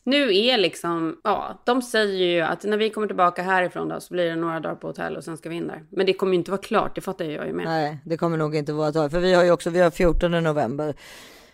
Nu 0.03 0.37
är 0.37 0.57
liksom, 0.57 1.17
ja, 1.23 1.61
de 1.65 1.81
säger 1.81 2.25
ju 2.25 2.41
att 2.41 2.63
när 2.63 2.77
vi 2.77 2.89
kommer 2.89 3.07
tillbaka 3.07 3.43
härifrån 3.43 3.89
då 3.89 3.99
så 3.99 4.13
blir 4.13 4.25
det 4.25 4.35
några 4.35 4.59
dagar 4.59 4.75
på 4.75 4.87
hotell 4.87 5.17
och 5.17 5.23
sen 5.23 5.37
ska 5.37 5.49
vi 5.49 5.55
in 5.55 5.67
där. 5.67 5.83
Men 5.89 6.05
det 6.05 6.13
kommer 6.13 6.33
ju 6.33 6.37
inte 6.37 6.51
vara 6.51 6.61
klart, 6.61 6.95
det 6.95 7.01
fattar 7.01 7.25
jag 7.25 7.47
ju 7.47 7.53
med. 7.53 7.65
Nej, 7.65 7.97
det 8.05 8.17
kommer 8.17 8.37
nog 8.37 8.55
inte 8.55 8.73
vara 8.73 8.87
ett 8.87 8.93
tag. 8.93 9.11
För 9.11 9.19
vi 9.19 9.33
har 9.33 9.43
ju 9.43 9.51
också, 9.51 9.69
vi 9.69 9.79
har 9.79 9.91
14 9.91 10.31
november. 10.31 10.95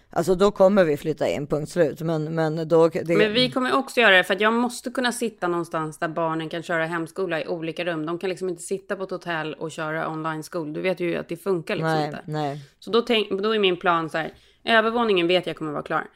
Alltså 0.10 0.36
då 0.36 0.52
kommer 0.52 0.84
vi 0.84 0.98
flytta 0.98 1.28
in, 1.28 1.48
punkt 1.48 1.72
slut. 1.72 2.02
Men, 2.02 2.36
men 2.36 2.68
då... 2.68 2.88
Det, 2.88 3.18
Men 3.18 3.34
vi 3.34 3.52
kommer 3.52 3.76
också 3.76 4.00
göra 4.00 4.18
det 4.18 4.24
för 4.24 4.34
att 4.34 4.42
jag 4.42 4.54
måste 4.54 4.90
kunna 4.90 5.12
sitta 5.12 5.48
någonstans 5.48 6.00
där 6.00 6.08
barnen 6.08 6.50
kan 6.50 6.64
köra 6.64 6.86
hemskola 6.86 7.42
i 7.42 7.48
olika 7.48 7.86
rum. 7.86 8.06
De 8.06 8.20
kan 8.20 8.30
liksom 8.30 8.50
inte 8.50 8.62
sitta 8.62 8.96
på 8.96 9.04
ett 9.04 9.12
hotell 9.12 9.54
och 9.54 9.72
köra 9.72 10.10
online 10.10 10.44
skol. 10.44 10.74
Du 10.74 10.82
vet 10.82 11.00
ju 11.00 11.16
att 11.16 11.30
det 11.30 11.38
funkar 11.38 11.76
liksom 11.76 11.94
nej, 11.94 12.06
inte. 12.06 12.22
nej. 12.26 12.62
Så 12.80 12.92
då, 12.92 13.02
tänk, 13.02 13.30
då 13.32 13.56
är 13.56 13.60
min 13.60 13.78
plan 13.78 14.10
så 14.10 14.18
här. 14.18 14.34
Övervåningen 14.64 15.28
vet 15.28 15.48
jag 15.48 15.56
kommer 15.56 15.72
vara 15.72 15.84
klar. 15.84 16.08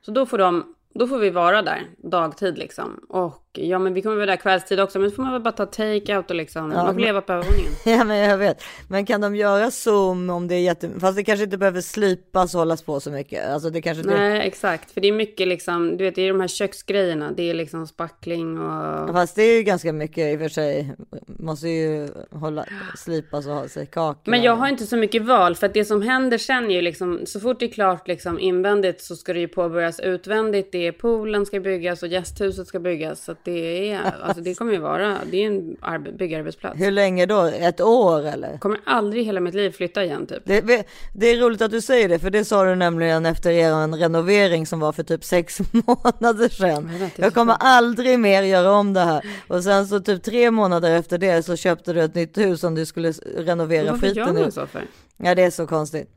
Så 0.00 0.10
då 0.10 0.26
får 0.26 0.38
de, 0.38 0.74
då 0.98 1.06
får 1.06 1.18
vi 1.18 1.30
vara 1.30 1.62
där 1.62 1.86
dagtid 1.98 2.58
liksom. 2.58 3.00
Och 3.08 3.47
ja, 3.58 3.78
men 3.78 3.94
vi 3.94 4.02
kommer 4.02 4.16
vara 4.16 4.26
där 4.26 4.36
kvällstid 4.36 4.80
också. 4.80 4.98
Men 4.98 5.10
då 5.10 5.14
får 5.16 5.22
man 5.22 5.32
väl 5.32 5.42
bara 5.42 5.52
ta 5.52 5.64
take-out 5.64 6.30
och 6.30 6.34
liksom. 6.34 6.72
Ja, 6.72 6.84
man 6.84 6.94
får 6.94 7.00
leva 7.00 7.20
på 7.20 7.32
övervåningen. 7.32 7.72
Ja, 7.84 8.04
men 8.04 8.16
jag 8.16 8.38
vet. 8.38 8.62
Men 8.88 9.06
kan 9.06 9.20
de 9.20 9.36
göra 9.36 9.70
zoom 9.70 10.30
om 10.30 10.48
det 10.48 10.54
är 10.54 10.60
jätte... 10.60 10.90
Fast 11.00 11.16
det 11.16 11.24
kanske 11.24 11.44
inte 11.44 11.58
behöver 11.58 11.80
slipas 11.80 12.54
och 12.54 12.58
hållas 12.58 12.82
på 12.82 13.00
så 13.00 13.10
mycket. 13.10 13.48
Alltså 13.48 13.70
det 13.70 13.82
kanske 13.82 14.02
inte... 14.02 14.14
Nej, 14.14 14.46
exakt. 14.46 14.90
För 14.90 15.00
det 15.00 15.08
är 15.08 15.12
mycket 15.12 15.48
liksom, 15.48 15.96
du 15.96 16.04
vet, 16.04 16.14
det 16.14 16.22
är 16.22 16.28
de 16.28 16.40
här 16.40 16.48
köksgrejerna. 16.48 17.32
Det 17.36 17.50
är 17.50 17.54
liksom 17.54 17.86
spackling 17.86 18.58
och... 18.58 19.08
Fast 19.08 19.36
det 19.36 19.42
är 19.42 19.56
ju 19.56 19.62
ganska 19.62 19.92
mycket 19.92 20.32
i 20.32 20.36
och 20.36 20.40
för 20.40 20.48
sig. 20.48 20.94
Måste 21.26 21.68
ju 21.68 22.08
hålla, 22.30 22.64
slipas 22.96 23.46
och 23.46 23.52
ha 23.52 23.68
sig 23.68 23.86
kakor. 23.86 24.30
Men 24.30 24.42
jag 24.42 24.56
har 24.56 24.68
inte 24.68 24.86
så 24.86 24.96
mycket 24.96 25.22
val 25.22 25.54
för 25.54 25.66
att 25.66 25.74
det 25.74 25.84
som 25.84 26.02
händer 26.02 26.38
sen 26.38 26.70
är 26.70 26.74
ju 26.74 26.82
liksom 26.82 27.20
så 27.26 27.40
fort 27.40 27.60
det 27.60 27.66
är 27.66 27.70
klart 27.70 28.08
liksom 28.08 28.38
invändigt 28.38 29.00
så 29.00 29.16
ska 29.16 29.32
det 29.32 29.40
ju 29.40 29.48
påbörjas 29.48 30.00
utvändigt. 30.00 30.72
Det 30.72 30.86
är 30.86 30.92
poolen 30.92 31.46
ska 31.46 31.60
byggas 31.60 32.02
och 32.02 32.08
gästhuset 32.08 32.66
ska 32.66 32.78
byggas. 32.80 33.24
Så 33.24 33.32
att 33.32 33.44
det 33.52 33.90
är, 33.92 34.14
alltså 34.22 34.42
det 34.42 34.54
kommer 34.54 34.72
ju 34.72 34.78
vara, 34.78 35.16
det 35.30 35.42
är 35.42 35.46
en 35.46 35.76
arbe- 35.80 36.16
byggarbetsplats. 36.18 36.80
Hur 36.80 36.90
länge 36.90 37.26
då? 37.26 37.42
Ett 37.44 37.80
år 37.80 38.26
eller? 38.26 38.58
Kommer 38.58 38.80
aldrig 38.84 39.22
i 39.22 39.26
hela 39.26 39.40
mitt 39.40 39.54
liv 39.54 39.70
flytta 39.70 40.04
igen 40.04 40.26
typ. 40.26 40.42
Det, 40.44 40.86
det 41.14 41.26
är 41.26 41.36
roligt 41.40 41.62
att 41.62 41.70
du 41.70 41.80
säger 41.80 42.08
det, 42.08 42.18
för 42.18 42.30
det 42.30 42.44
sa 42.44 42.64
du 42.64 42.74
nämligen 42.74 43.26
efter 43.26 43.50
er 43.50 43.96
renovering 43.96 44.66
som 44.66 44.80
var 44.80 44.92
för 44.92 45.02
typ 45.02 45.24
sex 45.24 45.58
månader 45.72 46.48
sedan. 46.48 46.90
Jag 47.00 47.10
Jag 47.16 47.34
kommer 47.34 47.56
aldrig 47.60 48.18
mer 48.18 48.42
göra 48.42 48.72
om 48.72 48.92
det 48.92 49.00
här. 49.00 49.24
Och 49.48 49.64
sen 49.64 49.86
så 49.86 50.00
typ 50.00 50.22
tre 50.22 50.50
månader 50.50 50.90
efter 50.96 51.18
det 51.18 51.42
så 51.42 51.56
köpte 51.56 51.92
du 51.92 52.02
ett 52.02 52.14
nytt 52.14 52.38
hus 52.38 52.60
som 52.60 52.74
du 52.74 52.86
skulle 52.86 53.12
renovera 53.36 53.90
Varför 53.90 54.06
gör 54.06 54.26
skiten 54.26 54.42
man 54.42 54.52
så 54.52 54.66
för? 54.66 54.82
Ja, 55.16 55.34
det 55.34 55.42
är 55.42 55.50
så 55.50 55.66
konstigt. 55.66 56.10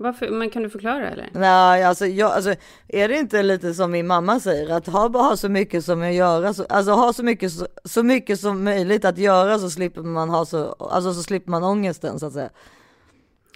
Varför? 0.00 0.28
Men 0.28 0.50
kan 0.50 0.62
du 0.62 0.70
förklara 0.70 1.10
eller? 1.10 1.30
Nej, 1.32 1.84
alltså, 1.84 2.06
jag, 2.06 2.32
alltså 2.32 2.54
är 2.88 3.08
det 3.08 3.18
inte 3.18 3.42
lite 3.42 3.74
som 3.74 3.90
min 3.90 4.06
mamma 4.06 4.40
säger 4.40 4.76
att 4.76 4.86
ha 4.86 5.08
bara 5.08 5.36
så 5.36 5.48
mycket 5.48 5.84
som 5.84 6.02
att 6.02 6.14
göra, 6.14 6.54
så, 6.54 6.64
alltså 6.64 6.92
ha 6.92 7.12
så 7.12 7.22
mycket, 7.22 7.52
så, 7.52 7.66
så 7.84 8.02
mycket 8.02 8.40
som 8.40 8.64
möjligt 8.64 9.04
att 9.04 9.18
göra 9.18 9.58
så 9.58 9.70
slipper 9.70 10.02
man 10.02 10.30
ha 10.30 10.44
så, 10.44 10.72
alltså 10.72 11.14
så 11.14 11.22
slipper 11.22 11.50
man 11.50 11.64
ångesten 11.64 12.18
så 12.18 12.26
att 12.26 12.32
säga. 12.32 12.50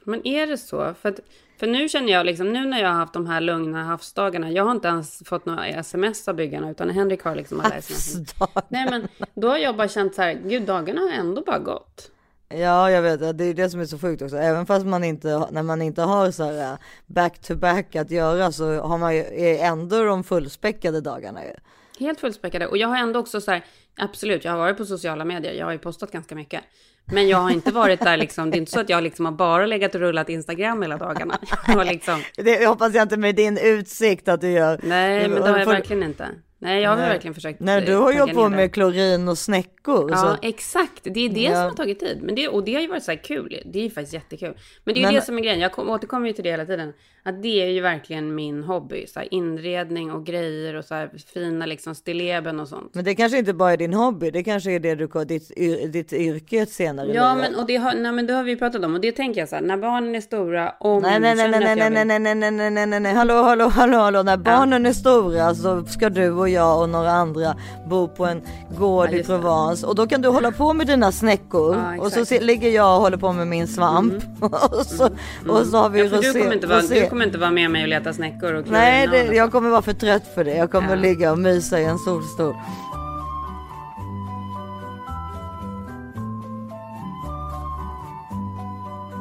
Men 0.04 0.26
är 0.26 0.46
det 0.46 0.58
så? 0.58 0.94
För, 1.02 1.08
att, 1.08 1.20
för 1.58 1.66
nu 1.66 1.88
känner 1.88 2.12
jag 2.12 2.26
liksom, 2.26 2.52
nu 2.52 2.66
när 2.66 2.80
jag 2.82 2.88
har 2.88 2.96
haft 2.96 3.12
de 3.12 3.26
här 3.26 3.40
lugna 3.40 3.84
havsdagarna, 3.84 4.50
jag 4.50 4.64
har 4.64 4.72
inte 4.72 4.88
ens 4.88 5.22
fått 5.26 5.46
några 5.46 5.66
sms 5.66 6.28
av 6.28 6.34
byggarna, 6.34 6.70
utan 6.70 6.90
Henrik 6.90 7.22
har 7.22 7.36
liksom 7.36 7.60
alla 7.60 7.74
sms. 7.74 8.34
Nej 8.68 8.90
men 8.90 9.08
då 9.34 9.48
har 9.48 9.58
jag 9.58 9.76
bara 9.76 9.88
känt 9.88 10.14
så 10.14 10.22
här, 10.22 10.40
gud 10.44 10.62
dagarna 10.62 11.00
har 11.00 11.10
ändå 11.10 11.42
bara 11.42 11.58
gått. 11.58 12.10
Ja, 12.56 12.90
jag 12.90 13.02
vet. 13.02 13.38
Det 13.38 13.44
är 13.44 13.54
det 13.54 13.70
som 13.70 13.80
är 13.80 13.84
så 13.84 13.98
sjukt 13.98 14.22
också. 14.22 14.36
Även 14.36 14.66
fast 14.66 14.86
man 14.86 15.04
inte, 15.04 15.46
när 15.50 15.62
man 15.62 15.82
inte 15.82 16.02
har 16.02 16.30
så 16.30 16.44
här 16.44 16.78
back 17.06 17.38
to 17.38 17.54
back 17.54 17.96
att 17.96 18.10
göra 18.10 18.52
så 18.52 18.80
har 18.80 18.98
man 18.98 19.14
ju 19.14 19.20
är 19.20 19.64
ändå 19.64 20.04
de 20.04 20.24
fullspäckade 20.24 21.00
dagarna 21.00 21.44
ju. 21.44 21.52
Helt 21.98 22.20
fullspäckade. 22.20 22.66
Och 22.66 22.76
jag 22.76 22.88
har 22.88 22.96
ändå 22.96 23.20
också 23.20 23.40
så 23.40 23.50
här, 23.50 23.64
absolut, 23.96 24.44
jag 24.44 24.52
har 24.52 24.58
varit 24.58 24.76
på 24.76 24.84
sociala 24.84 25.24
medier, 25.24 25.52
jag 25.52 25.66
har 25.66 25.72
ju 25.72 25.78
postat 25.78 26.12
ganska 26.12 26.34
mycket. 26.34 26.60
Men 27.04 27.28
jag 27.28 27.38
har 27.38 27.50
inte 27.50 27.72
varit 27.72 28.00
där 28.00 28.16
liksom, 28.16 28.50
det 28.50 28.56
är 28.56 28.58
inte 28.58 28.72
så 28.72 28.80
att 28.80 28.88
jag 28.88 29.02
liksom 29.02 29.24
har 29.24 29.32
bara 29.32 29.66
legat 29.66 29.94
och 29.94 30.00
rullat 30.00 30.28
Instagram 30.28 30.82
hela 30.82 30.96
dagarna. 30.96 31.38
Jag 31.66 31.86
liksom... 31.86 32.22
Det 32.36 32.66
hoppas 32.66 32.94
jag 32.94 33.02
inte 33.02 33.16
med 33.16 33.34
din 33.34 33.58
utsikt 33.58 34.28
att 34.28 34.40
du 34.40 34.50
gör. 34.50 34.80
Nej, 34.82 35.28
men 35.28 35.42
det 35.42 35.50
har 35.50 35.58
jag 35.58 35.66
verkligen 35.66 36.02
inte. 36.02 36.28
Nej, 36.62 36.82
jag 36.82 36.90
har 36.90 36.96
Nej. 36.96 37.08
verkligen 37.08 37.34
försökt. 37.34 37.60
Nej, 37.60 37.80
du 37.80 37.92
eh, 37.92 38.00
har 38.02 38.12
ju 38.12 38.34
på 38.34 38.48
med 38.48 38.58
det. 38.58 38.68
klorin 38.68 39.28
och 39.28 39.38
snäckor. 39.38 40.10
Ja, 40.10 40.16
så. 40.16 40.36
exakt. 40.46 41.00
Det 41.04 41.20
är 41.20 41.28
det 41.28 41.40
Ja. 41.40 41.50
som 41.54 41.62
har 41.62 41.70
tagit 41.72 42.00
tid. 42.00 42.18
Men 42.22 42.34
det, 42.34 42.48
och 42.48 42.64
det 42.64 42.74
har 42.74 42.80
ju 42.80 42.86
varit 42.88 43.02
så 43.02 43.10
här 43.10 43.24
kul. 43.24 43.62
Det 43.64 43.78
är 43.78 43.82
ju 43.82 43.90
faktiskt 43.90 44.14
jättekul. 44.14 44.54
Men 44.84 44.94
det 44.94 45.00
är 45.00 45.02
ju 45.02 45.06
Men- 45.06 45.14
det 45.14 45.22
som 45.22 45.38
är 45.38 45.42
grejen. 45.42 45.60
Jag 45.60 45.72
kom, 45.72 45.88
återkommer 45.90 46.26
ju 46.26 46.32
till 46.32 46.44
det 46.44 46.50
hela 46.50 46.66
tiden. 46.66 46.92
Att 47.24 47.42
det 47.42 47.62
är 47.62 47.68
ju 47.68 47.80
verkligen 47.80 48.34
min 48.34 48.62
hobby. 48.62 49.06
Så 49.06 49.20
här 49.20 49.28
inredning 49.34 50.12
och 50.12 50.26
grejer 50.26 50.74
och 50.74 50.84
så 50.84 50.94
här 50.94 51.10
fina 51.34 51.66
liksom 51.66 51.94
stilleben 51.94 52.60
och 52.60 52.68
sånt. 52.68 52.94
Men 52.94 53.04
det 53.04 53.14
kanske 53.14 53.38
inte 53.38 53.54
bara 53.54 53.72
är 53.72 53.76
din 53.76 53.94
hobby, 53.94 54.30
det 54.30 54.44
kanske 54.44 54.72
är 54.72 54.80
det 54.80 54.94
du 54.94 55.08
ditt, 55.24 55.52
ditt 55.92 56.12
yrke 56.12 56.66
senare 56.66 57.12
Ja, 57.12 57.34
men 57.34 57.54
och 57.54 57.66
det 57.66 57.76
har, 57.76 57.94
nej, 57.94 58.12
men 58.12 58.26
det 58.26 58.32
har 58.32 58.42
vi 58.42 58.56
pratat 58.56 58.84
om. 58.84 58.94
Och 58.94 59.00
det 59.00 59.12
tänker 59.12 59.40
jag 59.40 59.48
så 59.48 59.56
här, 59.56 59.62
när 59.62 59.76
barnen 59.76 60.14
är 60.14 60.20
stora, 60.20 60.74
om 60.80 61.02
Nej, 61.02 61.20
nej, 61.20 61.34
nej, 61.36 61.50
nej, 61.50 61.60
nej, 61.60 61.90
nej, 61.90 62.04
nej, 62.04 62.18
nej, 62.18 62.34
nej, 62.34 62.50
nej, 62.50 62.70
nej, 62.70 62.86
nej, 62.86 63.00
nej, 63.00 63.14
hallå, 63.14 63.42
hallå, 63.42 63.68
hallå, 63.68 63.96
hallå, 63.98 64.22
när 64.22 64.36
barnen 64.36 64.86
är 64.86 64.92
stora 64.92 65.54
så 65.54 65.84
ska 65.84 66.10
du 66.10 66.30
och 66.30 66.48
jag 66.48 66.80
och 66.82 66.88
några 66.88 67.10
andra 67.10 67.56
bo 67.88 68.08
på 68.08 68.26
en 68.26 68.42
gård 68.78 69.08
Ja, 69.12 69.18
i. 69.18 69.22
Provence 69.24 69.86
och 69.86 69.94
då 69.94 70.06
kan 70.06 70.22
du 70.22 70.28
hålla 70.28 70.52
på 70.52 70.72
med 70.72 70.86
dina 70.86 71.12
snäckor 71.12 71.76
Ja, 71.76 72.02
och 72.02 72.12
så 72.12 72.40
ligger 72.40 72.70
jag 72.70 72.96
och 72.96 73.02
håller 73.02 73.16
på 73.16 73.32
med 73.32 73.46
min 73.46 73.68
svamp 73.68 74.14
och, 74.40 74.86
så, 74.86 75.08
och 75.48 75.66
så 75.66 75.76
har 75.76 75.90
vi 75.90 76.00
Ja, 76.00 76.08
för 76.08 76.16
rosé. 76.16 76.32
du, 76.32 76.40
kommer 76.40 76.54
inte 76.54 76.66
vara, 76.66 76.78
rosé. 76.78 77.08
Kommer 77.12 77.24
inte 77.26 77.38
vara 77.38 77.50
med 77.50 77.70
mig 77.70 77.82
och 77.82 77.88
leta 77.88 78.12
snäckor 78.12 78.54
och 78.54 78.66
Nej, 78.68 79.06
det, 79.06 79.28
och- 79.28 79.34
jag 79.34 79.52
kommer 79.52 79.70
vara 79.70 79.82
för 79.82 79.92
trött 79.92 80.34
för 80.34 80.44
det. 80.44 80.54
Jag 80.56 80.70
kommer 80.70 80.88
Ja. 80.88 80.94
ligga 80.94 81.32
och 81.32 81.38
mysa 81.38 81.80
i 81.80 81.84
en 81.84 81.98
solstol. 81.98 82.54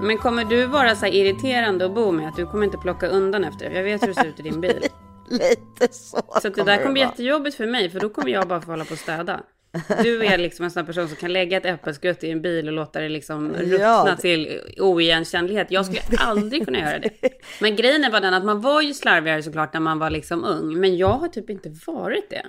Men 0.02 0.18
kommer 0.18 0.46
du 0.46 0.66
vara 0.66 0.96
så 0.96 1.06
här 1.06 1.14
irriterande 1.14 1.86
att 1.86 1.96
bo 1.96 2.12
med? 2.12 2.28
Att 2.28 2.36
du 2.36 2.46
kommer 2.46 2.66
inte 2.66 2.78
plocka 2.78 3.08
undan 3.08 3.44
efter? 3.44 3.70
Jag 3.72 3.84
vet 3.84 4.04
hur 4.04 4.08
det 4.08 4.14
ser 4.14 4.26
ut 4.28 4.40
i 4.40 4.44
din 4.44 4.62
bil. 4.62 4.86
Lite 5.30 5.94
så. 5.94 6.22
Så 6.42 6.50
det 6.50 6.64
där 6.64 6.78
kommer 6.78 6.92
bli 6.92 7.02
jättejobbigt 7.02 7.58
för 7.58 7.66
mig, 7.68 7.90
för 7.90 8.00
då 8.00 8.10
kommer 8.10 8.30
jag 8.32 8.48
bara 8.48 8.62
få 8.62 8.72
hålla 8.72 8.86
på 8.86 8.92
och 8.94 9.00
städa. 9.00 9.40
Du 10.04 10.26
är 10.26 10.38
liksom 10.38 10.66
en 10.66 10.72
sån 10.72 10.86
person 10.86 11.08
som 11.08 11.18
kan 11.18 11.34
lägga 11.34 11.58
ett 11.58 11.66
äppelskrutt 11.66 12.24
i 12.24 12.32
en 12.32 12.42
bil 12.42 12.68
och 12.68 12.74
låta 12.74 13.00
det 13.00 13.10
liksom 13.10 13.54
ruttna 13.54 13.78
Ja. 13.80 14.16
till 14.20 14.60
oigenkännlighet. 14.80 15.68
Jag 15.72 15.86
skulle 15.86 16.02
aldrig 16.18 16.66
kunna 16.66 16.80
göra 16.80 17.00
det. 17.00 17.10
Men 17.62 17.76
grejen 17.76 18.12
bara 18.12 18.20
den 18.22 18.34
att 18.34 18.46
man 18.46 18.62
var 18.62 18.82
ju 18.82 18.94
slarvigare 18.94 19.44
såklart 19.44 19.74
när 19.74 19.80
man 19.82 20.00
var 20.00 20.10
liksom 20.10 20.44
ung. 20.44 20.80
Men 20.80 20.98
jag 20.98 21.08
har 21.14 21.28
typ 21.28 21.50
inte 21.50 21.72
varit 21.88 22.30
det. 22.30 22.46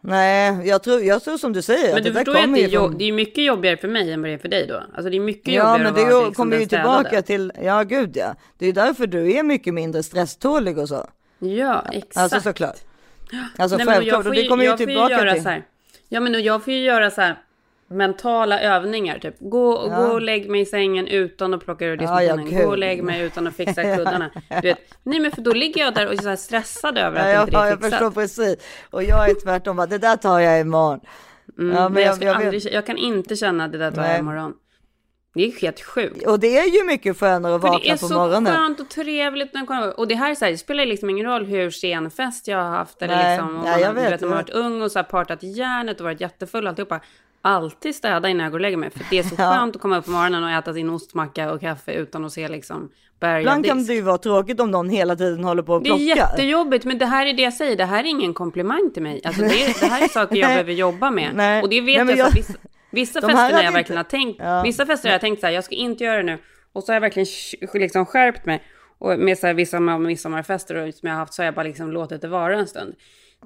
Nej, 0.00 0.68
jag 0.68 0.82
tror, 0.82 1.02
jag 1.02 1.22
tror 1.24 1.38
som 1.38 1.52
du 1.52 1.62
säger. 1.62 1.88
Men 1.88 1.96
att 1.96 2.02
du 2.04 2.10
det 2.10 2.14
förstår 2.18 2.36
ju 2.36 2.42
att 2.42 2.54
det 2.54 2.60
är, 2.64 2.68
ju 2.68 2.78
från- 2.78 2.98
det 2.98 3.04
är 3.04 3.12
mycket 3.12 3.44
jobbigare 3.44 3.76
för 3.76 3.88
mig 3.88 4.12
än 4.12 4.20
vad 4.22 4.30
det 4.30 4.34
är 4.34 4.38
för 4.38 4.48
dig 4.48 4.66
då. 4.66 4.82
Alltså 4.94 5.10
det 5.10 5.16
är 5.16 5.20
mycket 5.20 5.54
Ja, 5.54 5.60
jobbigare 5.60 5.78
men 5.78 5.86
att 5.86 5.94
det 5.96 6.02
vara 6.04 6.12
är 6.12 6.20
ju- 6.20 6.26
liksom 6.28 6.34
kommer 6.44 6.56
ju 6.60 6.66
städade. 6.66 6.98
tillbaka 6.98 7.22
till, 7.22 7.52
ja 7.62 7.82
gud 7.82 8.10
ja. 8.16 8.34
Det 8.58 8.64
är 8.64 8.66
ju 8.66 8.72
därför 8.72 9.06
du 9.06 9.32
är 9.32 9.42
mycket 9.42 9.74
mindre 9.74 10.02
stresstålig 10.02 10.78
och 10.78 10.88
så. 10.88 11.06
Ja, 11.38 11.84
exakt. 11.92 12.16
Alltså 12.16 12.40
såklart. 12.40 12.76
Alltså 13.58 13.76
Nej, 13.76 13.86
självklart, 13.86 14.26
och 14.26 14.34
det 14.34 14.48
kommer 14.48 14.64
ju 14.64 14.70
jag 14.70 14.78
får 14.78 14.86
tillbaka 14.86 15.12
göra 15.14 15.32
till. 15.34 15.42
Så 15.42 15.48
här, 15.48 15.62
ja, 16.08 16.20
men 16.20 16.34
och 16.34 16.40
jag 16.40 16.64
får 16.64 16.72
ju 16.72 16.80
göra 16.80 17.10
så 17.10 17.20
här 17.20 17.36
mentala 17.88 18.60
övningar. 18.60 19.18
Typ 19.18 19.34
gå, 19.38 19.88
Ja. 19.90 19.96
gå 19.96 20.12
och 20.12 20.20
lägg 20.22 20.50
mig 20.50 20.60
i 20.60 20.66
sängen 20.66 21.06
utan 21.06 21.54
att 21.54 21.64
plocka 21.64 21.86
ur 21.86 22.02
Ja, 22.02 22.22
ja, 22.22 22.36
diskmaskinen. 22.36 22.64
gå 22.64 22.70
och 22.70 22.78
lägg 22.78 23.02
mig 23.04 23.20
utan 23.22 23.46
att 23.46 23.54
fixa 23.54 23.96
kuddarna. 23.96 24.30
Du 24.62 24.68
vet, 24.68 24.78
nej, 25.02 25.20
men 25.20 25.30
för 25.30 25.40
då 25.42 25.52
ligger 25.52 25.80
jag 25.80 25.94
där 25.94 26.06
och 26.06 26.12
är 26.12 26.16
så 26.16 26.36
stressad 26.36 26.98
över 26.98 27.20
att 27.20 27.26
Ja, 27.26 27.32
jag, 27.32 27.42
inte 27.42 27.50
det 27.50 27.56
ja, 27.58 27.64
är 27.66 27.70
jag 27.70 27.78
fixat. 27.78 27.90
förstår 27.92 28.10
precis. 28.10 28.56
Och 28.90 29.02
jag 29.04 29.30
är 29.30 29.34
tvärtom, 29.44 29.76
bara, 29.76 29.86
det 29.86 29.98
där 29.98 30.16
tar 30.16 30.40
jag 30.40 30.60
imorgon. 30.60 31.00
Mm, 31.58 31.76
Ja, 31.76 31.88
men 31.88 32.02
jag, 32.02 32.16
jag- 32.16 32.22
jag 32.22 32.36
aldrig, 32.36 32.72
jag 32.72 32.86
kan 32.86 32.96
inte 32.96 33.36
känna 33.36 33.64
att 33.64 33.72
det 33.72 33.78
där 33.78 33.90
tar 33.90 34.06
jag 34.06 34.18
imorgon. 34.18 34.54
Det 35.34 35.44
är 35.46 35.60
helt 35.60 35.80
sjukt. 35.80 36.26
Och 36.26 36.40
det 36.40 36.58
är 36.58 36.64
ju 36.80 36.84
mycket 36.86 37.18
skönare 37.18 37.54
att 37.54 37.60
För 37.60 37.68
det 37.68 37.72
vakna 37.72 37.92
är 37.92 37.96
på 37.98 38.06
så 38.08 38.14
morgonen. 38.14 38.54
skönt 38.56 38.80
och 38.80 38.88
trevligt 38.88 39.54
när 39.54 39.60
jag 39.60 39.68
kommer. 39.68 40.00
Och 40.00 40.08
det 40.08 40.14
här 40.14 40.30
är 40.30 40.34
så 40.34 40.44
här, 40.44 40.52
det 40.52 40.58
spelar 40.58 40.86
liksom 40.86 41.10
ingen 41.10 41.26
roll 41.26 41.44
hur 41.46 41.70
sen 41.70 42.10
fest 42.10 42.48
jag 42.48 42.58
har 42.58 42.70
haft. 42.70 43.02
Eller 43.02 43.16
Nej, 43.16 43.36
liksom, 43.36 43.54
man, 43.54 43.80
jag 43.80 43.92
vet, 43.94 44.12
vet, 44.12 44.20
man 44.20 44.30
har 44.30 44.36
jag 44.36 44.42
varit 44.44 44.50
ung 44.50 44.82
och 44.82 44.92
så 44.92 44.98
här 44.98 45.04
partat 45.04 45.42
järnet 45.42 46.00
och 46.00 46.04
varit 46.04 46.20
jättefull 46.20 46.64
och 46.64 46.68
alltihopa. 46.70 47.00
Alltid 47.42 47.94
städa 47.94 48.28
innan 48.28 48.42
jag 48.44 48.52
går 48.52 48.58
och 48.58 48.62
lägger 48.62 48.76
mig. 48.76 48.90
För 48.90 49.00
det 49.10 49.18
är 49.18 49.22
så 49.22 49.34
Ja. 49.38 49.52
skönt 49.52 49.76
att 49.76 49.82
komma 49.82 49.96
upp 49.98 50.04
på 50.04 50.10
morgonen 50.10 50.44
och 50.44 50.50
äta 50.50 50.74
sin 50.74 50.90
ostmacka 50.90 51.52
och 51.52 51.60
kaffe 51.60 51.92
utan 51.92 52.24
att 52.24 52.32
se 52.32 52.48
liksom 52.48 52.90
berg 53.20 53.40
Ibland 53.40 53.66
kan 53.66 53.84
det 53.86 53.94
ju 53.94 54.00
vara 54.00 54.18
tråkigt 54.18 54.60
om 54.60 54.70
någon 54.70 54.88
hela 54.88 55.16
tiden 55.16 55.44
håller 55.44 55.62
på 55.62 55.72
och 55.74 55.82
Det 55.82 55.88
är 55.90 55.92
plockar. 55.92 56.04
jättejobbigt, 56.30 56.84
men 56.84 56.98
det 56.98 57.06
här 57.06 57.26
är 57.26 57.32
det 57.34 57.42
jag 57.42 57.54
säger. 57.54 57.76
Det 57.76 57.84
här 57.84 58.00
är 58.04 58.08
ingen 58.08 58.34
komplimang 58.34 58.90
till 58.94 59.02
mig. 59.02 59.20
Alltså 59.24 59.42
det, 59.42 59.64
är, 59.64 59.80
det 59.80 59.86
här 59.86 60.04
är 60.04 60.08
saker 60.08 60.36
jag 60.36 60.48
behöver 60.50 60.72
jobba 60.72 61.10
med. 61.10 61.30
Nej. 61.34 61.62
Och 61.62 61.68
det 61.68 61.80
vet 61.80 61.96
Nej, 61.96 62.04
men 62.04 62.16
jag. 62.16 62.32
Så 62.32 62.38
jag- 62.52 62.56
vissa 62.94 63.20
De 63.20 63.26
fester 63.26 63.42
när 63.44 63.50
jag 63.52 63.62
inte- 63.64 63.72
verkligen 63.72 63.96
har 63.96 64.04
tänkt. 64.04 64.36
Ja. 64.38 64.62
Vissa 64.62 64.86
fester 64.86 65.08
har 65.08 65.14
jag 65.14 65.20
tänkt 65.20 65.40
så 65.40 65.46
här, 65.46 65.52
jag 65.54 65.64
ska 65.64 65.74
inte 65.74 66.04
göra 66.04 66.16
det 66.16 66.22
nu. 66.22 66.38
Och 66.72 66.82
så 66.84 66.92
har 66.92 66.94
jag 66.94 67.00
verkligen 67.00 67.26
liksom 67.74 68.06
skärpt 68.06 68.46
mig. 68.46 68.62
Och 68.98 69.18
med 69.18 69.38
så 69.38 69.46
här 69.46 69.54
vissa 69.54 69.80
midsommarfester 69.80 70.74
och- 70.74 70.94
som 70.94 71.06
jag 71.08 71.14
har 71.14 71.18
haft 71.20 71.34
så 71.34 71.42
har 71.42 71.44
jag 71.44 71.54
bara 71.54 71.62
liksom 71.62 71.92
låtit 71.92 72.20
det 72.20 72.28
vara 72.28 72.58
en 72.58 72.66
stund. 72.66 72.94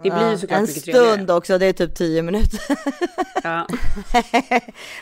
Det 0.03 0.11
blir 0.11 0.31
ju 0.31 0.39
såklart 0.39 0.59
en 0.59 0.65
mycket 0.67 0.85
trevligare. 0.85 1.13
stund 1.15 1.31
också, 1.31 1.59
det 1.59 1.67
är 1.67 1.73
typ 1.73 1.95
tio 1.95 2.23
minuter. 2.23 2.61
Ja. 3.43 3.67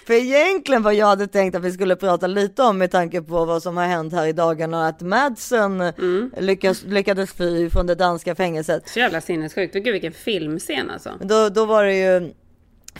För 0.07 0.15
egentligen 0.15 0.83
vad 0.83 0.95
jag 0.95 1.07
hade 1.07 1.27
tänkt 1.27 1.55
att 1.57 1.63
vi 1.63 1.73
skulle 1.73 1.97
prata 1.97 2.27
lite 2.27 2.63
om 2.63 2.79
med 2.79 2.91
tanke 2.91 3.23
på 3.23 3.45
vad 3.45 3.63
som 3.63 3.77
har 3.77 3.85
hänt 3.85 4.13
här 4.13 4.27
i 4.27 4.33
dagarna, 4.33 4.87
att 4.89 5.01
Madsen 5.01 5.81
Mm. 5.81 6.31
lyckas, 6.39 6.83
lyckades 6.85 7.33
fly 7.33 7.71
från 7.71 7.87
det 7.87 7.95
danska 7.95 8.35
fängelset. 8.35 8.89
Så 8.89 8.99
jävla 8.99 9.21
sinnessjukt. 9.21 9.75
Gud 9.75 9.93
vilken 9.93 10.13
filmscen 10.13 10.91
alltså. 10.91 11.11
Då, 11.21 11.49
då 11.49 11.65
var 11.65 11.85
det 11.85 11.95
ju 11.95 12.33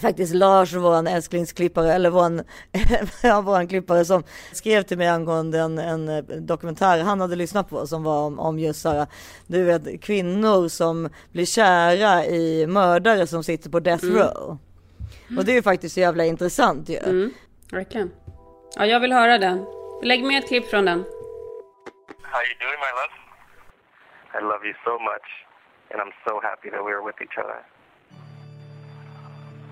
faktiskt 0.01 0.35
Lars, 0.35 0.73
våran 0.75 1.07
älsklingsklippare, 1.07 1.93
eller 1.93 2.11
våran, 2.11 2.43
ja, 3.23 3.41
våran 3.41 3.69
klippare 3.69 4.05
som 4.05 4.23
skrev 4.53 4.83
till 4.83 4.99
mig 4.99 5.09
angående 5.09 5.59
en, 5.61 5.79
en 5.79 6.09
eh, 6.09 6.23
dokumentär 6.25 7.03
han 7.03 7.21
hade 7.21 7.37
lyssnat 7.37 7.69
på 7.69 7.87
som 7.87 8.03
var 8.03 8.27
om, 8.27 8.39
om 8.39 8.59
just 8.59 8.81
såhär, 8.83 9.07
du 9.47 9.65
vet 9.65 10.03
kvinnor 10.03 10.69
som 10.69 11.09
blir 11.33 11.45
kära 11.47 12.25
i 12.25 12.67
mördare 12.67 13.27
som 13.27 13.45
sitter 13.45 13.71
på 13.71 13.81
death 13.81 14.05
Mm. 14.05 14.17
row. 14.19 14.59
Och 15.39 15.45
det 15.45 15.53
är 15.53 15.55
ju 15.55 15.63
faktiskt 15.63 15.95
så 15.95 16.01
jävla 16.01 16.25
intressant 16.25 16.89
ju. 16.89 16.97
Mm, 16.97 17.31
verkligen. 17.73 18.11
Ja, 18.77 18.87
jag 18.87 19.01
vill 19.01 19.13
höra 19.13 19.39
den. 19.39 19.65
Lägg 20.03 20.25
med 20.25 20.39
ett 20.39 20.49
klipp 20.49 20.67
från 20.71 20.85
den. 20.85 20.99
How 22.33 22.41
you 22.49 22.55
doing, 22.65 22.81
my 22.87 22.93
love? 23.01 23.15
I 24.39 24.41
love 24.51 24.63
you 24.69 24.75
so 24.85 24.93
much, 25.11 25.29
and 25.91 25.99
I'm 26.03 26.13
so 26.27 26.41
happy 26.49 26.69
that 26.71 26.83
we 26.87 26.93
are 26.97 27.05
with 27.09 27.19
each 27.25 27.39
other. 27.39 27.59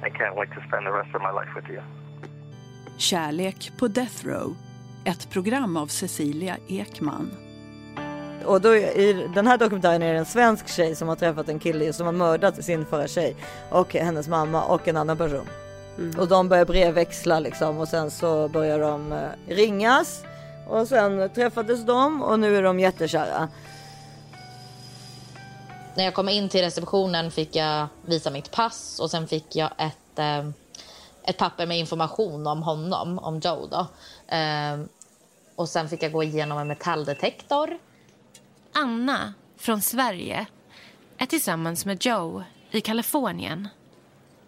I 0.06 0.10
can't 0.10 0.36
wait 0.36 0.50
to 0.50 0.60
spend 0.68 0.86
the 0.86 0.92
rest 0.92 1.14
of 1.14 1.22
my 1.22 1.32
life 1.40 1.52
with 1.56 1.70
you. 1.70 1.82
Kärlek 2.96 3.72
på 3.78 3.88
Death 3.88 4.26
Row. 4.26 4.56
Ett 5.04 5.30
program 5.30 5.76
av 5.76 5.86
Cecilia 5.86 6.56
Ekman. 6.68 7.30
Och 8.44 8.60
då 8.60 8.74
i 8.76 9.28
den 9.34 9.46
här 9.46 9.58
dokumentären 9.58 10.02
är 10.02 10.12
det 10.12 10.18
en 10.18 10.24
svensk 10.24 10.68
tjej 10.68 10.94
som 10.94 11.08
har 11.08 11.16
träffat 11.16 11.48
en 11.48 11.58
kille 11.58 11.92
som 11.92 12.06
har 12.06 12.12
mördat 12.12 12.64
sin 12.64 12.86
förra 12.86 13.08
tjej 13.08 13.36
och 13.70 13.94
hennes 13.94 14.28
mamma 14.28 14.64
och 14.64 14.88
en 14.88 14.96
annan 14.96 15.16
person. 15.16 15.46
Mm. 15.98 16.20
Och 16.20 16.28
de 16.28 16.48
börjar 16.48 16.64
brevväxla 16.64 17.40
liksom 17.40 17.78
och 17.78 17.88
sen 17.88 18.10
så 18.10 18.48
börjar 18.48 18.78
de 18.78 19.12
eh, 19.12 19.18
ringas 19.48 20.24
och 20.66 20.88
sen 20.88 21.30
träffades 21.30 21.86
de 21.86 22.22
och 22.22 22.40
nu 22.40 22.56
är 22.56 22.62
de 22.62 22.80
jättekära. 22.80 23.48
När 25.96 26.04
jag 26.04 26.14
kom 26.14 26.28
in 26.28 26.48
till 26.48 26.60
receptionen 26.60 27.30
fick 27.30 27.56
jag 27.56 27.86
visa 28.02 28.30
mitt 28.30 28.50
pass 28.50 29.00
och 29.00 29.10
sen 29.10 29.28
fick 29.28 29.56
jag 29.56 29.70
ett, 29.78 30.18
eh, 30.18 30.48
ett 31.22 31.38
papper 31.38 31.66
med 31.66 31.78
information 31.78 32.46
om 32.46 32.62
honom, 32.62 33.18
om 33.18 33.40
Joe. 33.40 33.66
Då. 33.66 33.86
Eh, 34.36 34.80
och 35.56 35.68
sen 35.68 35.88
fick 35.88 36.02
jag 36.02 36.12
gå 36.12 36.22
igenom 36.22 36.58
en 36.58 36.68
metalldetektor. 36.68 37.78
Anna 38.72 39.34
från 39.56 39.80
Sverige 39.80 40.46
är 41.18 41.26
tillsammans 41.26 41.86
med 41.86 42.06
Joe 42.06 42.44
i 42.70 42.80
Kalifornien. 42.80 43.68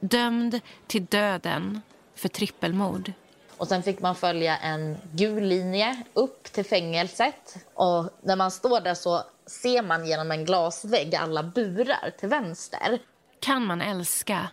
Dömd 0.01 0.61
till 0.87 1.05
döden 1.05 1.81
för 2.15 2.29
trippelmord. 2.29 3.13
Och 3.59 3.69
sen 3.69 3.83
fick 3.83 4.01
man 4.01 4.15
följa 4.15 4.57
en 4.57 4.97
gul 5.13 5.45
linje 5.45 6.03
upp 6.15 6.45
till 6.45 6.65
fängelset. 6.65 7.57
Och 7.75 8.11
när 8.23 8.37
man 8.37 8.51
står 8.51 8.81
där 8.81 8.95
så 8.95 9.23
ser 9.47 9.83
man 9.83 10.07
genom 10.07 10.31
en 10.31 10.45
glasvägg 10.45 11.15
alla 11.15 11.43
burar 11.43 12.11
till 12.19 12.29
vänster. 12.29 12.99
Kan 13.41 13.67
man 13.67 13.81
älska 13.81 14.49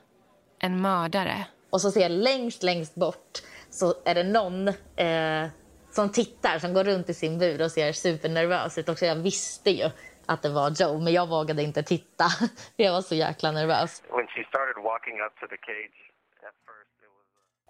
en 0.60 0.82
mördare? 0.82 1.46
Och 1.70 1.82
så 1.82 1.92
ser 1.92 2.02
jag 2.02 2.12
längst, 2.12 2.64
längst 2.64 2.96
bort 2.96 3.42
så 3.70 3.94
är 4.06 4.16
det 4.16 4.24
någon 4.24 4.68
eh, 4.96 5.48
som 5.92 6.12
tittar, 6.12 6.60
som 6.60 6.74
går 6.74 6.84
runt 6.84 7.10
i 7.10 7.14
sin 7.14 7.40
bur 7.40 7.62
och 7.62 7.72
ser 7.72 7.92
supernervös 7.92 8.78
ut. 8.78 8.90
Också 8.90 9.06
jag 9.06 9.16
visste 9.16 9.72
ju 9.72 9.90
att 10.26 10.42
det 10.42 10.50
var 10.50 10.70
Joe, 10.82 11.00
men 11.00 11.14
jag 11.14 11.30
vågade 11.30 11.64
inte 11.64 11.84
titta. 11.84 12.26
Jag 12.76 12.92
var 12.94 13.02
så 13.02 13.16
jäkla 13.16 13.52
nervös. 13.52 14.04
When 14.10 14.28
she 14.28 14.44
started 14.44 14.84
walking 14.84 15.18
up 15.26 15.34
to 15.40 15.46
the 15.54 15.58
cage, 15.70 15.98
at 16.48 16.56
first 16.68 16.93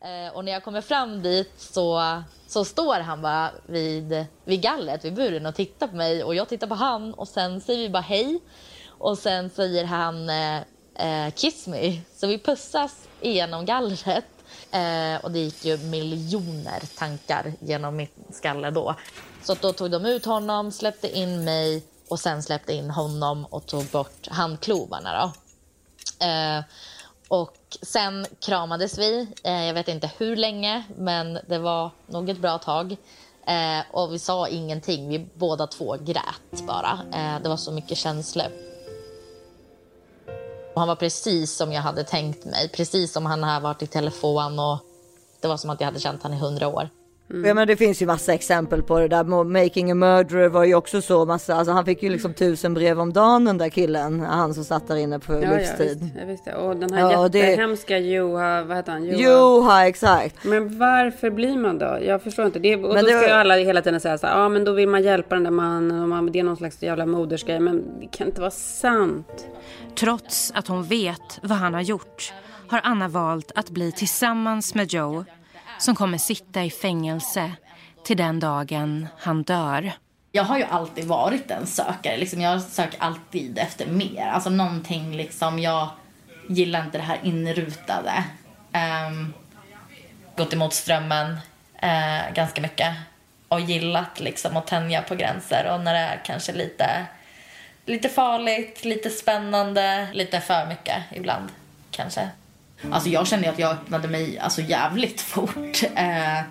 Eh, 0.04 0.36
och 0.36 0.46
när 0.46 0.52
jag 0.52 0.64
kommer 0.64 0.82
fram 0.82 1.22
dit 1.22 1.52
så, 1.58 2.22
så 2.48 2.66
står 2.66 3.00
han 3.00 3.22
bara 3.22 3.52
vid, 3.66 4.26
vid 4.46 4.62
gallret, 4.62 5.06
vid 5.06 5.14
buren 5.14 5.46
och 5.46 5.56
tittar 5.56 5.88
på 5.88 5.96
mig 5.96 6.24
och 6.24 6.36
jag 6.36 6.50
tittar 6.50 6.68
på 6.68 6.76
han 6.76 7.14
och 7.14 7.28
sen 7.28 7.62
säger 7.62 7.80
vi 7.80 7.90
bara 7.90 8.02
hej. 8.02 8.40
Och 8.88 9.18
sen 9.18 9.50
säger 9.50 9.86
han 9.86 10.30
eh, 10.30 10.62
eh 10.96 11.34
kiss 11.34 11.68
me. 11.68 12.02
Så 12.16 12.28
vi 12.28 12.40
pussas 12.40 13.08
igenom 13.22 13.66
gallret. 13.66 14.26
Eh, 14.72 15.24
och 15.24 15.32
det 15.32 15.40
gick 15.40 15.66
ju 15.66 15.78
miljoner 15.78 16.98
tankar 16.98 17.54
genom 17.60 17.96
mitt 17.96 18.16
skalle 18.32 18.72
då. 18.72 18.96
Så 19.44 19.54
då 19.54 19.74
tog 19.74 19.92
de 19.92 20.06
ut 20.06 20.26
honom, 20.26 20.72
släppte 20.72 21.18
in 21.18 21.44
mig 21.44 21.84
och 22.08 22.20
sen 22.20 22.44
släppte 22.44 22.74
in 22.74 22.90
honom 22.90 23.46
och 23.46 23.66
tog 23.66 23.86
bort 23.86 24.28
handklovarna. 24.28 25.22
Då. 25.22 26.26
Eh, 26.26 26.64
och 27.28 27.58
sen 27.82 28.26
kramades 28.40 28.98
vi. 28.98 29.28
Eh, 29.44 29.66
jag 29.66 29.74
vet 29.74 29.88
inte 29.88 30.12
hur 30.18 30.36
länge, 30.36 30.84
men 30.98 31.40
det 31.48 31.60
var 31.60 31.92
nog 32.08 32.30
ett 32.30 32.40
bra 32.40 32.58
tag. 32.58 32.96
Eh, 33.48 33.86
och 33.92 34.14
vi 34.14 34.20
sa 34.20 34.48
ingenting. 34.48 35.10
Vi 35.10 35.28
båda 35.34 35.68
två 35.68 35.98
grät 36.00 36.68
bara. 36.68 37.00
Eh, 37.14 37.42
det 37.44 37.50
var 37.50 37.58
så 37.58 37.72
mycket 37.72 37.98
känslor. 37.98 38.48
Och 40.74 40.82
han 40.82 40.88
var 40.88 40.96
precis 40.96 41.56
som 41.56 41.72
jag 41.72 41.82
hade 41.82 42.04
tänkt 42.04 42.46
mig. 42.46 42.70
Precis 42.70 43.14
som 43.14 43.26
han 43.26 43.44
har 43.44 43.62
varit 43.62 43.82
i 43.82 43.88
telefon 43.88 44.60
och 44.60 44.80
det 45.42 45.48
var 45.48 45.58
som 45.58 45.70
att 45.70 45.80
jag 45.82 45.86
hade 45.86 46.00
känt 46.00 46.24
han 46.24 46.34
i 46.34 46.38
hundra 46.38 46.68
år. 46.68 46.90
Mm. 47.30 47.46
Ja 47.46 47.54
men 47.54 47.68
det 47.68 47.76
finns 47.76 48.02
ju 48.02 48.06
massa 48.06 48.34
exempel 48.34 48.84
på 48.84 49.00
det 49.00 49.08
där. 49.08 49.44
Making 49.44 49.92
a 49.92 49.96
murderer 49.96 50.50
var 50.50 50.64
ju 50.64 50.76
också 50.76 51.02
så 51.02 51.26
massa, 51.26 51.56
alltså 51.56 51.72
han 51.74 51.86
fick 51.86 52.04
ju 52.04 52.10
liksom 52.10 52.34
tusen 52.34 52.74
brev 52.74 53.00
om 53.00 53.14
dagen 53.14 53.46
den 53.46 53.58
där 53.58 53.70
killen. 53.70 54.20
Han 54.20 54.54
som 54.54 54.64
satt 54.64 54.88
där 54.88 54.96
inne 54.96 55.20
på 55.20 55.34
Ja, 55.34 55.40
livstid. 55.58 55.98
ja, 56.02 56.06
visst, 56.06 56.16
jag 56.20 56.26
visste. 56.26 56.54
Och 56.56 56.76
den 56.78 56.94
här 56.94 57.12
Ja, 57.12 57.20
och 57.20 57.32
det- 57.32 57.38
jättehemska 57.38 57.98
Joha, 57.98 58.64
vad 58.64 58.78
heter 58.78 58.92
han? 58.92 59.06
Joha, 59.06 59.88
exakt. 59.88 60.44
Men 60.44 60.80
varför 60.80 61.30
blir 61.30 61.58
man 61.58 61.78
då? 61.78 61.98
Jag 62.06 62.22
förstår 62.24 62.46
inte. 62.46 62.60
Det, 62.60 62.76
och 62.76 62.82
Men 62.82 62.90
då 62.90 62.96
det 63.02 63.08
ska 63.08 63.16
var- 63.18 63.24
ju 63.28 63.30
alla 63.34 63.56
hela 63.56 63.82
tiden 63.82 64.00
säga 64.00 64.18
så 64.18 64.28
här, 64.28 64.40
ja 64.42 64.50
men 64.50 64.64
då 64.66 64.72
vill 64.72 64.90
man 64.90 65.04
hjälpa 65.04 65.36
den 65.36 65.44
där 65.44 65.52
mannen 65.52 66.02
och 66.02 66.10
man, 66.10 66.32
det 66.32 66.40
är 66.40 66.44
någon 66.44 66.58
slags 66.58 66.84
jävla 66.84 67.06
modersgrej. 67.06 67.60
Men 67.60 68.00
det 68.00 68.08
kan 68.18 68.28
inte 68.28 68.42
vara 68.42 68.52
sant. 68.52 69.48
Trots 70.00 70.52
att 70.56 70.68
hon 70.68 70.84
vet 70.84 71.40
vad 71.42 71.58
han 71.58 71.74
har 71.74 71.82
gjort 71.82 72.34
har 72.68 72.82
Anna 72.84 73.08
valt 73.08 73.52
att 73.56 73.70
bli 73.70 73.92
tillsammans 73.92 74.76
med 74.76 74.94
Joe 74.94 75.26
som 75.80 75.96
kommer 75.96 76.18
sitta 76.18 76.64
i 76.64 76.70
fängelse 76.70 77.52
till 78.06 78.18
den 78.18 78.40
dagen 78.40 79.08
han 79.20 79.44
dör. 79.44 79.92
Jag 80.32 80.44
har 80.44 80.58
ju 80.58 80.64
alltid 80.64 81.06
varit 81.06 81.52
en 81.52 81.68
sökare. 81.68 82.18
Liksom 82.18 82.42
jag 82.42 82.62
söker 82.62 83.04
alltid 83.04 83.58
efter 83.58 83.86
mer. 83.86 84.28
Alltså 84.28 84.50
någonting 84.50 85.16
liksom, 85.16 85.60
jag 85.60 85.90
gillar 86.48 86.86
inte 86.86 86.98
det 86.98 87.04
här 87.04 87.20
inrutade. 87.24 88.24
Um, 89.08 89.34
gått 90.36 90.54
emot 90.54 90.74
strömmen 90.74 91.32
uh, 91.84 92.34
ganska 92.34 92.62
mycket. 92.62 92.96
Och 93.48 93.60
gillat 93.60 94.20
liksom 94.20 94.58
att 94.58 94.68
tänja 94.68 95.02
på 95.02 95.16
gränser. 95.16 95.72
Och 95.74 95.82
när 95.82 95.94
det 95.94 96.00
är 96.00 96.22
kanske 96.26 96.54
lite, 96.54 97.06
lite 97.86 98.10
farligt, 98.10 98.86
lite 98.86 99.10
spännande, 99.10 100.08
lite 100.14 100.42
för 100.42 100.66
mycket 100.66 101.04
ibland 101.12 101.50
kanske. 101.92 102.30
Alltså 102.92 103.10
jag 103.10 103.28
kände 103.28 103.50
att 103.50 103.60
jag 103.60 103.72
öppnade 103.72 104.08
mig 104.08 104.40
alltså 104.40 104.62
jävligt 104.62 105.22
fort. 105.22 105.84
Eh, 105.96 106.44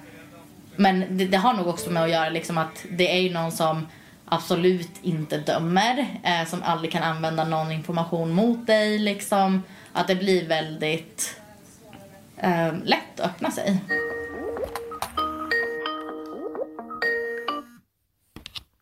men 0.77 1.19
det, 1.19 1.25
det 1.25 1.37
har 1.37 1.55
nog 1.55 1.67
också 1.67 1.91
med 1.91 2.03
att 2.03 2.11
göra 2.11 2.29
liksom 2.29 2.59
att 2.59 2.85
det 2.91 3.17
är 3.17 3.21
ju 3.21 3.33
någon 3.33 3.53
som 3.53 3.87
absolut 4.25 4.91
inte 5.03 5.39
dömer. 5.39 6.07
Eh, 6.25 6.47
som 6.47 6.63
aldrig 6.63 6.93
kan 6.93 7.03
använda 7.03 7.45
någon 7.45 7.73
information 7.73 8.33
mot 8.33 8.67
dig. 8.67 8.99
Liksom. 8.99 9.63
Att 9.93 10.09
det 10.09 10.15
blir 10.15 10.49
väldigt 10.49 11.41
eh, 12.37 12.75
lätt 12.85 13.21
att 13.21 13.27
öppna 13.27 13.51
sig. 13.51 13.81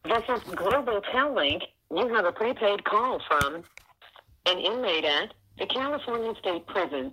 This 0.04 0.24
is 0.36 0.54
Global 0.54 1.00
Tellink. 1.12 1.62
You 1.90 2.14
have 2.14 2.26
a 2.28 2.32
prepaid 2.32 2.84
call 2.84 3.20
from 3.28 3.64
an 4.46 4.58
inmate 4.58 5.04
at 5.04 5.30
the 5.58 5.66
California 5.66 6.34
State 6.40 6.66
Prison. 6.66 7.12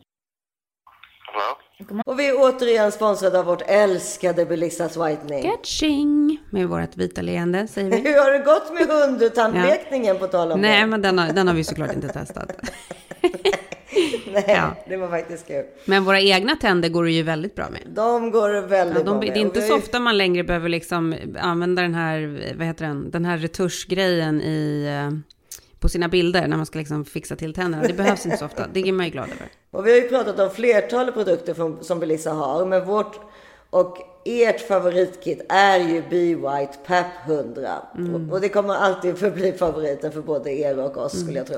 Och 2.05 2.19
vi 2.19 2.27
är 2.27 2.33
återigen 2.37 2.91
sponsrade 2.91 3.39
av 3.39 3.45
vårt 3.45 3.61
älskade 3.67 4.45
Belissas 4.45 4.97
Whitening. 4.97 5.43
Catching! 5.51 6.37
Med 6.49 6.67
vårt 6.67 6.97
vita 6.97 7.21
leende 7.21 7.67
säger 7.67 7.91
vi. 7.91 7.97
Hur 8.09 8.19
har 8.23 8.31
det 8.31 8.39
gått 8.39 8.73
med 8.73 8.87
hundtandlekningen 8.87 10.17
på 10.17 10.27
tal 10.27 10.51
om 10.51 10.61
Nej, 10.61 10.81
det? 10.81 10.87
men 10.87 11.01
den 11.01 11.19
har, 11.19 11.27
den 11.33 11.47
har 11.47 11.55
vi 11.55 11.63
såklart 11.63 11.93
inte 11.93 12.07
testat. 12.07 12.51
Nej, 14.31 14.43
Ja. 14.47 14.75
det 14.89 14.97
var 14.97 15.07
faktiskt 15.07 15.47
kul. 15.47 15.63
Men 15.85 16.03
våra 16.03 16.19
egna 16.21 16.55
tänder 16.55 16.89
går 16.89 17.03
det 17.03 17.11
ju 17.11 17.23
väldigt 17.23 17.55
bra 17.55 17.69
med. 17.69 17.81
De 17.95 18.31
går 18.31 18.49
väldigt 18.61 18.97
Ja, 18.97 19.03
bra 19.03 19.13
de, 19.13 19.19
med. 19.25 19.33
det 19.33 19.39
är 19.39 19.41
inte 19.41 19.61
så 19.61 19.67
ju- 19.67 19.73
ofta 19.73 19.99
man 19.99 20.17
längre 20.17 20.43
behöver 20.43 20.69
liksom 20.69 21.15
använda 21.39 21.81
den 21.81 21.93
här, 21.95 22.53
vad 22.57 22.67
heter 22.67 22.85
den, 22.85 23.11
den 23.11 23.25
här 23.25 23.37
retuschgrejen 23.37 24.41
i, 24.41 24.85
eh, 24.87 25.17
på 25.79 25.89
sina 25.89 26.07
bilder 26.07 26.47
när 26.47 26.57
man 26.57 26.65
ska 26.65 26.79
liksom 26.79 27.05
fixa 27.05 27.35
till 27.35 27.53
tänderna. 27.53 27.87
Det 27.87 27.93
behövs 27.93 28.25
inte 28.25 28.37
så 28.37 28.45
ofta, 28.45 28.67
det 28.73 28.79
är 28.79 28.91
man 28.91 29.05
ju 29.05 29.11
glad 29.11 29.25
över. 29.25 29.47
Och 29.71 29.87
vi 29.87 29.91
har 29.91 29.97
ju 29.97 30.09
pratat 30.09 30.39
om 30.39 30.49
flertalet 30.49 31.13
produkter 31.13 31.53
från, 31.53 31.83
som 31.83 31.99
Belissa 31.99 32.31
har, 32.31 32.65
men 32.65 32.85
vårt 32.85 33.19
och 33.69 33.97
ert 34.25 34.67
favoritkit 34.67 35.45
är 35.49 35.79
ju 35.79 36.01
Be 36.09 36.35
White 36.35 36.77
PAP 36.85 37.05
100. 37.27 37.69
Mm. 37.97 38.15
Och, 38.15 38.33
och 38.33 38.41
det 38.41 38.49
kommer 38.49 38.75
alltid 38.75 39.17
förbli 39.17 39.51
favoriten 39.51 40.11
för 40.11 40.21
både 40.21 40.51
er 40.51 40.79
och 40.79 40.97
oss 40.97 41.21
skulle 41.21 41.37
jag 41.37 41.47
tro. 41.47 41.57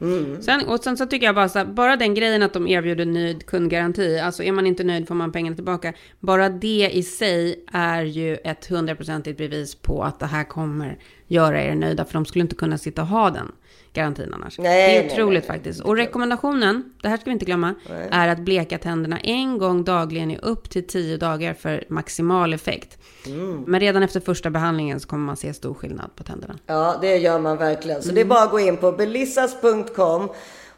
Mm. 0.00 0.42
Sen, 0.42 0.68
och 0.68 0.80
sen 0.80 0.96
så 0.96 1.06
tycker 1.06 1.26
jag 1.26 1.34
bara 1.34 1.48
så 1.48 1.58
här, 1.58 1.66
bara 1.66 1.96
den 1.96 2.14
grejen 2.14 2.42
att 2.42 2.52
de 2.52 2.68
erbjuder 2.68 3.06
nöjd 3.06 3.46
kundgaranti, 3.46 4.18
alltså 4.18 4.42
är 4.42 4.52
man 4.52 4.66
inte 4.66 4.84
nöjd 4.84 5.08
får 5.08 5.14
man 5.14 5.32
pengarna 5.32 5.56
tillbaka. 5.56 5.92
Bara 6.20 6.48
det 6.48 6.90
i 6.92 7.02
sig 7.02 7.64
är 7.72 8.02
ju 8.02 8.36
ett 8.36 8.66
hundraprocentigt 8.66 9.38
bevis 9.38 9.74
på 9.74 10.02
att 10.02 10.20
det 10.20 10.26
här 10.26 10.44
kommer 10.44 10.98
göra 11.26 11.62
er 11.62 11.74
nöjda, 11.74 12.04
för 12.04 12.12
de 12.12 12.24
skulle 12.24 12.42
inte 12.42 12.56
kunna 12.56 12.78
sitta 12.78 13.02
och 13.02 13.08
ha 13.08 13.30
den 13.30 13.52
garantin 13.92 14.34
annars. 14.34 14.58
Nej, 14.58 14.90
det 14.90 14.96
är 14.96 15.02
nej, 15.02 15.12
otroligt 15.12 15.48
nej, 15.48 15.56
faktiskt. 15.56 15.80
Och 15.80 15.96
rekommendationen, 15.96 16.92
det 17.02 17.08
här 17.08 17.16
ska 17.16 17.24
vi 17.24 17.30
inte 17.32 17.44
glömma, 17.44 17.74
Nej. 17.90 18.08
är 18.10 18.28
att 18.28 18.38
bleka 18.38 18.78
tänderna 18.78 19.18
en 19.18 19.58
gång 19.58 19.84
dagligen 19.84 20.30
i 20.30 20.38
upp 20.38 20.70
till 20.70 20.86
tio 20.86 21.16
dagar 21.16 21.54
för 21.54 21.84
maximal 21.88 22.52
effekt. 22.54 22.98
Mm. 23.26 23.64
Men 23.66 23.80
redan 23.80 24.02
efter 24.02 24.20
första 24.20 24.50
behandlingen 24.50 25.00
så 25.00 25.08
kommer 25.08 25.26
man 25.26 25.36
se 25.36 25.54
stor 25.54 25.74
skillnad 25.74 26.16
på 26.16 26.22
tänderna. 26.22 26.58
Ja, 26.66 26.98
det 27.00 27.16
gör 27.16 27.38
man 27.38 27.56
verkligen. 27.56 28.02
Så 28.02 28.12
det 28.12 28.20
är 28.20 28.24
bara 28.24 28.42
att 28.42 28.50
gå 28.50 28.60
in 28.60 28.76
på 28.76 28.92
belissas.com 28.92 30.28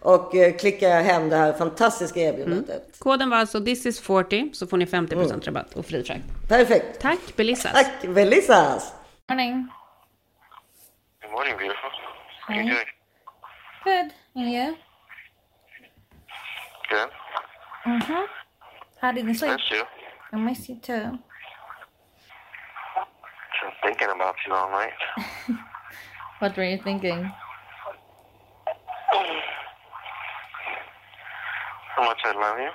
och 0.01 0.35
eh, 0.35 0.57
klicka 0.57 0.89
hem 0.89 1.29
det 1.29 1.37
här 1.37 1.53
fantastiska 1.53 2.21
erbjudandet. 2.21 2.99
Koden 2.99 3.31
var 3.31 3.37
alltså 3.37 3.65
this 3.65 3.87
is 3.87 4.01
40 4.01 4.51
så 4.53 4.67
får 4.67 4.77
ni 4.77 4.85
50% 4.85 5.45
rabatt 5.45 5.75
och 5.75 5.87
fri 5.87 6.05
frakt. 6.05 6.49
Perfekt. 6.49 7.01
Tack 7.01 7.37
Belissas. 7.37 7.73
Tack 7.73 8.15
Belissas. 8.15 8.93
Morning. 9.29 9.69
Good 11.23 11.33
morning, 11.33 11.57
beautiful. 11.59 11.91
How 12.47 12.55
you 12.55 12.63
Hi. 12.63 12.69
doing? 12.71 13.00
Good. 13.85 14.13
And 14.37 14.53
you? 14.53 14.77
Good. 16.89 17.09
Mm-hmm. 17.87 18.25
How 19.01 19.13
did 19.13 19.27
you 19.27 19.35
sleep? 19.35 19.53
Miss 19.53 19.71
you. 19.71 19.83
I 20.33 20.37
miss 20.37 20.69
you 20.69 20.77
too. 20.77 21.19
Been 23.63 23.73
thinking 23.83 24.09
about 24.15 24.35
you 24.47 24.55
all 24.55 24.71
night. 24.71 24.93
What 26.41 26.57
were 26.57 26.65
you 26.65 26.79
thinking? 26.83 27.31
How 31.95 32.05
much 32.05 32.21
I 32.25 32.33
love 32.33 32.59
you. 32.59 32.71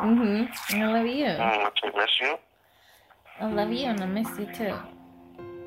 Mm-hmm. 0.00 0.82
I 0.82 0.86
love 0.86 1.06
you. 1.06 1.26
How 1.26 1.62
much 1.62 1.80
I 1.84 1.98
miss 1.98 2.10
you. 2.22 2.36
I 3.40 3.52
love 3.52 3.72
you 3.72 3.86
and 3.88 4.00
I 4.00 4.06
miss 4.06 4.28
you 4.38 4.46
too. 4.54 4.74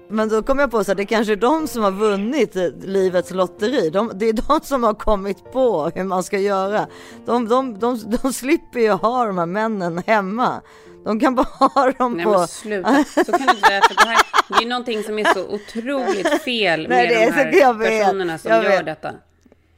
Men 0.09 0.29
då 0.29 0.43
kom 0.43 0.59
jag 0.59 0.71
på 0.71 0.77
att 0.77 0.97
det 0.97 1.05
kanske 1.05 1.33
är 1.33 1.37
de 1.37 1.67
som 1.67 1.83
har 1.83 1.91
vunnit 1.91 2.55
livets 2.83 3.31
lotteri. 3.31 3.89
De, 3.89 4.11
det 4.15 4.29
är 4.29 4.33
de 4.33 4.65
som 4.65 4.83
har 4.83 4.93
kommit 4.93 5.51
på 5.51 5.91
hur 5.95 6.03
man 6.03 6.23
ska 6.23 6.39
göra. 6.39 6.87
De, 7.25 7.47
de, 7.47 7.79
de, 7.79 8.17
de 8.21 8.33
slipper 8.33 8.79
ju 8.79 8.91
ha 8.91 9.25
de 9.25 9.37
här 9.37 9.45
männen 9.45 10.03
hemma. 10.07 10.61
De 11.05 11.19
kan 11.19 11.35
bara 11.35 11.47
ha 11.59 11.91
dem 11.91 12.13
Nej 12.13 12.25
på... 12.25 12.31
men 12.31 12.47
sluta, 12.47 13.03
så 13.25 13.31
kan 13.31 13.47
du 13.47 13.53
inte 13.53 13.67
säga. 13.67 13.81
För 13.81 13.95
det, 13.95 14.09
här, 14.09 14.17
det 14.57 14.65
är 14.65 14.69
någonting 14.69 15.03
som 15.03 15.19
är 15.19 15.33
så 15.33 15.47
otroligt 15.47 16.41
fel 16.41 16.85
Nej, 16.89 17.07
med 17.07 17.27
de 17.27 17.31
här 17.31 17.53
jag 17.61 17.73
vet, 17.77 18.03
personerna 18.03 18.37
som 18.37 18.51
jag 18.51 18.63
gör 18.63 18.69
vet. 18.69 18.85
detta. 18.85 19.11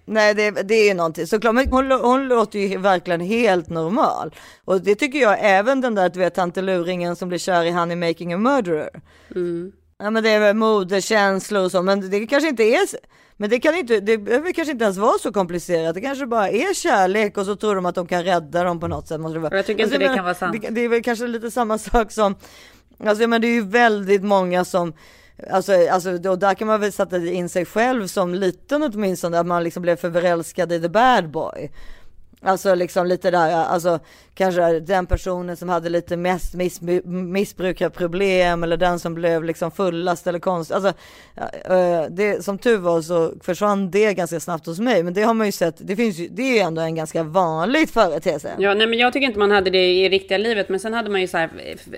Nej, 0.05 0.34
det, 0.34 0.51
det 0.51 0.73
är 0.75 0.88
ju 0.88 0.93
någonting 0.93 1.28
såklart. 1.28 1.55
Men 1.55 1.71
hon, 1.71 1.91
hon 1.91 2.28
låter 2.28 2.59
ju 2.59 2.78
verkligen 2.78 3.21
helt 3.21 3.69
normal. 3.69 4.36
Och 4.65 4.82
det 4.82 4.95
tycker 4.95 5.19
jag 5.19 5.38
även 5.41 5.82
den 5.82 5.95
där, 5.95 6.09
du 6.09 6.19
vet, 6.19 6.36
tanteluringen 6.36 7.15
som 7.15 7.30
blir 7.30 7.39
kär 7.39 7.63
i 7.63 7.71
Honey 7.71 7.95
Making 7.95 8.34
a 8.34 8.38
Murderer. 8.38 8.89
Mm. 9.36 9.71
Ja, 10.00 10.10
men 10.10 10.24
det 10.24 10.30
är 10.30 10.39
väl 10.39 10.56
modekänslor 10.56 11.66
och 11.66 11.72
så, 11.72 11.82
men 11.82 12.10
det 12.10 12.28
kanske 12.28 12.50
inte 12.50 12.64
är 12.64 12.88
men 13.39 13.50
det 13.50 13.60
kan 13.60 13.76
inte, 13.76 14.00
det 14.00 14.18
behöver 14.18 14.52
kanske 14.52 14.72
inte 14.72 14.84
ens 14.84 14.98
vara 14.98 15.18
så 15.20 15.32
komplicerat. 15.32 15.95
Det 15.95 16.02
kanske 16.02 16.26
bara 16.26 16.50
är 16.50 16.74
kärlek 16.74 17.38
och 17.38 17.45
så 17.45 17.56
tror 17.56 17.76
de 17.76 17.86
att 17.86 17.95
de 17.95 18.08
kan 18.08 18.24
rädda 18.24 18.64
dem 18.64 18.80
på 18.80 18.88
något 18.88 19.08
sätt. 19.08 19.20
Måste 19.20 19.34
det 19.34 19.39
vara. 19.39 19.52
Och 19.52 19.58
jag 19.58 19.66
tycker 19.66 19.84
inte 19.84 19.98
det 19.98 20.06
men 20.06 20.16
kan 20.16 20.26
vara 20.26 20.36
sant. 20.36 20.62
Det, 20.62 20.70
det 20.70 20.82
är 20.82 20.89
väl 20.89 21.04
kanske 21.04 21.28
lite 21.28 21.52
samma 21.52 21.78
sak 21.78 22.12
som, 22.12 22.36
alltså 23.06 23.28
men 23.28 23.41
det 23.41 23.48
är 23.48 23.54
ju 23.54 23.66
väldigt 23.66 24.24
många 24.24 24.66
som 24.66 24.93
Alltså, 25.52 25.89
alltså 25.91 26.18
då, 26.18 26.36
där 26.36 26.54
kan 26.54 26.68
man 26.68 26.80
väl 26.80 26.91
sätta 26.91 27.18
in 27.18 27.50
sig 27.50 27.66
själv 27.66 28.08
som 28.08 28.36
liten 28.36 28.84
åtminstone, 28.84 29.39
att 29.39 29.48
man 29.48 29.64
liksom 29.64 29.82
blev 29.82 29.95
för 29.95 30.12
förälskad 30.12 30.72
i 30.72 30.82
the 30.82 30.89
bad 30.89 31.32
boy. 31.32 31.72
Alltså 32.42 32.76
liksom 32.76 33.08
lite 33.08 33.32
där, 33.32 33.52
alltså 33.52 34.00
kanske 34.34 34.80
den 34.80 35.06
personen 35.06 35.58
som 35.58 35.70
hade 35.70 35.90
lite 35.90 36.18
mest 36.18 36.54
miss, 36.54 36.82
missbrukarproblem 37.06 38.64
eller 38.64 38.78
den 38.78 39.00
som 39.00 39.14
blev 39.14 39.44
liksom 39.44 39.72
fullast 39.72 40.28
eller 40.28 40.40
konst. 40.40 40.72
Alltså, 40.72 40.94
eh, 41.66 42.04
det, 42.10 42.46
som 42.46 42.58
tur 42.58 42.78
var 42.78 43.02
så 43.02 43.34
försvann 43.42 43.92
det 43.92 44.14
ganska 44.14 44.40
snabbt 44.40 44.66
hos 44.66 44.80
mig, 44.80 45.04
men 45.04 45.14
det 45.14 45.22
har 45.22 45.34
man 45.34 45.46
ju 45.46 45.52
sett, 45.52 45.76
det 45.78 45.96
finns 45.96 46.18
ju, 46.18 46.28
det 46.28 46.42
är 46.42 46.54
ju 46.54 46.60
ändå 46.60 46.82
en 46.82 46.96
ganska 46.96 47.24
vanligt 47.24 47.92
företeelse. 47.92 48.52
Ja, 48.58 48.74
nej 48.74 48.88
men 48.88 49.00
jag 49.00 49.14
tycker 49.14 49.28
inte 49.28 49.40
man 49.40 49.52
hade 49.52 49.70
det 49.70 49.86
i 49.86 50.10
riktiga 50.10 50.38
livet, 50.38 50.70
men 50.70 50.80
sen 50.80 50.94
hade 50.94 51.10
man 51.10 51.22
ju 51.22 51.28
så 51.28 51.38
här 51.38 51.50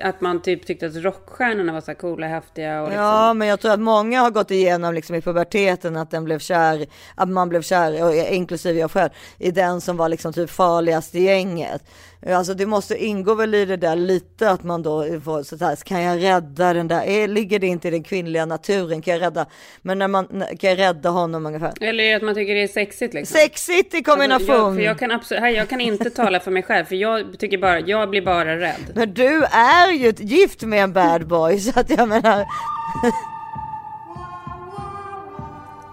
att 0.02 0.22
man 0.22 0.42
typ 0.42 0.66
tyckte 0.66 0.86
att 0.86 0.96
rockstjärnorna 0.96 1.74
var 1.74 1.82
så 1.82 1.88
här 1.88 1.96
coola, 1.96 2.28
häftiga 2.28 2.82
och 2.82 2.90
liksom. 2.90 3.04
Ja, 3.04 3.34
men 3.34 3.48
jag 3.48 3.60
tror 3.60 3.72
att 3.72 3.80
många 3.80 4.22
har 4.22 4.32
gått 4.32 4.52
igenom 4.52 4.94
liksom 4.94 5.16
i 5.16 5.22
puberteten 5.22 5.98
att 5.98 6.12
den 6.12 6.24
blev 6.24 6.40
kär, 6.40 6.86
att 7.16 7.30
man 7.30 7.50
blev 7.50 7.62
kär, 7.62 8.04
och 8.04 8.16
inklusive 8.16 8.80
jag 8.80 8.92
själv, 8.92 9.10
i 9.38 9.52
den 9.52 9.82
som 9.82 9.98
var 9.98 10.10
liksom 10.10 10.29
typ 10.34 10.50
farligast 10.50 11.16
i 11.16 11.24
gänget. 11.24 11.84
Alltså 12.28 12.54
det 12.54 12.66
måste 12.66 13.06
ingå 13.06 13.36
väl 13.36 13.56
i 13.56 13.66
det 13.66 13.78
där 13.78 13.96
lite 13.96 14.52
att 14.52 14.64
man 14.64 14.84
då 14.84 15.22
får 15.24 15.44
så 15.44 15.66
här, 15.66 15.76
kan 15.76 16.02
jag 16.02 16.24
rädda 16.24 16.74
den 16.74 16.88
där, 16.88 17.04
är, 17.04 17.28
ligger 17.28 17.60
det 17.60 17.68
inte 17.68 17.88
i 17.88 17.92
den 17.92 18.04
kvinnliga 18.04 18.46
naturen, 18.46 19.02
kan 19.02 19.14
jag 19.14 19.22
rädda, 19.22 19.46
men 19.82 20.00
när 20.00 20.08
man, 20.08 20.28
kan 20.60 20.70
jag 20.70 20.80
rädda 20.80 21.10
honom 21.10 21.46
ungefär? 21.46 21.74
Eller 21.82 22.16
att 22.16 22.22
man 22.22 22.36
tycker 22.36 22.56
det 22.56 22.64
är 22.64 22.68
sexigt 22.68 23.14
liksom. 23.14 23.38
Sexigt 23.38 23.94
i 23.94 24.04
kombination! 24.04 24.50
Alltså, 24.50 24.54
jag, 24.54 24.76
för 24.76 24.82
jag 24.82 25.00
kan 25.00 25.12
absolut, 25.12 25.42
här, 25.42 25.50
jag 25.50 25.70
kan 25.70 25.82
inte 25.82 26.10
tala 26.10 26.40
för 26.40 26.52
mig 26.52 26.64
själv, 26.64 26.86
för 26.86 26.96
jag 26.96 27.40
tycker 27.40 27.58
bara, 27.58 27.80
jag 27.80 28.10
blir 28.10 28.22
bara 28.22 28.60
rädd. 28.60 28.92
Men 28.96 29.14
du 29.14 29.44
är 29.52 29.92
ju 29.92 30.14
gift 30.18 30.62
med 30.62 30.84
en 30.84 30.94
bad 30.94 31.28
boy, 31.28 31.60
så 31.60 31.80
att 31.80 31.90
jag 31.90 32.08
menar... 32.08 32.46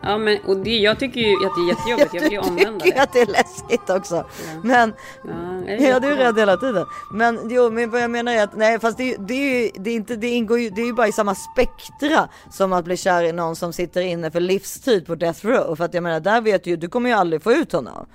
Ja, 0.07 0.19
men 0.19 0.39
och 0.47 0.57
det, 0.57 0.77
jag 0.79 0.99
tycker 0.99 1.21
ju 1.21 1.33
att 1.47 1.53
det 1.57 1.61
är 1.63 1.69
jättejobbigt, 1.69 2.15
jag 2.15 2.21
vill 2.23 2.33
ju 2.33 2.39
omvända 2.39 2.85
tycker 2.85 2.97
det. 2.97 3.03
att 3.03 3.13
det 3.13 3.21
är 3.21 3.27
läskigt 3.27 3.91
också. 3.91 4.25
Men, 4.63 4.93
Ja, 5.25 5.31
är 5.73 5.89
ja, 5.89 6.01
det 6.01 6.07
du 6.09 6.13
är 6.15 6.17
rädd 6.17 6.39
hela 6.39 6.57
tiden. 6.57 6.87
Men 7.13 7.41
jo, 7.51 7.71
men 7.71 7.91
vad 7.91 8.01
jag 8.03 8.11
menar 8.11 8.33
är 8.33 8.43
att 8.43 8.57
nej, 8.57 8.81
fast 8.81 8.99
det, 8.99 9.15
är- 9.15 9.19
det 9.19 9.35
är 9.35 9.63
ju, 9.63 9.71
det 9.75 9.91
är 9.91 9.95
inte, 9.95 10.17
det 10.17 10.29
ingår 10.29 10.59
ju, 10.61 10.71
det 10.71 10.81
är 10.83 10.87
ju 10.87 10.93
bara 10.93 11.09
i 11.09 11.13
samma 11.13 11.35
spektra 11.35 12.29
som 12.51 12.73
att 12.73 12.85
bli 12.85 12.97
kär 12.97 13.23
i 13.23 13.33
någon 13.33 13.57
som 13.57 13.73
sitter 13.73 14.01
inne 14.01 14.31
för 14.31 14.41
livstid 14.41 15.07
på 15.07 15.15
death 15.15 15.47
row. 15.47 15.77
För 15.77 15.85
att 15.85 15.95
jag 15.95 16.03
menar, 16.03 16.21
där 16.21 16.41
vet 16.41 16.65
du 16.65 16.71
ju, 16.71 16.77
du 16.77 16.89
kommer 16.89 17.11
ju 17.11 17.17
aldrig 17.17 17.43
få 17.43 17.53
ut 17.53 17.73
honom. 17.73 18.07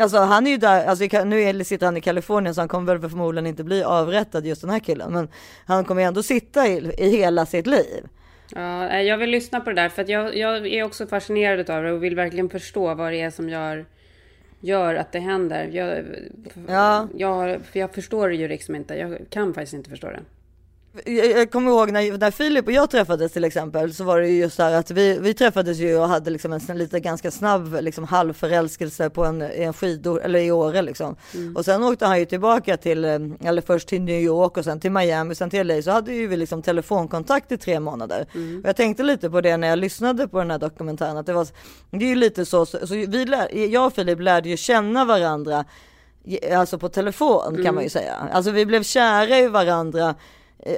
Alltså 0.00 0.18
han 0.18 0.46
är 0.46 0.50
ju 0.50 0.56
där, 0.56 0.86
alltså 0.86 1.24
nu 1.24 1.42
är- 1.42 1.64
sitter 1.64 1.86
han 1.86 1.96
i 1.96 2.00
Kalifornien 2.00 2.54
så 2.54 2.60
han 2.60 2.68
kommer 2.68 2.94
väl 2.96 3.10
förmodligen 3.10 3.46
inte 3.46 3.64
bli 3.64 3.82
avrättad 3.84 4.46
just 4.46 4.60
den 4.60 4.70
här 4.70 4.78
killen. 4.78 5.12
Men 5.12 5.28
han 5.66 5.84
kommer 5.84 6.02
ju 6.02 6.08
ändå 6.08 6.22
sitta 6.22 6.66
i, 6.68 6.94
i 6.98 7.08
hela 7.16 7.46
sitt 7.46 7.66
liv. 7.66 8.06
Ja, 8.54 8.88
eh, 8.88 9.00
jag 9.02 9.18
vill 9.18 9.30
lyssna 9.30 9.60
på 9.60 9.70
det 9.70 9.82
där, 9.82 9.88
för 9.88 10.02
att 10.02 10.08
jag, 10.08 10.36
jag 10.36 10.66
är 10.66 10.82
också 10.82 11.06
fascinerad 11.06 11.70
av 11.70 11.82
det 11.82 11.92
och 11.92 12.04
vill 12.04 12.16
verkligen 12.16 12.48
förstå 12.48 12.94
vad 12.94 13.12
det 13.12 13.20
är 13.20 13.30
som 13.30 13.48
gör, 13.48 13.86
gör 14.60 14.94
att 14.94 15.12
det 15.12 15.18
händer. 15.20 15.68
Jag, 15.72 16.04
Ja. 16.68 17.08
jag, 17.16 17.60
för 17.60 17.78
jag 17.80 17.94
förstår 17.94 18.28
det 18.28 18.34
ju 18.36 18.48
liksom 18.48 18.74
inte, 18.74 18.94
jag 18.94 19.18
kan 19.30 19.54
faktiskt 19.54 19.74
inte 19.74 19.90
förstå 19.90 20.06
det. 20.06 20.20
Jag, 21.04 21.50
kommer 21.50 21.70
ihåg 21.70 21.90
när, 21.92 22.18
när 22.18 22.30
Filip 22.30 22.66
och 22.66 22.72
jag 22.72 22.90
träffades 22.90 23.32
till 23.32 23.44
exempel 23.44 23.94
så 23.94 24.04
var 24.04 24.20
det 24.20 24.28
ju 24.28 24.38
just 24.38 24.56
så 24.56 24.62
här 24.62 24.72
att 24.74 24.90
vi, 24.90 25.18
vi 25.20 25.34
träffades 25.34 25.78
ju 25.78 25.98
och 25.98 26.08
hade 26.08 26.30
liksom 26.30 26.52
en 26.52 26.78
lite 26.78 27.00
ganska 27.00 27.30
snabb 27.30 27.76
liksom 27.80 28.04
halvförälskelse 28.04 29.10
på 29.10 29.24
en, 29.24 29.42
en 29.42 29.72
skidor 29.72 30.22
eller 30.22 30.38
i 30.38 30.50
Åre 30.50 30.82
liksom. 30.82 31.16
Mm. 31.34 31.56
Och 31.56 31.64
sen 31.64 31.82
åkte 31.82 32.06
han 32.06 32.18
ju 32.18 32.24
tillbaka 32.24 32.76
till, 32.76 33.04
eller 33.04 33.62
först 33.62 33.88
till 33.88 34.02
New 34.02 34.20
York 34.20 34.56
och 34.56 34.64
sen 34.64 34.80
till 34.80 34.90
Miami 34.90 35.32
och 35.32 35.36
sen 35.36 35.50
till 35.50 35.66
LA 35.66 35.82
så 35.82 35.90
hade 35.90 36.12
ju 36.12 36.26
vi 36.26 36.36
liksom 36.36 36.62
telefonkontakt 36.62 37.52
i 37.52 37.58
tre 37.58 37.80
månader. 37.80 38.26
Mm. 38.34 38.60
Och 38.60 38.68
jag 38.68 38.76
tänkte 38.76 39.02
lite 39.02 39.30
på 39.30 39.40
det 39.40 39.56
när 39.56 39.68
jag 39.68 39.78
lyssnade 39.78 40.28
på 40.28 40.38
den 40.38 40.50
här 40.50 40.58
dokumentären 40.58 41.16
att 41.16 41.26
det 41.26 41.32
var, 41.32 41.46
det 41.90 42.04
är 42.04 42.08
ju 42.08 42.14
lite 42.14 42.44
så, 42.46 42.66
så, 42.66 42.86
så 42.86 42.94
vi 42.94 43.24
lär, 43.24 43.56
jag 43.72 43.86
och 43.86 43.92
Filip 43.92 44.20
lärde 44.20 44.48
ju 44.48 44.56
känna 44.56 45.04
varandra 45.04 45.64
Alltså 46.56 46.78
på 46.78 46.88
telefon 46.88 47.42
kan 47.44 47.60
Mm. 47.60 47.74
man 47.74 47.84
ju 47.84 47.90
säga. 47.90 48.14
Alltså 48.32 48.50
vi 48.50 48.66
blev 48.66 48.82
kära 48.82 49.38
i 49.38 49.48
varandra 49.48 50.14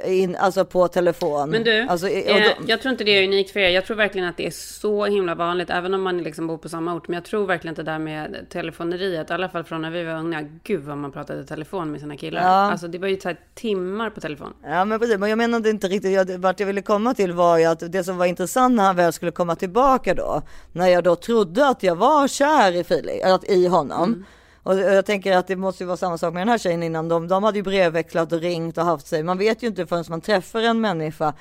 in, 0.05 0.35
alltså 0.35 0.65
på 0.65 0.87
telefon. 0.87 1.49
Men 1.49 1.63
du, 1.63 1.81
alltså, 1.81 2.07
eh, 2.07 2.43
då, 2.43 2.63
jag 2.67 2.81
tror 2.81 2.91
inte 2.91 3.03
det 3.03 3.11
är 3.11 3.23
unikt 3.23 3.51
för 3.51 3.59
er. 3.59 3.69
Jag 3.69 3.85
tror 3.85 3.97
verkligen 3.97 4.27
att 4.27 4.37
det 4.37 4.47
är 4.47 4.51
så 4.51 5.05
himla 5.05 5.35
vanligt, 5.35 5.69
även 5.69 5.93
om 5.93 6.01
man 6.01 6.17
liksom 6.17 6.47
bor 6.47 6.57
på 6.57 6.69
samma 6.69 6.95
ort. 6.95 7.07
Men 7.07 7.13
jag 7.13 7.25
tror 7.25 7.45
verkligen 7.45 7.71
att 7.71 7.77
det 7.77 7.83
där 7.83 7.99
med 7.99 8.45
telefoneriet, 8.49 9.29
i 9.29 9.33
alla 9.33 9.49
fall 9.49 9.63
från 9.63 9.81
när 9.81 9.91
vi 9.91 10.03
var 10.03 10.13
unga, 10.13 10.45
gud 10.63 10.83
vad 10.83 10.97
man 10.97 11.11
pratade 11.11 11.45
telefon 11.45 11.91
med 11.91 12.01
sina 12.01 12.17
killar. 12.17 12.41
Ja. 12.41 12.71
Alltså 12.71 12.87
det 12.87 12.97
var 12.97 13.07
ju 13.07 13.19
så 13.19 13.35
timmar 13.53 14.09
på 14.09 14.21
telefon. 14.21 14.53
Ja 14.63 14.85
men 14.85 14.99
precis, 14.99 15.17
men 15.17 15.29
jag 15.29 15.37
menade 15.37 15.69
inte 15.69 15.87
riktigt, 15.87 16.11
jag, 16.11 16.37
vart 16.37 16.59
jag 16.59 16.67
ville 16.67 16.81
komma 16.81 17.13
till 17.13 17.31
var 17.31 17.57
ju 17.57 17.65
att 17.65 17.91
det 17.91 18.03
som 18.03 18.17
var 18.17 18.25
intressant 18.25 18.75
när 18.75 18.83
han 18.83 18.95
väl 18.95 19.13
skulle 19.13 19.31
komma 19.31 19.55
tillbaka 19.55 20.13
då, 20.13 20.41
när 20.71 20.87
jag 20.87 21.03
då 21.03 21.15
trodde 21.15 21.67
att 21.67 21.83
jag 21.83 21.95
var 21.95 22.27
kär 22.27 22.75
i 22.75 22.83
Filip, 22.83 23.25
att 23.25 23.49
i 23.49 23.67
honom. 23.67 24.25
Och 24.63 24.79
jag 24.79 25.05
tänker 25.05 25.37
att 25.37 25.47
det 25.47 25.55
måste 25.55 25.83
ju 25.83 25.87
vara 25.87 25.97
samma 25.97 26.17
sak 26.17 26.33
med 26.33 26.41
den 26.41 26.49
här 26.49 26.57
tjejen 26.57 26.83
innan. 26.83 27.07
De, 27.09 27.27
de 27.27 27.43
hade 27.43 27.57
ju 27.57 27.63
brevväxlat 27.63 28.31
och 28.31 28.39
ringt 28.39 28.77
och 28.77 28.85
haft 28.85 29.07
sig. 29.07 29.23
Man 29.23 29.37
vet 29.37 29.63
ju 29.63 29.67
inte 29.67 29.87
förrän 29.87 30.03
man 30.09 30.21
träffar 30.21 30.61
en 30.61 30.81
människa 30.81 31.33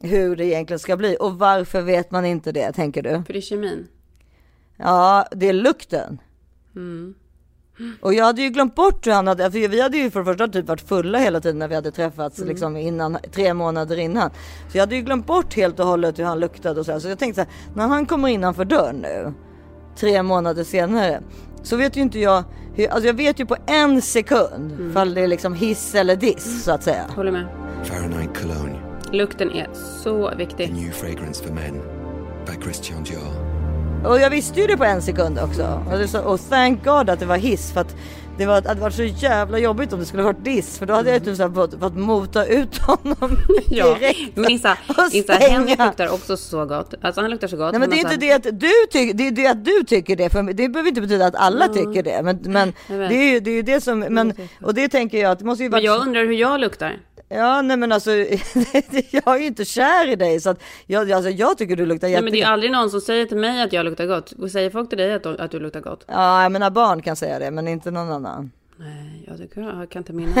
hur 0.00 0.36
det 0.36 0.44
egentligen 0.44 0.78
ska 0.78 0.96
bli. 0.96 1.16
Och 1.20 1.38
varför 1.38 1.82
vet 1.82 2.10
man 2.10 2.24
inte 2.24 2.52
det, 2.52 2.72
tänker 2.72 3.02
du? 3.02 3.22
För 3.26 3.32
det 3.32 3.38
är 3.38 3.40
kemin. 3.40 3.88
Ja, 4.76 5.26
det 5.30 5.48
är 5.48 5.52
lukten. 5.52 6.18
Mm. 6.76 7.14
Och 8.00 8.14
jag 8.14 8.24
hade 8.24 8.42
ju 8.42 8.48
glömt 8.48 8.74
bort 8.74 9.06
hur 9.06 9.12
han 9.12 9.26
hade, 9.26 9.50
för 9.50 9.68
vi 9.68 9.80
hade 9.80 9.96
ju 9.96 10.10
för 10.10 10.20
det 10.20 10.24
första 10.24 10.48
typ 10.48 10.68
varit 10.68 10.80
fulla 10.80 11.18
hela 11.18 11.40
tiden 11.40 11.58
när 11.58 11.68
vi 11.68 11.74
hade 11.74 11.90
träffats 11.90 12.38
Mm. 12.38 12.48
liksom 12.48 12.76
innan, 12.76 13.18
tre 13.32 13.54
månader 13.54 13.96
innan. 13.96 14.30
Så 14.70 14.76
jag 14.76 14.82
hade 14.82 14.96
ju 14.96 15.02
glömt 15.02 15.26
bort 15.26 15.54
helt 15.54 15.80
och 15.80 15.86
hållet 15.86 16.18
hur 16.18 16.24
han 16.24 16.40
luktade 16.40 16.80
och 16.80 16.86
så 16.86 16.92
här. 16.92 16.98
Så 16.98 17.08
jag 17.08 17.18
tänkte 17.18 17.42
så 17.42 17.48
här, 17.48 17.76
när 17.76 17.88
han 17.88 18.06
kommer 18.06 18.28
innanför 18.28 18.64
dörren 18.64 18.96
nu, 18.96 19.32
tre 19.96 20.22
månader 20.22 20.64
senare, 20.64 21.20
så 21.62 21.76
vet 21.76 21.96
ju 21.96 22.00
inte 22.00 22.18
jag, 22.18 22.44
hur, 22.74 22.88
alltså 22.88 23.06
jag 23.06 23.14
vet 23.14 23.40
ju 23.40 23.46
på 23.46 23.56
en 23.66 24.02
sekund 24.02 24.72
Mm. 24.72 24.90
ifall 24.90 25.14
det 25.14 25.20
är 25.20 25.28
liksom 25.28 25.54
hiss 25.54 25.94
eller 25.94 26.16
diss 26.16 26.64
så 26.64 26.70
att 26.72 26.82
säga. 26.82 27.04
Håller 27.16 27.32
med. 27.32 27.46
Fahrenheit 27.84 28.38
Cologne, 28.40 28.78
Lukten 29.12 29.50
är 29.50 29.68
så 30.02 30.32
viktig. 30.36 30.72
new 30.74 30.90
fragrance 30.92 31.44
for 31.44 31.54
men 31.54 31.72
by 32.46 32.62
Christian 32.64 33.04
Dior. 33.04 33.54
Och 34.06 34.20
jag 34.20 34.30
visste 34.30 34.60
ju 34.60 34.66
det 34.66 34.76
på 34.76 34.84
en 34.84 35.02
sekund 35.02 35.38
också. 35.38 35.82
Och, 36.02 36.08
så, 36.10 36.20
och 36.20 36.40
thank 36.50 36.84
God 36.84 37.10
att 37.10 37.20
det 37.20 37.26
var 37.26 37.36
hiss 37.36 37.72
för 37.72 37.80
att 37.80 37.96
det 38.38 38.46
var, 38.46 38.60
det 38.60 38.68
hade 38.68 38.80
varit 38.80 38.94
så 38.94 39.02
jävla 39.02 39.58
jobbigt 39.58 39.92
om 39.92 40.00
det 40.00 40.06
skulle 40.06 40.22
varit 40.22 40.44
diss 40.44 40.78
för 40.78 40.86
då 40.86 40.94
hade 40.94 41.10
jag 41.10 41.24
typ 41.24 41.36
fått, 41.54 41.80
fått 41.80 41.96
mota 41.96 42.46
ut 42.46 42.78
honom 42.78 43.36
Ja, 43.68 43.94
direkt. 43.94 44.36
men 44.36 44.50
Issa, 44.50 44.76
Issa. 45.12 45.32
Henrik 45.32 45.78
luktar 45.78 46.08
också 46.08 46.36
så 46.36 46.66
gott. 46.66 46.94
Alltså 47.02 47.20
han 47.20 47.30
luktar 47.30 47.48
så 47.48 47.56
gott. 47.56 47.72
Nej 47.72 47.80
men 47.80 47.90
det 47.90 48.00
är 48.00 48.04
har 48.04 48.12
inte 48.12 48.26
här- 48.26 48.40
det 48.42 48.48
att 48.48 48.60
du 48.60 48.70
tycker, 48.90 49.14
det 49.14 49.26
är 49.26 49.30
det 49.30 49.46
att 49.46 49.64
du 49.64 49.84
tycker 49.86 50.16
det, 50.16 50.30
för 50.30 50.42
det 50.42 50.68
behöver 50.68 50.88
inte 50.88 51.00
betyda 51.00 51.26
att 51.26 51.36
alla 51.36 51.64
Mm. 51.64 51.76
tycker 51.76 52.02
det. 52.02 52.22
Men, 52.22 52.38
men 52.42 52.72
det 53.08 53.14
är 53.14 53.32
ju 53.32 53.40
det, 53.40 53.50
är 53.50 53.62
det 53.62 53.80
som, 53.80 53.98
men, 54.00 54.32
och 54.62 54.74
det 54.74 54.88
tänker 54.88 55.18
jag 55.22 55.30
att 55.32 55.38
det 55.38 55.44
måste 55.44 55.62
ju 55.64 55.68
Men 55.68 55.72
varit... 55.76 55.84
jag 55.84 56.00
undrar 56.00 56.24
hur 56.24 56.32
jag 56.32 56.60
luktar. 56.60 56.96
Ja 57.28 57.62
nej 57.62 57.76
men 57.76 57.92
alltså, 57.92 58.10
jag 59.10 59.34
är 59.36 59.38
ju 59.38 59.46
inte 59.46 59.64
kär 59.64 60.08
i 60.08 60.16
dig 60.16 60.40
så 60.40 60.50
att 60.50 60.62
jag, 60.86 61.12
alltså, 61.12 61.30
jag 61.30 61.58
tycker 61.58 61.76
du 61.76 61.86
luktar 61.86 62.08
Nej, 62.08 62.12
jättegott. 62.12 62.24
men 62.24 62.32
det 62.32 62.42
är 62.42 62.46
aldrig 62.52 62.72
någon 62.72 62.90
som 62.90 63.00
säger 63.00 63.26
till 63.26 63.36
mig 63.36 63.62
att 63.62 63.72
jag 63.72 63.84
luktar 63.84 64.06
gott. 64.06 64.32
Och 64.32 64.50
säger 64.50 64.70
folk 64.70 64.88
till 64.88 64.98
dig 64.98 65.14
att, 65.14 65.22
de, 65.22 65.36
att 65.38 65.50
du 65.50 65.60
luktar 65.60 65.80
gott? 65.80 66.04
Ja 66.08 66.42
jag 66.42 66.52
menar 66.52 66.70
barn 66.70 67.02
kan 67.02 67.16
säga 67.16 67.38
det 67.38 67.50
men 67.50 67.68
inte 67.68 67.90
någon 67.90 68.10
annan. 68.12 68.50
Nej, 68.76 69.24
jag, 69.28 69.38
tycker, 69.38 69.60
jag 69.60 69.90
kan 69.90 70.00
inte 70.00 70.12
minnas 70.12 70.36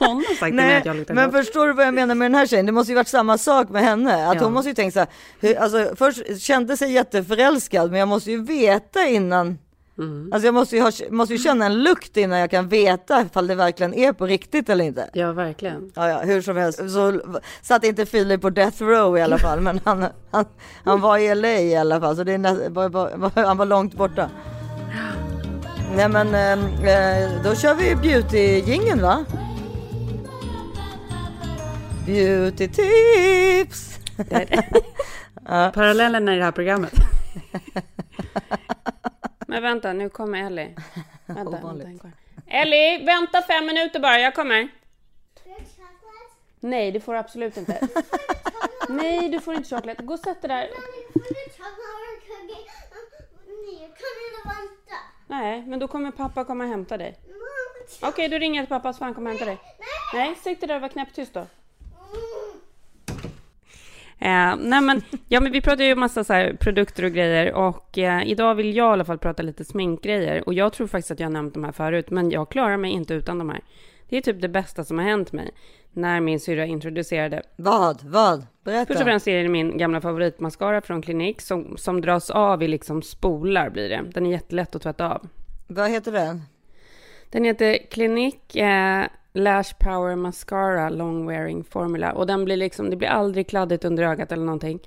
någon 0.00 0.16
har 0.16 0.22
sagt 0.34 0.38
till 0.44 0.54
mig 0.54 0.66
Nej, 0.66 0.76
att 0.76 0.86
jag 0.86 0.96
luktar 0.96 1.14
men 1.14 1.30
gott. 1.30 1.44
förstår 1.44 1.66
du 1.66 1.72
vad 1.72 1.86
jag 1.86 1.94
menar 1.94 2.14
med 2.14 2.24
den 2.30 2.34
här 2.34 2.46
tjejen? 2.46 2.66
Det 2.66 2.72
måste 2.72 2.92
ju 2.92 2.96
varit 2.96 3.08
samma 3.08 3.38
sak 3.38 3.68
med 3.68 3.82
henne. 3.82 4.28
Att 4.28 4.34
Ja. 4.36 4.44
hon 4.44 4.52
måste 4.52 4.68
ju 4.68 4.74
tänka 4.74 4.92
så 4.92 4.98
här, 4.98 5.08
hur, 5.40 5.56
alltså 5.58 5.94
först 5.96 6.40
kände 6.42 6.76
sig 6.76 6.92
jätteförälskad 6.92 7.90
men 7.90 7.98
jag 8.00 8.08
måste 8.08 8.30
ju 8.30 8.42
veta 8.44 9.06
innan 9.06 9.58
Mm. 9.98 10.32
Alltså 10.32 10.46
jag 10.46 10.54
måste 10.54 10.76
ju, 10.76 10.82
ha, 10.82 10.90
måste 11.10 11.34
ju 11.34 11.38
känna 11.38 11.66
en 11.66 11.82
lukt 11.82 12.16
innan 12.16 12.38
jag 12.38 12.50
kan 12.50 12.68
veta 12.68 13.22
ifall 13.22 13.46
det 13.46 13.54
verkligen 13.54 13.94
är 13.94 14.12
på 14.12 14.26
riktigt 14.26 14.68
eller 14.68 14.84
inte. 14.84 15.10
Ja, 15.12 15.32
verkligen. 15.32 15.92
Ja, 15.94 16.08
ja, 16.08 16.18
hur 16.18 16.42
som 16.42 16.56
helst 16.56 16.78
så 16.78 17.20
satt 17.62 17.84
inte 17.84 18.06
Filip 18.06 18.40
på 18.40 18.50
death 18.50 18.82
row 18.82 19.18
i 19.18 19.22
alla 19.22 19.38
fall, 19.38 19.60
men 19.60 19.80
han, 19.84 20.06
han, 20.30 20.44
han 20.84 21.00
var 21.00 21.18
i 21.18 21.34
LA 21.34 21.48
i 21.48 21.76
alla 21.76 22.00
fall, 22.00 22.16
så 22.16 22.24
det 22.24 22.32
är 22.32 22.38
nä, 22.38 22.68
var, 22.68 22.88
var, 22.88 23.46
han 23.46 23.56
var 23.56 23.66
långt 23.66 23.94
borta. 23.94 24.30
Nej 25.96 26.08
men 26.08 26.34
eh, 26.34 26.58
då 27.44 27.54
kör 27.54 27.74
vi 27.74 27.94
beauty-jingeln 27.94 29.02
va? 29.02 29.24
Beauty 32.06 32.68
tips! 32.68 33.98
ja. 35.48 35.70
Parallellen 35.74 36.28
i 36.28 36.38
det 36.38 36.44
här 36.44 36.52
programmet. 36.52 36.92
Men 39.46 39.62
vänta, 39.62 39.92
nu 39.92 40.08
kommer 40.08 40.46
Ellie. 40.46 40.76
Vänta, 41.26 41.50
vänta 41.50 42.10
Ellie, 42.46 43.04
vänta 43.04 43.42
fem 43.42 43.66
minuter 43.66 44.00
bara, 44.00 44.20
jag 44.20 44.34
kommer. 44.34 44.68
Nej, 46.60 46.92
det 46.92 47.00
får 47.00 47.12
du 47.12 47.18
absolut 47.18 47.56
inte. 47.56 47.88
Nej, 48.88 49.28
du 49.28 49.40
får 49.40 49.54
inte 49.54 49.68
choklad. 49.68 50.06
Gå 50.06 50.14
och 50.14 50.20
sätt 50.20 50.42
dig 50.42 50.48
där. 50.48 50.68
Nej, 55.26 55.62
men 55.62 55.78
då 55.78 55.88
kommer 55.88 56.10
pappa 56.10 56.44
komma 56.44 56.64
och 56.64 56.70
hämta 56.70 56.96
dig. 56.96 57.18
Okej, 57.96 58.08
okay, 58.08 58.28
då 58.28 58.38
ringer 58.38 58.60
jag 58.60 58.66
till 58.66 58.74
pappa 58.74 58.92
så 58.92 59.04
han 59.04 59.14
kommer 59.14 59.30
och 59.30 59.38
hämta 59.38 59.44
dig. 59.44 59.58
Nej, 60.14 60.34
sitt 60.34 60.60
där 60.60 60.74
och 60.74 60.80
var 60.80 60.88
knäpptyst 60.88 61.34
då. 61.34 61.46
Eh, 64.26 64.56
nej 64.58 64.80
men, 64.80 65.02
ja, 65.28 65.40
men 65.40 65.52
vi 65.52 65.60
pratar 65.60 65.84
ju 65.84 65.92
om 65.92 66.00
massa 66.00 66.24
så 66.24 66.32
här 66.32 66.56
produkter 66.60 67.04
och 67.04 67.12
grejer 67.12 67.52
och 67.54 67.98
eh, 67.98 68.28
idag 68.28 68.54
vill 68.54 68.76
jag 68.76 68.90
i 68.90 68.92
alla 68.92 69.04
fall 69.04 69.18
prata 69.18 69.42
lite 69.42 69.64
sminkgrejer 69.64 70.48
och 70.48 70.54
jag 70.54 70.72
tror 70.72 70.86
faktiskt 70.86 71.10
att 71.10 71.20
jag 71.20 71.26
har 71.26 71.32
nämnt 71.32 71.54
de 71.54 71.64
här 71.64 71.72
förut 71.72 72.10
men 72.10 72.30
jag 72.30 72.50
klarar 72.50 72.76
mig 72.76 72.90
inte 72.90 73.14
utan 73.14 73.38
de 73.38 73.50
här. 73.50 73.60
Det 74.08 74.16
är 74.16 74.20
typ 74.20 74.40
det 74.40 74.48
bästa 74.48 74.84
som 74.84 74.98
har 74.98 75.04
hänt 75.04 75.32
mig 75.32 75.50
när 75.92 76.20
min 76.20 76.40
syrra 76.40 76.66
introducerade. 76.66 77.42
Vad? 77.56 78.02
Vad? 78.02 78.46
Berätta. 78.64 78.86
Först 78.86 79.00
och 79.00 79.06
främst 79.06 79.28
är 79.28 79.42
det 79.42 79.48
min 79.48 79.78
gamla 79.78 80.00
favoritmascara 80.00 80.80
från 80.80 81.02
Klinik 81.02 81.40
som, 81.40 81.76
som 81.76 82.00
dras 82.00 82.30
av 82.30 82.62
i 82.62 82.68
liksom 82.68 83.02
spolar 83.02 83.70
blir 83.70 83.88
det. 83.88 84.04
Den 84.14 84.26
är 84.26 84.30
jättelätt 84.30 84.74
att 84.74 84.82
tvätta 84.82 85.14
av. 85.14 85.28
Vad 85.66 85.90
heter 85.90 86.12
den? 86.12 86.42
Den 87.30 87.44
heter 87.44 87.78
Klinik 87.90 88.56
eh, 88.56 89.06
Lash 89.36 89.74
Power 89.78 90.16
Mascara 90.16 90.88
Long 90.88 91.26
Wearing 91.26 91.64
Formula. 91.64 92.12
Och 92.12 92.26
den 92.26 92.44
blir 92.44 92.56
liksom, 92.56 92.90
det 92.90 92.96
blir 92.96 93.08
aldrig 93.08 93.48
kladdigt 93.48 93.84
under 93.84 94.02
ögat 94.02 94.32
eller 94.32 94.44
någonting. 94.44 94.80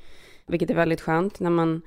Vilket 0.47 0.69
är 0.69 0.75
väldigt 0.75 1.01
skönt 1.01 1.39
när 1.39 1.49
man, 1.49 1.81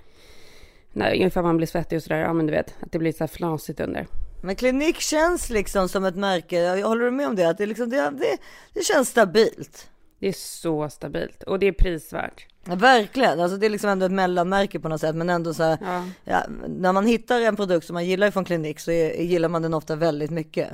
när, 0.92 1.12
ungefär 1.14 1.42
man 1.42 1.56
blir 1.56 1.66
svettig 1.66 1.96
och 1.96 2.02
sådär, 2.02 2.18
ja 2.18 2.32
men 2.32 2.46
du 2.46 2.52
vet, 2.52 2.74
att 2.80 2.92
det 2.92 2.98
blir 2.98 3.12
så 3.12 3.18
här 3.18 3.28
flasigt 3.28 3.80
under. 3.80 4.06
Men 4.42 4.56
klinik 4.56 5.00
känns 5.00 5.50
liksom 5.50 5.88
som 5.88 6.04
ett 6.04 6.16
märke, 6.16 6.82
håller 6.84 7.04
du 7.04 7.10
med 7.10 7.26
om 7.26 7.36
det? 7.36 7.48
Att 7.48 7.58
det, 7.58 7.66
liksom, 7.66 7.90
det, 7.90 7.96
det, 7.96 8.38
det 8.72 8.84
känns 8.84 9.08
stabilt. 9.08 9.90
Det 10.18 10.28
är 10.28 10.32
så 10.32 10.88
stabilt 10.88 11.42
och 11.42 11.58
det 11.58 11.66
är 11.66 11.72
prisvärt. 11.72 12.46
Ja, 12.64 12.74
verkligen, 12.74 13.40
alltså 13.40 13.56
det 13.56 13.66
är 13.66 13.70
liksom 13.70 13.90
ändå 13.90 14.06
ett 14.06 14.12
mellanmärke 14.12 14.80
på 14.80 14.88
något 14.88 15.00
sätt 15.00 15.16
men 15.16 15.30
ändå 15.30 15.54
så 15.54 15.62
här, 15.62 15.78
ja. 15.80 16.04
Ja, 16.24 16.42
när 16.68 16.92
man 16.92 17.06
hittar 17.06 17.40
en 17.40 17.56
produkt 17.56 17.86
som 17.86 17.94
man 17.94 18.06
gillar 18.06 18.30
från 18.30 18.44
klinik 18.44 18.80
så 18.80 18.90
är, 18.90 19.22
gillar 19.22 19.48
man 19.48 19.62
den 19.62 19.74
ofta 19.74 19.96
väldigt 19.96 20.30
mycket. 20.30 20.70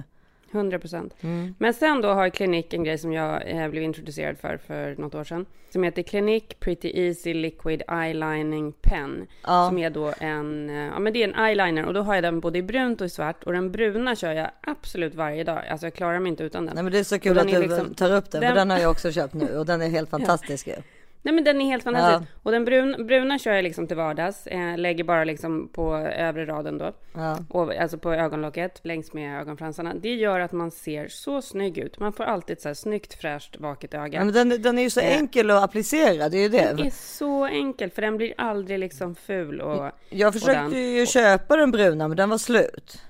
100 0.52 0.78
procent. 0.78 1.14
Mm. 1.20 1.54
Men 1.58 1.74
sen 1.74 2.00
då 2.00 2.08
har 2.08 2.28
Klinik 2.28 2.74
en 2.74 2.84
grej 2.84 2.98
som 2.98 3.12
jag 3.12 3.50
eh, 3.50 3.68
blev 3.68 3.82
introducerad 3.82 4.38
för 4.38 4.56
för 4.56 4.94
något 4.96 5.14
år 5.14 5.24
sedan. 5.24 5.46
Som 5.70 5.82
heter 5.82 6.02
Klinik 6.02 6.60
Pretty 6.60 6.92
Easy 6.94 7.34
Liquid 7.34 7.82
Eyelining 7.88 8.72
Pen. 8.72 9.26
Ja. 9.42 9.66
Som 9.68 9.78
är 9.78 9.90
då 9.90 10.12
en, 10.20 10.70
eh, 10.70 10.76
ja 10.76 10.98
men 10.98 11.12
det 11.12 11.22
är 11.22 11.28
en 11.28 11.44
eyeliner 11.44 11.86
och 11.86 11.94
då 11.94 12.00
har 12.00 12.14
jag 12.14 12.24
den 12.24 12.40
både 12.40 12.58
i 12.58 12.62
brunt 12.62 13.00
och 13.00 13.06
i 13.06 13.10
svart. 13.10 13.44
Och 13.44 13.52
den 13.52 13.72
bruna 13.72 14.16
kör 14.16 14.32
jag 14.32 14.50
absolut 14.60 15.14
varje 15.14 15.44
dag. 15.44 15.66
Alltså 15.70 15.86
jag 15.86 15.94
klarar 15.94 16.20
mig 16.20 16.30
inte 16.30 16.44
utan 16.44 16.66
den. 16.66 16.74
Nej 16.74 16.84
men 16.84 16.92
det 16.92 16.98
är 16.98 17.04
så 17.04 17.18
kul 17.18 17.38
att 17.38 17.48
du 17.48 17.60
liksom, 17.60 17.94
tar 17.94 18.12
upp 18.12 18.30
den, 18.30 18.40
den, 18.40 18.50
för 18.50 18.56
den 18.56 18.70
har 18.70 18.78
jag 18.78 18.90
också 18.90 19.12
köpt 19.12 19.34
nu 19.34 19.58
och 19.58 19.66
den 19.66 19.82
är 19.82 19.88
helt 19.88 20.10
fantastisk 20.16 20.68
ja. 20.68 20.74
Nej 21.22 21.34
men 21.34 21.44
den 21.44 21.60
är 21.60 21.64
helt 21.64 21.84
fantastisk. 21.84 22.30
Ja. 22.34 22.40
Och 22.42 22.52
den 22.52 22.64
brun, 22.64 23.06
bruna 23.06 23.38
kör 23.38 23.52
jag 23.52 23.62
liksom 23.62 23.86
till 23.86 23.96
vardags. 23.96 24.46
Eh, 24.46 24.78
lägger 24.78 25.04
bara 25.04 25.24
liksom 25.24 25.68
på 25.68 25.96
övre 25.96 26.46
raden 26.46 26.78
då. 26.78 26.92
Ja. 27.14 27.38
Och, 27.50 27.74
alltså 27.74 27.98
på 27.98 28.12
ögonlocket 28.12 28.80
längs 28.82 29.12
med 29.12 29.40
ögonfransarna. 29.40 29.94
Det 29.94 30.14
gör 30.14 30.40
att 30.40 30.52
man 30.52 30.70
ser 30.70 31.08
så 31.08 31.42
snygg 31.42 31.78
ut. 31.78 31.98
Man 31.98 32.12
får 32.12 32.24
alltid 32.24 32.60
så 32.60 32.68
här 32.68 32.74
snyggt, 32.74 33.14
fräscht, 33.14 33.56
vaket 33.56 33.94
öga. 33.94 34.18
Ja, 34.18 34.24
men 34.24 34.34
den, 34.34 34.62
den 34.62 34.78
är 34.78 34.82
ju 34.82 34.90
så 34.90 35.00
eh. 35.00 35.16
enkel 35.16 35.50
att 35.50 35.62
applicera, 35.62 36.28
det 36.28 36.36
är 36.36 36.42
ju 36.42 36.48
det. 36.48 36.64
Den 36.76 36.86
är 36.86 36.90
så 36.90 37.46
enkel, 37.46 37.90
för 37.90 38.02
den 38.02 38.16
blir 38.16 38.34
aldrig 38.36 38.78
liksom 38.78 39.14
ful 39.14 39.60
och 39.60 39.90
Jag 40.08 40.32
försökte 40.32 40.66
och 40.66 40.72
ju 40.72 41.06
köpa 41.06 41.56
den 41.56 41.70
bruna, 41.70 42.08
men 42.08 42.16
den 42.16 42.30
var 42.30 42.38
slut. 42.38 43.02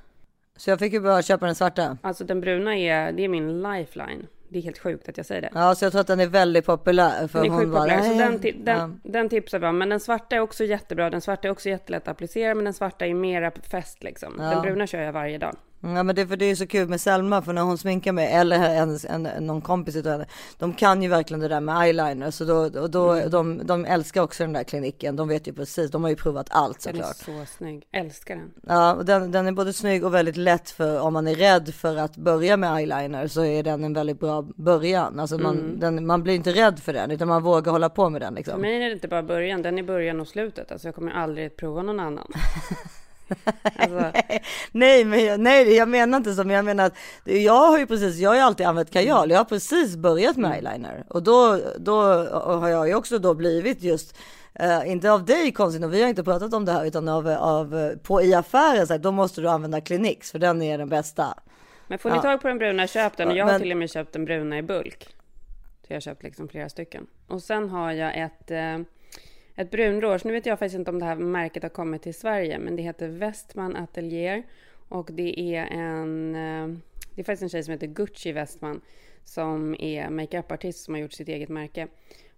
Så 0.56 0.70
jag 0.70 0.78
fick 0.78 0.92
ju 0.92 1.00
bara 1.00 1.22
köpa 1.22 1.46
den 1.46 1.54
svarta. 1.54 1.98
Alltså 2.02 2.24
den 2.24 2.40
bruna 2.40 2.76
är, 2.76 3.12
det 3.12 3.24
är 3.24 3.28
min 3.28 3.62
lifeline. 3.62 4.26
Det 4.49 4.59
är 4.59 4.62
helt 4.62 4.78
sjukt 4.78 5.09
att 5.09 5.16
jag 5.16 5.26
säger 5.26 5.42
det. 5.42 5.51
Ja, 5.55 5.74
så 5.74 5.84
jag 5.84 5.92
tror 5.92 6.01
att 6.01 6.07
den 6.07 6.20
är 6.20 6.26
väldigt 6.26 6.66
populär. 6.66 7.28
För 7.28 7.42
den 7.42 7.53
är 7.53 7.59
sjukt 7.59 7.72
populär, 7.72 8.03
så 8.03 8.18
den, 8.18 8.64
den, 8.64 8.78
ja. 8.78 8.90
den 9.03 9.28
tipsar 9.28 9.59
vi 9.59 9.66
om. 9.66 9.78
Men 9.78 9.88
den 9.88 10.01
svarta 10.01 10.36
är 10.36 10.40
också 10.40 10.64
jättebra. 10.64 11.11
Den 11.11 11.20
svarta 11.20 11.49
är 11.49 11.53
också 11.53 11.68
jättelätt 11.68 12.03
att 12.03 12.09
applicera, 12.09 12.55
men 12.55 12.64
den 12.64 12.74
svarta 12.74 13.07
är 13.07 13.14
mera 13.14 13.51
fest 13.51 14.03
liksom. 14.03 14.34
Ja. 14.38 14.44
Den 14.44 14.62
bruna 14.62 14.86
kör 14.86 15.01
jag 15.01 15.12
varje 15.12 15.38
dag. 15.38 15.57
Ja 15.80 16.02
men 16.02 16.16
det, 16.16 16.26
för 16.26 16.36
det 16.36 16.44
är 16.44 16.54
så 16.54 16.66
kul 16.66 16.88
med 16.88 17.00
Selma 17.00 17.42
för 17.42 17.52
när 17.52 17.62
hon 17.62 17.78
sminkar 17.78 18.12
mig 18.12 18.32
eller 18.32 18.56
en, 18.56 19.26
en, 19.26 19.46
någon 19.46 19.60
kompis 19.60 19.96
utav 19.96 20.12
henne. 20.12 20.26
De 20.58 20.72
kan 20.72 21.02
ju 21.02 21.08
verkligen 21.08 21.40
det 21.40 21.48
där 21.48 21.60
med 21.60 21.82
eyeliner 21.82 22.30
så 22.30 22.44
då, 22.44 22.80
och 22.80 22.90
då 22.90 23.12
mm. 23.12 23.30
de, 23.30 23.66
de 23.66 23.84
älskar 23.84 24.22
också 24.22 24.42
den 24.42 24.52
där 24.52 24.64
kliniken. 24.64 25.16
De 25.16 25.28
vet 25.28 25.48
ju 25.48 25.52
precis, 25.52 25.90
de 25.90 26.02
har 26.02 26.10
ju 26.10 26.16
provat 26.16 26.46
allt 26.50 26.82
såklart. 26.82 27.26
Den 27.26 27.40
är 27.40 27.44
så 27.44 27.52
snygg, 27.56 27.86
älskar 27.92 28.36
den. 28.36 28.50
Ja 28.66 28.94
och 28.94 29.04
den, 29.04 29.30
den 29.30 29.46
är 29.46 29.52
både 29.52 29.72
snygg 29.72 30.04
och 30.04 30.14
väldigt 30.14 30.36
lätt 30.36 30.70
för 30.70 31.00
om 31.00 31.12
man 31.12 31.28
är 31.28 31.34
rädd 31.34 31.74
för 31.74 31.96
att 31.96 32.16
börja 32.16 32.56
med 32.56 32.76
eyeliner 32.76 33.26
så 33.26 33.44
är 33.44 33.62
den 33.62 33.84
en 33.84 33.92
väldigt 33.92 34.20
bra 34.20 34.42
början. 34.56 35.20
Alltså 35.20 35.38
man, 35.38 35.58
mm. 35.58 35.80
den, 35.80 36.06
man 36.06 36.22
blir 36.22 36.34
inte 36.34 36.52
rädd 36.52 36.78
för 36.78 36.92
den 36.92 37.10
utan 37.10 37.28
man 37.28 37.42
vågar 37.42 37.72
hålla 37.72 37.88
på 37.88 38.10
med 38.10 38.20
den 38.20 38.34
liksom. 38.34 38.54
För 38.54 38.60
mig 38.60 38.76
är 38.84 38.88
det 38.88 38.92
inte 38.92 39.08
bara 39.08 39.22
början, 39.22 39.62
den 39.62 39.78
är 39.78 39.82
början 39.82 40.20
och 40.20 40.28
slutet. 40.28 40.72
Alltså 40.72 40.88
jag 40.88 40.94
kommer 40.94 41.12
aldrig 41.12 41.56
prova 41.56 41.82
någon 41.82 42.00
annan. 42.00 42.32
Alltså. 43.62 44.12
nej, 44.72 45.04
men 45.04 45.24
jag, 45.24 45.40
nej, 45.40 45.76
jag 45.76 45.88
menar 45.88 46.18
inte 46.18 46.34
så, 46.34 46.44
men 46.44 46.56
jag 46.56 46.64
menar 46.64 46.86
att 46.86 46.96
jag 47.24 47.68
har 47.68 47.78
ju 47.78 47.86
precis, 47.86 48.16
jag 48.16 48.30
har 48.30 48.34
ju 48.34 48.42
alltid 48.42 48.66
använt 48.66 48.90
kajal. 48.90 49.30
Jag 49.30 49.38
har 49.38 49.44
precis 49.44 49.96
börjat 49.96 50.36
med 50.36 50.52
eyeliner 50.52 51.04
och 51.08 51.22
då, 51.22 51.60
då 51.78 52.02
har 52.34 52.68
jag 52.68 52.88
ju 52.88 52.94
också 52.94 53.18
då 53.18 53.34
blivit 53.34 53.82
just 53.82 54.16
Uh, 54.62 54.90
inte 54.90 55.12
av 55.12 55.24
dig 55.24 55.52
konstigt 55.52 55.84
och 55.84 55.94
vi 55.94 56.02
har 56.02 56.08
inte 56.08 56.24
pratat 56.24 56.54
om 56.54 56.64
det 56.64 56.72
här 56.72 56.84
utan 56.84 57.08
av, 57.08 57.28
av 57.28 57.96
på 58.02 58.22
i 58.22 58.34
affären 58.34 58.86
så 58.86 58.92
här, 58.92 58.98
då 58.98 59.12
måste 59.12 59.40
du 59.40 59.48
använda 59.48 59.80
Cliniques 59.80 60.32
för 60.32 60.38
den 60.38 60.62
är 60.62 60.78
den 60.78 60.88
bästa. 60.88 61.34
Men 61.86 61.98
får 61.98 62.10
ni 62.10 62.16
ja. 62.16 62.22
tag 62.22 62.40
på 62.40 62.48
den 62.48 62.58
bruna, 62.58 62.86
köp 62.86 63.16
den. 63.16 63.28
Och 63.28 63.36
jag 63.36 63.44
men... 63.44 63.52
har 63.52 63.60
till 63.60 63.72
och 63.72 63.78
med 63.78 63.90
köpt 63.90 64.12
den 64.12 64.24
bruna 64.24 64.58
i 64.58 64.62
bulk. 64.62 65.08
Så 65.80 65.86
jag 65.88 65.96
har 65.96 66.00
köpt 66.00 66.22
liksom 66.22 66.48
flera 66.48 66.68
stycken. 66.68 67.06
Och 67.26 67.42
sen 67.42 67.68
har 67.68 67.92
jag 67.92 68.18
ett 68.18 68.50
uh 68.50 68.86
ett 69.59 69.70
brunroge, 69.70 70.20
Nu 70.24 70.32
vet 70.32 70.46
jag 70.46 70.59
faktiskt 70.59 70.78
inte 70.78 70.90
om 70.90 70.98
det 70.98 71.04
här 71.04 71.16
märket 71.16 71.62
har 71.62 71.70
kommit 71.70 72.02
till 72.02 72.14
Sverige, 72.14 72.59
men 72.59 72.76
det 72.76 72.82
heter 72.82 73.09
Westman 73.09 73.76
Atelier 73.76 74.42
och 74.88 75.11
det 75.12 75.40
är 75.40 75.66
en. 75.66 76.34
Eh, 76.34 76.78
det 77.14 77.22
är 77.22 77.24
faktiskt 77.24 77.42
en 77.42 77.48
tjej 77.48 77.62
som 77.62 77.72
heter 77.72 77.86
Gucci 77.86 78.32
Westman 78.32 78.80
som 79.24 79.76
är 79.78 80.11
makeupartist 80.11 80.84
som 80.84 80.94
har 80.94 81.00
gjort 81.00 81.12
sitt 81.12 81.28
eget 81.28 81.48
märke 81.48 81.88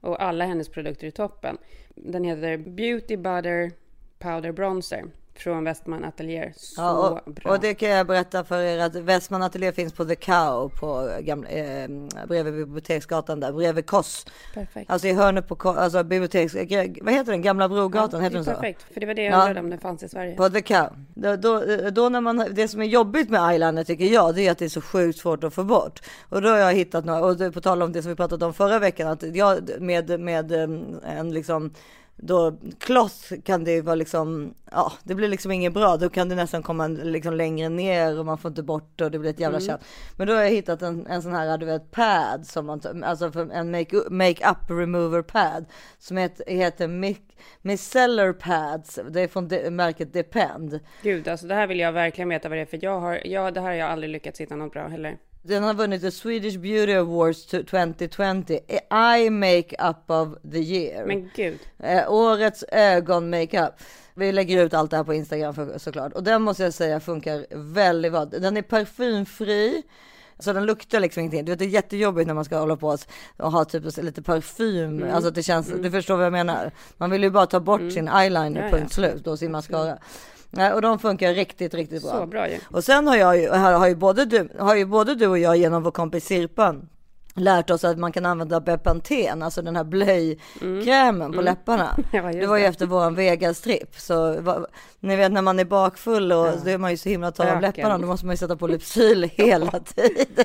och 0.00 0.22
alla 0.22 0.44
hennes 0.44 0.68
produkter 0.68 1.06
är 1.06 1.10
toppen. 1.10 1.58
Den 1.94 2.24
heter 2.24 2.56
Beauty 2.56 3.16
Butter 3.16 3.72
Powder 4.18 4.52
Bronzer 4.52 5.04
från 5.40 5.64
Westman 5.64 6.04
Atelier. 6.04 6.52
Så 6.56 6.80
ja, 6.80 7.22
och, 7.26 7.32
bra. 7.32 7.52
Och 7.52 7.60
det 7.60 7.74
kan 7.74 7.88
jag 7.88 8.06
berätta 8.06 8.44
för 8.44 8.62
er 8.62 8.78
att 8.78 8.94
Westman 8.94 9.42
Atelier 9.42 9.72
finns 9.72 9.92
på 9.92 10.04
The 10.04 10.14
Cow 10.14 10.68
på 10.80 11.10
gamla, 11.20 11.48
eh, 11.48 11.88
bredvid 12.28 12.54
Biblioteksgatan 12.54 13.40
där, 13.40 13.52
bredvid 13.52 13.86
Koss. 13.86 14.26
Perfekt. 14.54 14.90
Alltså 14.90 15.08
i 15.08 15.12
hörnet 15.12 15.48
på 15.48 15.70
alltså 15.70 16.04
biblioteks, 16.04 16.54
vad 17.02 17.14
heter 17.14 17.32
den, 17.32 17.42
Gamla 17.42 17.68
Brogatan, 17.68 18.20
ja, 18.20 18.24
heter 18.24 18.34
den 18.34 18.44
så? 18.44 18.50
Perfekt, 18.50 18.82
för 18.92 19.00
det 19.00 19.06
var 19.06 19.14
det 19.14 19.22
jag 19.22 19.40
undrade 19.40 19.60
om 19.60 19.70
det 19.70 19.78
fanns 19.78 20.02
i 20.02 20.08
Sverige. 20.08 20.36
På 20.36 20.50
The 20.50 20.62
Cow. 20.62 20.88
Då, 21.14 21.36
då, 21.36 21.64
då, 21.90 22.08
när 22.08 22.20
man, 22.20 22.46
det 22.50 22.68
som 22.68 22.80
är 22.80 22.86
jobbigt 22.86 23.30
med 23.30 23.50
eyeliner 23.50 23.84
tycker 23.84 24.04
jag, 24.04 24.34
det 24.34 24.46
är 24.46 24.52
att 24.52 24.58
det 24.58 24.64
är 24.64 24.68
så 24.68 24.80
sjukt 24.80 25.18
svårt 25.18 25.44
att 25.44 25.54
få 25.54 25.64
bort. 25.64 26.00
Och 26.28 26.42
då 26.42 26.48
har 26.48 26.58
jag 26.58 26.74
hittat 26.74 27.04
några, 27.04 27.24
och 27.24 27.54
på 27.54 27.60
tal 27.60 27.82
om 27.82 27.92
det 27.92 28.02
som 28.02 28.08
vi 28.08 28.16
pratade 28.16 28.46
om 28.46 28.54
förra 28.54 28.78
veckan, 28.78 29.08
att 29.08 29.36
jag 29.36 29.80
med, 29.80 30.20
med 30.20 30.52
en 30.52 31.30
liksom 31.34 31.72
då 32.22 32.58
kloss 32.78 33.32
kan 33.44 33.64
det 33.64 33.80
vara 33.80 33.94
liksom, 33.94 34.54
ja 34.70 34.92
det 35.04 35.14
blir 35.14 35.28
liksom 35.28 35.52
inget 35.52 35.72
bra. 35.72 35.96
Då 35.96 36.08
kan 36.08 36.28
det 36.28 36.34
nästan 36.34 36.62
komma 36.62 36.86
liksom 36.88 37.34
längre 37.34 37.68
ner 37.68 38.18
och 38.18 38.26
man 38.26 38.38
får 38.38 38.48
inte 38.48 38.62
bort 38.62 39.00
och 39.00 39.10
det 39.10 39.18
blir 39.18 39.30
ett 39.30 39.40
jävla 39.40 39.58
mm. 39.58 39.66
tjat. 39.66 39.84
Men 40.16 40.26
då 40.26 40.34
har 40.34 40.42
jag 40.42 40.50
hittat 40.50 40.82
en, 40.82 41.06
en 41.06 41.22
sån 41.22 41.34
här, 41.34 41.58
du 41.58 41.66
vet, 41.66 41.90
pad 41.90 42.46
som 42.46 42.66
man, 42.66 43.04
alltså 43.04 43.50
en 43.52 43.70
make, 43.70 43.96
make 44.10 44.50
up 44.50 44.70
remover 44.70 45.22
pad 45.22 45.64
som 45.98 46.16
heter, 46.16 46.44
heter 46.46 46.88
Micellar 47.62 48.32
Pads. 48.32 48.98
Det 49.10 49.20
är 49.20 49.28
från 49.28 49.48
de, 49.48 49.70
märket 49.70 50.12
Depend. 50.12 50.80
Gud, 51.02 51.28
alltså 51.28 51.46
det 51.46 51.54
här 51.54 51.66
vill 51.66 51.80
jag 51.80 51.92
verkligen 51.92 52.28
veta 52.28 52.48
vad 52.48 52.58
det 52.58 52.62
är 52.62 52.66
för 52.66 52.78
jag 52.82 53.00
har, 53.00 53.20
ja 53.24 53.50
det 53.50 53.60
här 53.60 53.68
har 53.68 53.74
jag 53.74 53.90
aldrig 53.90 54.12
lyckats 54.12 54.40
hitta 54.40 54.56
något 54.56 54.72
bra 54.72 54.88
heller. 54.88 55.18
Den 55.42 55.62
har 55.62 55.74
vunnit 55.74 56.00
the 56.02 56.10
Swedish 56.10 56.58
Beauty 56.58 56.92
Awards 56.92 57.46
to- 57.52 57.64
2020. 57.64 58.58
Eye 58.90 59.30
Makeup 59.30 60.10
of 60.10 60.28
the 60.52 60.58
year. 60.58 61.06
Men 61.06 61.30
gud. 61.36 61.58
Eh, 61.78 62.12
årets 62.12 62.64
ögon-makeup. 62.72 63.74
Vi 64.14 64.32
lägger 64.32 64.64
ut 64.64 64.74
allt 64.74 64.90
det 64.90 64.96
här 64.96 65.04
på 65.04 65.14
Instagram 65.14 65.54
för, 65.54 65.78
såklart. 65.78 66.12
Och 66.12 66.22
den 66.22 66.42
måste 66.42 66.62
jag 66.62 66.74
säga 66.74 67.00
funkar 67.00 67.46
väldigt 67.50 68.12
bra. 68.12 68.24
Den 68.24 68.56
är 68.56 68.62
parfymfri. 68.62 69.82
Så 70.38 70.52
den 70.52 70.66
luktar 70.66 71.00
liksom 71.00 71.20
ingenting. 71.20 71.44
Du 71.44 71.52
vet 71.52 71.58
det 71.58 71.64
är 71.64 71.68
jättejobbigt 71.68 72.26
när 72.26 72.34
man 72.34 72.44
ska 72.44 72.58
hålla 72.58 72.76
på 72.76 72.96
och 73.36 73.52
ha 73.52 73.64
typ 73.64 73.96
lite 73.98 74.22
parfym. 74.22 74.84
Mm. 75.02 75.14
Alltså 75.14 75.30
det 75.30 75.42
känns, 75.42 75.68
Mm. 75.68 75.82
du 75.82 75.90
förstår 75.90 76.16
vad 76.16 76.24
jag 76.26 76.32
menar. 76.32 76.72
Man 76.96 77.10
vill 77.10 77.22
ju 77.22 77.30
bara 77.30 77.46
ta 77.46 77.60
bort 77.60 77.80
Mm. 77.80 77.90
sin 77.90 78.08
eyeliner, 78.08 78.60
Ja, 78.60 78.66
ja. 78.66 78.76
punkt 78.78 78.92
slut, 78.92 79.26
och 79.26 79.38
sin 79.38 79.52
mascara. 79.52 79.98
Nej, 80.50 80.72
och 80.72 80.82
de 80.82 80.98
funkar 80.98 81.34
riktigt, 81.34 81.74
riktigt 81.74 82.02
bra. 82.02 82.12
Så 82.12 82.26
bra 82.26 82.48
ju. 82.48 82.58
Och 82.64 82.84
sen 82.84 83.06
har 83.06 83.16
jag 83.16 83.38
ju, 83.38 83.48
har, 83.48 83.72
har 83.72 83.88
ju 83.88 83.94
både 83.94 84.24
du, 84.24 84.48
har 84.58 84.74
ju 84.74 84.84
både 84.84 85.14
du 85.14 85.26
och 85.26 85.38
jag 85.38 85.56
genom 85.56 85.82
vår 85.82 85.90
kompis 85.90 86.24
Sirpa 86.24 86.74
lärt 87.34 87.70
oss 87.70 87.84
att 87.84 87.98
man 87.98 88.12
kan 88.12 88.26
använda 88.26 88.60
Bepanten, 88.60 89.42
alltså 89.42 89.62
den 89.62 89.76
här 89.76 89.84
blöjkrämen 89.84 91.32
på 91.32 91.38
Mm. 91.40 91.44
läpparna. 91.44 91.96
Ja, 92.12 92.22
det 92.22 92.46
var 92.46 92.56
ju 92.56 92.64
efter 92.64 92.86
våran 92.86 93.14
Vegas-tripp. 93.16 93.98
Så 94.00 94.40
va, 94.40 94.66
ni 95.00 95.16
vet 95.16 95.32
när 95.32 95.42
man 95.42 95.58
är 95.58 95.64
bakfull 95.64 96.32
och 96.32 96.46
då 96.64 96.70
är 96.70 96.78
man 96.78 96.90
ju 96.90 96.96
så 96.96 97.08
himla 97.08 97.30
torr 97.32 97.46
av 97.46 97.60
läpparna, 97.60 97.98
då 97.98 98.06
måste 98.06 98.26
man 98.26 98.32
ju 98.32 98.36
sätta 98.36 98.56
på 98.56 98.66
Lypsyl 98.66 99.22
hela 99.34 99.70
tiden. 99.80 100.44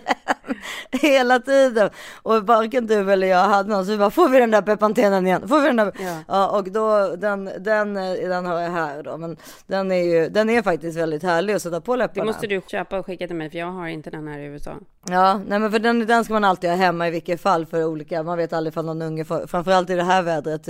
hela 0.91 1.39
tiden. 1.39 1.89
Och 2.23 2.47
varken 2.47 2.87
du 2.87 3.11
eller 3.11 3.27
jag 3.27 3.43
hade 3.43 3.69
någon, 3.69 3.85
så 3.85 3.91
vi 3.91 3.97
bara, 3.97 4.09
får 4.09 4.29
vi 4.29 4.39
den 4.39 4.51
där 4.51 4.61
Bepantenen 4.61 5.27
igen? 5.27 5.47
Får 5.47 5.59
vi 5.59 5.67
den 5.67 5.75
där? 5.75 5.91
Ja. 5.99 6.17
Ja, 6.27 6.47
och 6.59 6.71
då, 6.71 7.15
den, 7.15 7.45
den, 7.59 7.93
den 8.29 8.45
har 8.45 8.59
jag 8.61 8.69
här 8.71 9.03
då, 9.03 9.17
men 9.17 9.37
den 9.67 9.91
är 9.91 10.03
ju, 10.03 10.29
den 10.29 10.49
är 10.49 10.61
faktiskt 10.61 10.97
väldigt 10.97 11.23
härlig 11.23 11.53
att 11.53 11.61
sätta 11.61 11.81
på 11.81 11.95
läpparna. 11.95 12.21
Det 12.21 12.25
måste 12.25 12.47
du 12.47 12.61
köpa 12.67 12.99
och 12.99 13.05
skicka 13.05 13.27
till 13.27 13.35
mig 13.35 13.49
för 13.49 13.57
jag 13.57 13.71
har 13.71 13.87
inte 13.87 14.09
den 14.09 14.27
här 14.27 14.39
i 14.39 14.43
USA. 14.43 14.71
Ja, 15.09 15.39
nej 15.47 15.59
men 15.59 15.71
för 15.71 15.79
den, 15.79 16.05
den 16.05 16.23
ska 16.23 16.33
man 16.33 16.43
alltid 16.43 16.69
ha 16.69 16.74
hemma 16.75 17.07
i 17.07 17.11
vilket 17.11 17.41
fall 17.41 17.65
för 17.65 17.83
olika, 17.85 18.23
man 18.23 18.37
vet 18.37 18.53
aldrig 18.53 18.71
ifall 18.73 18.85
någon 18.85 19.01
unge 19.01 19.25
får, 19.25 19.47
framförallt 19.47 19.89
i 19.89 19.95
det 19.95 20.03
här 20.03 20.21
vädret, 20.23 20.67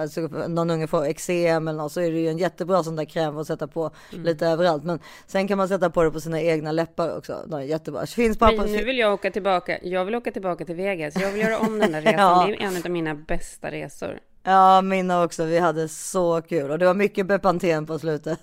alltså 0.00 0.20
någon 0.48 0.70
unge 0.70 0.86
får 0.86 1.04
eksem 1.04 1.68
eller 1.68 1.78
något, 1.78 1.92
så 1.92 2.00
är 2.00 2.10
det 2.12 2.18
ju 2.18 2.28
en 2.28 2.38
jättebra 2.38 2.82
sån 2.82 2.96
där 2.96 3.04
kräm 3.04 3.38
att 3.38 3.46
sätta 3.46 3.66
på 3.68 3.90
Mm. 4.12 4.24
lite 4.24 4.46
överallt. 4.46 4.84
Men 4.84 4.98
sen 5.26 5.48
kan 5.48 5.58
man 5.58 5.68
sätta 5.68 5.90
på 5.90 6.02
det 6.02 6.10
på 6.10 6.20
sina 6.20 6.40
egna 6.40 6.72
läppar 6.72 7.16
också, 7.18 7.44
de 7.46 7.56
är 7.60 7.64
jättebra. 7.64 8.06
Finns 8.06 8.38
bara 8.38 8.50
Men 8.50 8.60
på, 8.60 8.66
nu 8.66 8.84
vill 8.84 8.98
jag 8.98 9.12
åka 9.12 9.30
tillbaka. 9.30 9.78
Jag 9.82 10.04
vill 10.04 10.14
åka 10.14 10.30
tillbaka 10.30 10.64
till 10.64 10.74
Vegas. 10.76 11.14
Jag 11.20 11.30
vill 11.32 11.40
göra 11.42 11.58
om 11.58 11.78
den 11.78 11.92
där 11.92 12.00
resan. 12.02 12.14
Ja. 12.18 12.44
Det 12.46 12.62
är 12.62 12.66
en 12.66 12.76
av 12.84 12.90
mina 12.90 13.14
bästa 13.14 13.70
resor. 13.70 14.18
Ja, 14.42 14.82
mina 14.82 15.24
också, 15.24 15.44
vi 15.44 15.58
hade 15.58 15.88
så 15.88 16.42
kul 16.42 16.70
och 16.70 16.78
det 16.78 16.86
var 16.86 16.94
mycket 16.94 17.26
Bepanten 17.26 17.86
på 17.86 17.98
slutet. 17.98 18.38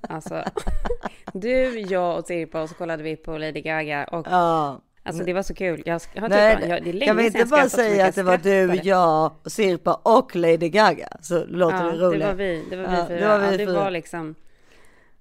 Alltså, 0.00 0.44
du, 1.32 1.80
jag 1.80 2.18
och 2.18 2.26
Sirpa 2.26 2.62
och 2.62 2.68
så 2.68 2.74
kollade 2.74 3.02
vi 3.02 3.16
på 3.16 3.38
Lady 3.38 3.60
Gaga 3.60 4.04
och 4.04 4.26
Ja. 4.30 4.80
Alltså 5.04 5.24
det 5.24 5.32
var 5.32 5.42
så 5.42 5.54
kul. 5.54 5.82
Jag 5.86 6.00
har 6.20 6.28
Nej, 6.28 6.56
typ, 6.56 6.68
jag, 6.68 6.84
det 6.84 6.90
är 6.90 6.92
länge 6.92 7.06
kan 7.06 7.16
vi 7.16 7.26
inte 7.26 7.38
jag 7.38 7.48
bara 7.48 7.68
säga 7.68 8.06
att 8.06 8.14
det 8.14 8.22
var 8.22 8.36
du, 8.38 8.50
Jag 8.74 8.84
jag, 8.84 9.32
Sirpa 9.46 9.94
och 10.02 10.36
Lady 10.36 10.68
Gaga? 10.68 11.08
Så 11.20 11.44
låter 11.46 11.76
ja, 11.76 11.82
det 11.92 11.98
roligt. 11.98 12.20
Det 12.20 12.26
var 12.26 12.34
vi, 12.34 12.64
det 12.70 12.76
var 12.76 12.88
vi 12.88 12.96
Ja, 12.96 13.06
fyra. 13.08 13.18
det 13.20 13.26
var 13.28 13.38
vi 13.38 13.44
ja, 13.44 13.50
det 13.50 13.58
fyra. 13.66 13.72
var 13.84 13.90
liksom 13.90 14.34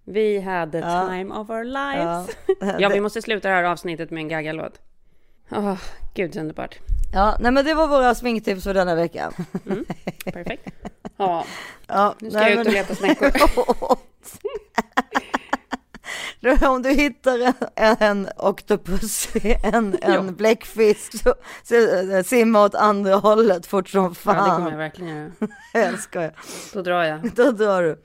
vi 0.05 0.39
hade 0.39 0.77
Ja. 0.79 1.07
time 1.09 1.36
of 1.36 1.49
our 1.49 1.63
lives. 1.63 2.38
Ja. 2.59 2.75
Ja, 2.79 2.89
vi 2.89 2.99
måste 3.01 3.21
sluta 3.21 3.49
det 3.49 3.55
här 3.55 3.63
avsnittet 3.63 4.11
med 4.11 4.21
en 4.21 4.27
Gaga-låt. 4.29 4.79
Åh, 5.51 5.77
gud 6.13 6.34
så 6.34 6.39
underbart. 6.39 6.75
Ja, 7.13 7.38
nej 7.39 7.51
men 7.51 7.65
det 7.65 7.73
var 7.73 7.88
våra 7.88 8.15
sminktips 8.15 8.63
för 8.63 8.73
denna 8.73 8.95
vecka. 8.95 9.31
Perfekt. 10.25 10.67
Ja, 11.17 11.45
Ja, 11.88 12.15
nu 12.19 12.29
ska 12.29 12.39
nej, 12.39 12.51
jag 12.51 12.61
ut 12.61 12.67
och 12.67 12.73
leta 12.73 12.95
snäckor. 12.95 13.31
Om 16.61 16.81
du 16.81 16.89
hittar 16.89 17.39
en, 17.75 17.97
en 17.99 18.29
oktopus, 18.37 19.27
en, 19.63 19.97
en 20.01 20.35
bläckfisk, 20.35 21.23
så, 21.23 21.35
så 21.63 21.75
eh, 21.75 22.23
simma 22.23 22.63
åt 22.63 22.75
andra 22.75 23.15
hållet 23.15 23.65
fort 23.65 23.89
som 23.89 24.15
fan. 24.15 24.35
Ja, 24.35 24.43
det 24.43 24.49
kommer 24.49 24.71
jag 24.71 24.77
verkligen 24.77 25.17
göra. 25.17 25.31
Jag 25.91 25.99
skojar. 25.99 26.33
Då 26.73 26.81
drar 26.81 27.03
jag. 27.03 27.31
Då 27.35 27.51
drar 27.51 27.83
du. 27.83 28.01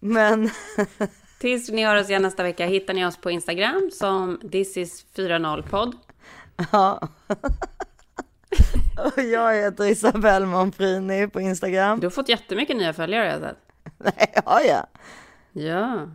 Men 0.00 0.50
Tills 1.38 1.70
ni 1.70 1.84
hör 1.84 1.96
oss 1.96 2.08
igen 2.08 2.22
nästa 2.22 2.42
vecka 2.42 2.66
hittar 2.66 2.94
ni 2.94 3.06
oss 3.06 3.16
på 3.16 3.30
Instagram 3.30 3.90
som 3.92 4.38
thisis40podd. 4.42 5.92
ja. 6.72 7.08
Och 8.98 9.22
jag 9.22 9.54
heter 9.54 9.84
Isabelle 9.84 10.46
Monfrini 10.46 11.28
på 11.28 11.40
Instagram. 11.40 12.00
Du 12.00 12.06
har 12.06 12.10
fått 12.10 12.28
jättemycket 12.28 12.76
nya 12.76 12.92
följare 12.92 13.22
har 13.24 13.30
jag 13.30 13.40
sett. 13.40 13.58
Nej, 13.98 14.32
har 14.44 14.60
jag? 14.60 14.86
Ja. 15.52 16.08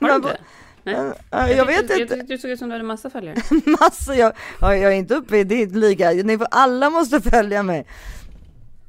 Har 0.00 0.08
du 0.08 0.14
inte? 0.14 0.38
Nej. 0.84 1.12
Ja, 1.30 1.48
jag 1.48 1.66
vet 1.66 1.78
tyckte- 1.78 2.02
inte. 2.02 2.16
Jag 2.16 2.26
du 2.28 2.38
såg 2.38 2.50
ut 2.50 2.58
som 2.58 2.68
du 2.68 2.74
hade 2.74 2.84
massa 2.84 3.10
följare. 3.10 3.36
Massor, 3.80 4.14
jag, 4.14 4.32
ja, 4.60 4.76
jag 4.76 4.92
är 4.92 4.96
inte 4.96 5.14
uppe 5.14 5.36
i 5.36 5.44
ditt 5.44 5.76
liga. 5.76 6.10
Ni 6.10 6.38
får, 6.38 6.46
alla 6.50 6.90
måste 6.90 7.20
följa 7.20 7.62
mig. 7.62 7.86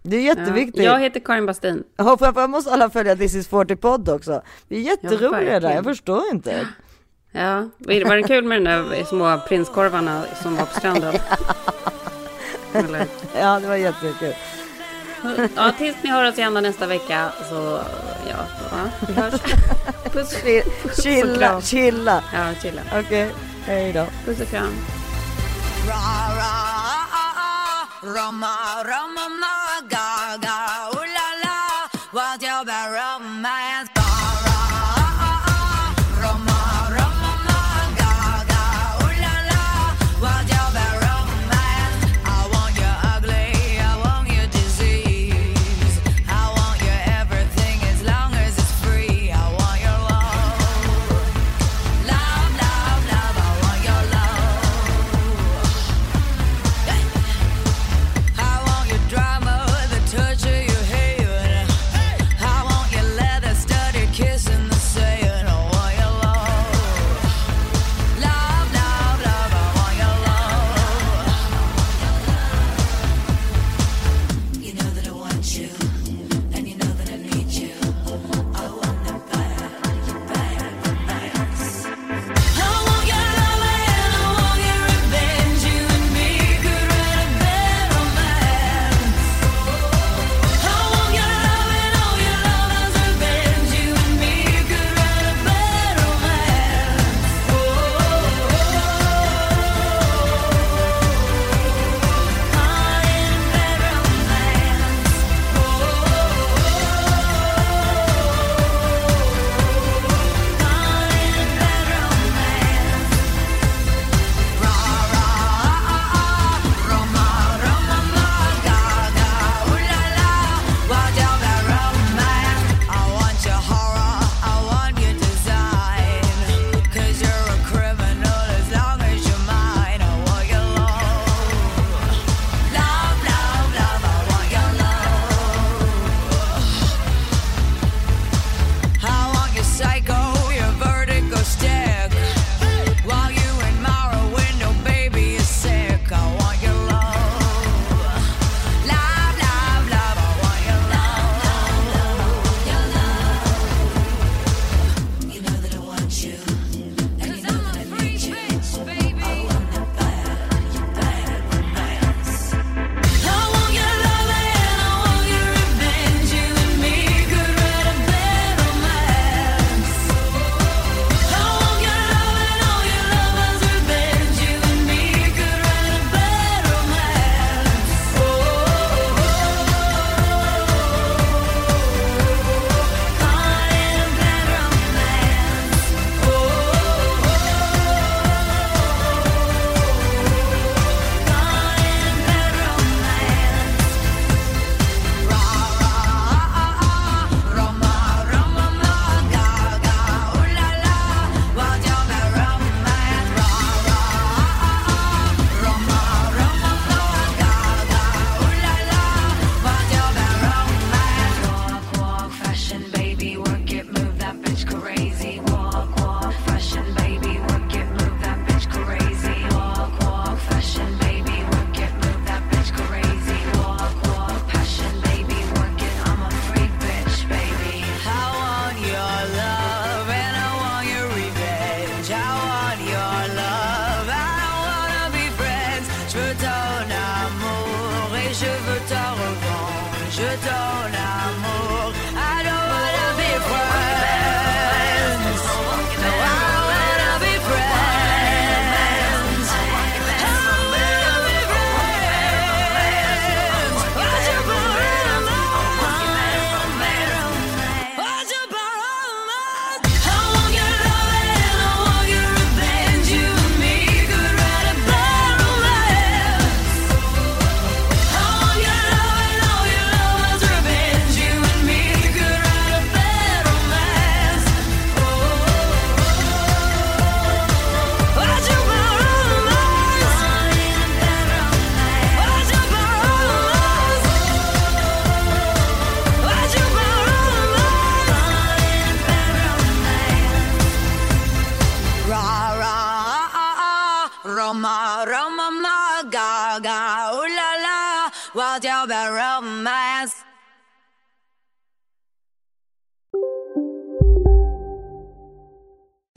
Det 0.03 0.17
är 0.17 0.21
jätteviktigt. 0.21 0.83
Ja, 0.83 0.91
jag 0.91 0.99
heter 0.99 1.19
Karin 1.19 1.45
Bastin. 1.45 1.83
Ja, 1.97 2.17
framförallt 2.17 2.49
måste 2.51 2.71
alla 2.71 2.89
följa 2.89 3.15
This 3.15 3.35
is 3.35 3.47
40 3.47 3.75
podd 3.75 4.09
också. 4.09 4.41
Vi 4.67 4.77
är 4.77 4.81
jätteroliga 4.81 5.59
där, 5.59 5.75
jag 5.75 5.83
förstår 5.83 6.23
inte. 6.31 6.67
Ja, 7.31 7.69
var 7.77 8.15
det 8.15 8.23
kul 8.23 8.43
med 8.43 8.57
de 8.57 8.69
där 8.69 9.03
små 9.03 9.39
prinskorvarna 9.47 10.23
som 10.41 10.55
var 10.55 10.65
på 10.65 10.79
stranden? 10.79 11.13
Ja, 13.39 13.59
det 13.59 13.67
var 13.67 13.75
jättekul. 13.75 14.33
Ja, 15.55 15.71
tills 15.77 15.95
ni 16.01 16.09
hör 16.09 16.29
oss 16.29 16.37
igen 16.37 16.53
nästa 16.53 16.87
vecka 16.87 17.31
så 17.49 17.79
ja, 18.29 18.37
ja 18.69 18.89
vi 19.07 19.13
hörs. 19.13 19.33
Puss, 20.13 20.35
Chilla, 21.03 21.61
chilla. 21.61 22.23
Ja, 22.33 22.53
chilla. 22.61 22.81
Okej, 22.99 23.31
hej 23.65 23.93
då. 23.93 24.05
Puss 24.25 24.41
och 24.41 24.49
kram. 24.49 24.73
Roma, 28.03 28.83
Roma, 28.83 29.29
ma, 29.29 29.87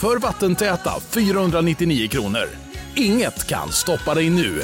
för 0.00 0.18
vattentäta 0.18 1.00
499 1.00 2.08
kronor. 2.08 2.48
Inget 2.96 3.46
kan 3.46 3.72
stoppa 3.72 4.14
dig 4.14 4.30
nu. 4.30 4.62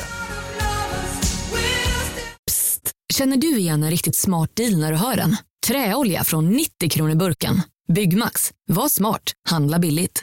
Psst, 2.51 2.91
Känner 3.14 3.37
du 3.37 3.59
igen 3.59 3.83
en 3.83 3.91
riktigt 3.91 4.16
smart 4.16 4.51
deal 4.57 4.76
när 4.76 4.93
du 4.93 4.99
hör 4.99 5.16
den? 5.16 5.37
Träolja 5.66 6.24
från 6.24 6.49
90 6.51 6.91
kronor 6.91 7.14
burken. 7.14 7.62
Byggmax. 7.93 8.51
Var 8.68 8.89
smart. 8.89 9.22
Handla 9.49 9.78
billigt. 9.78 10.22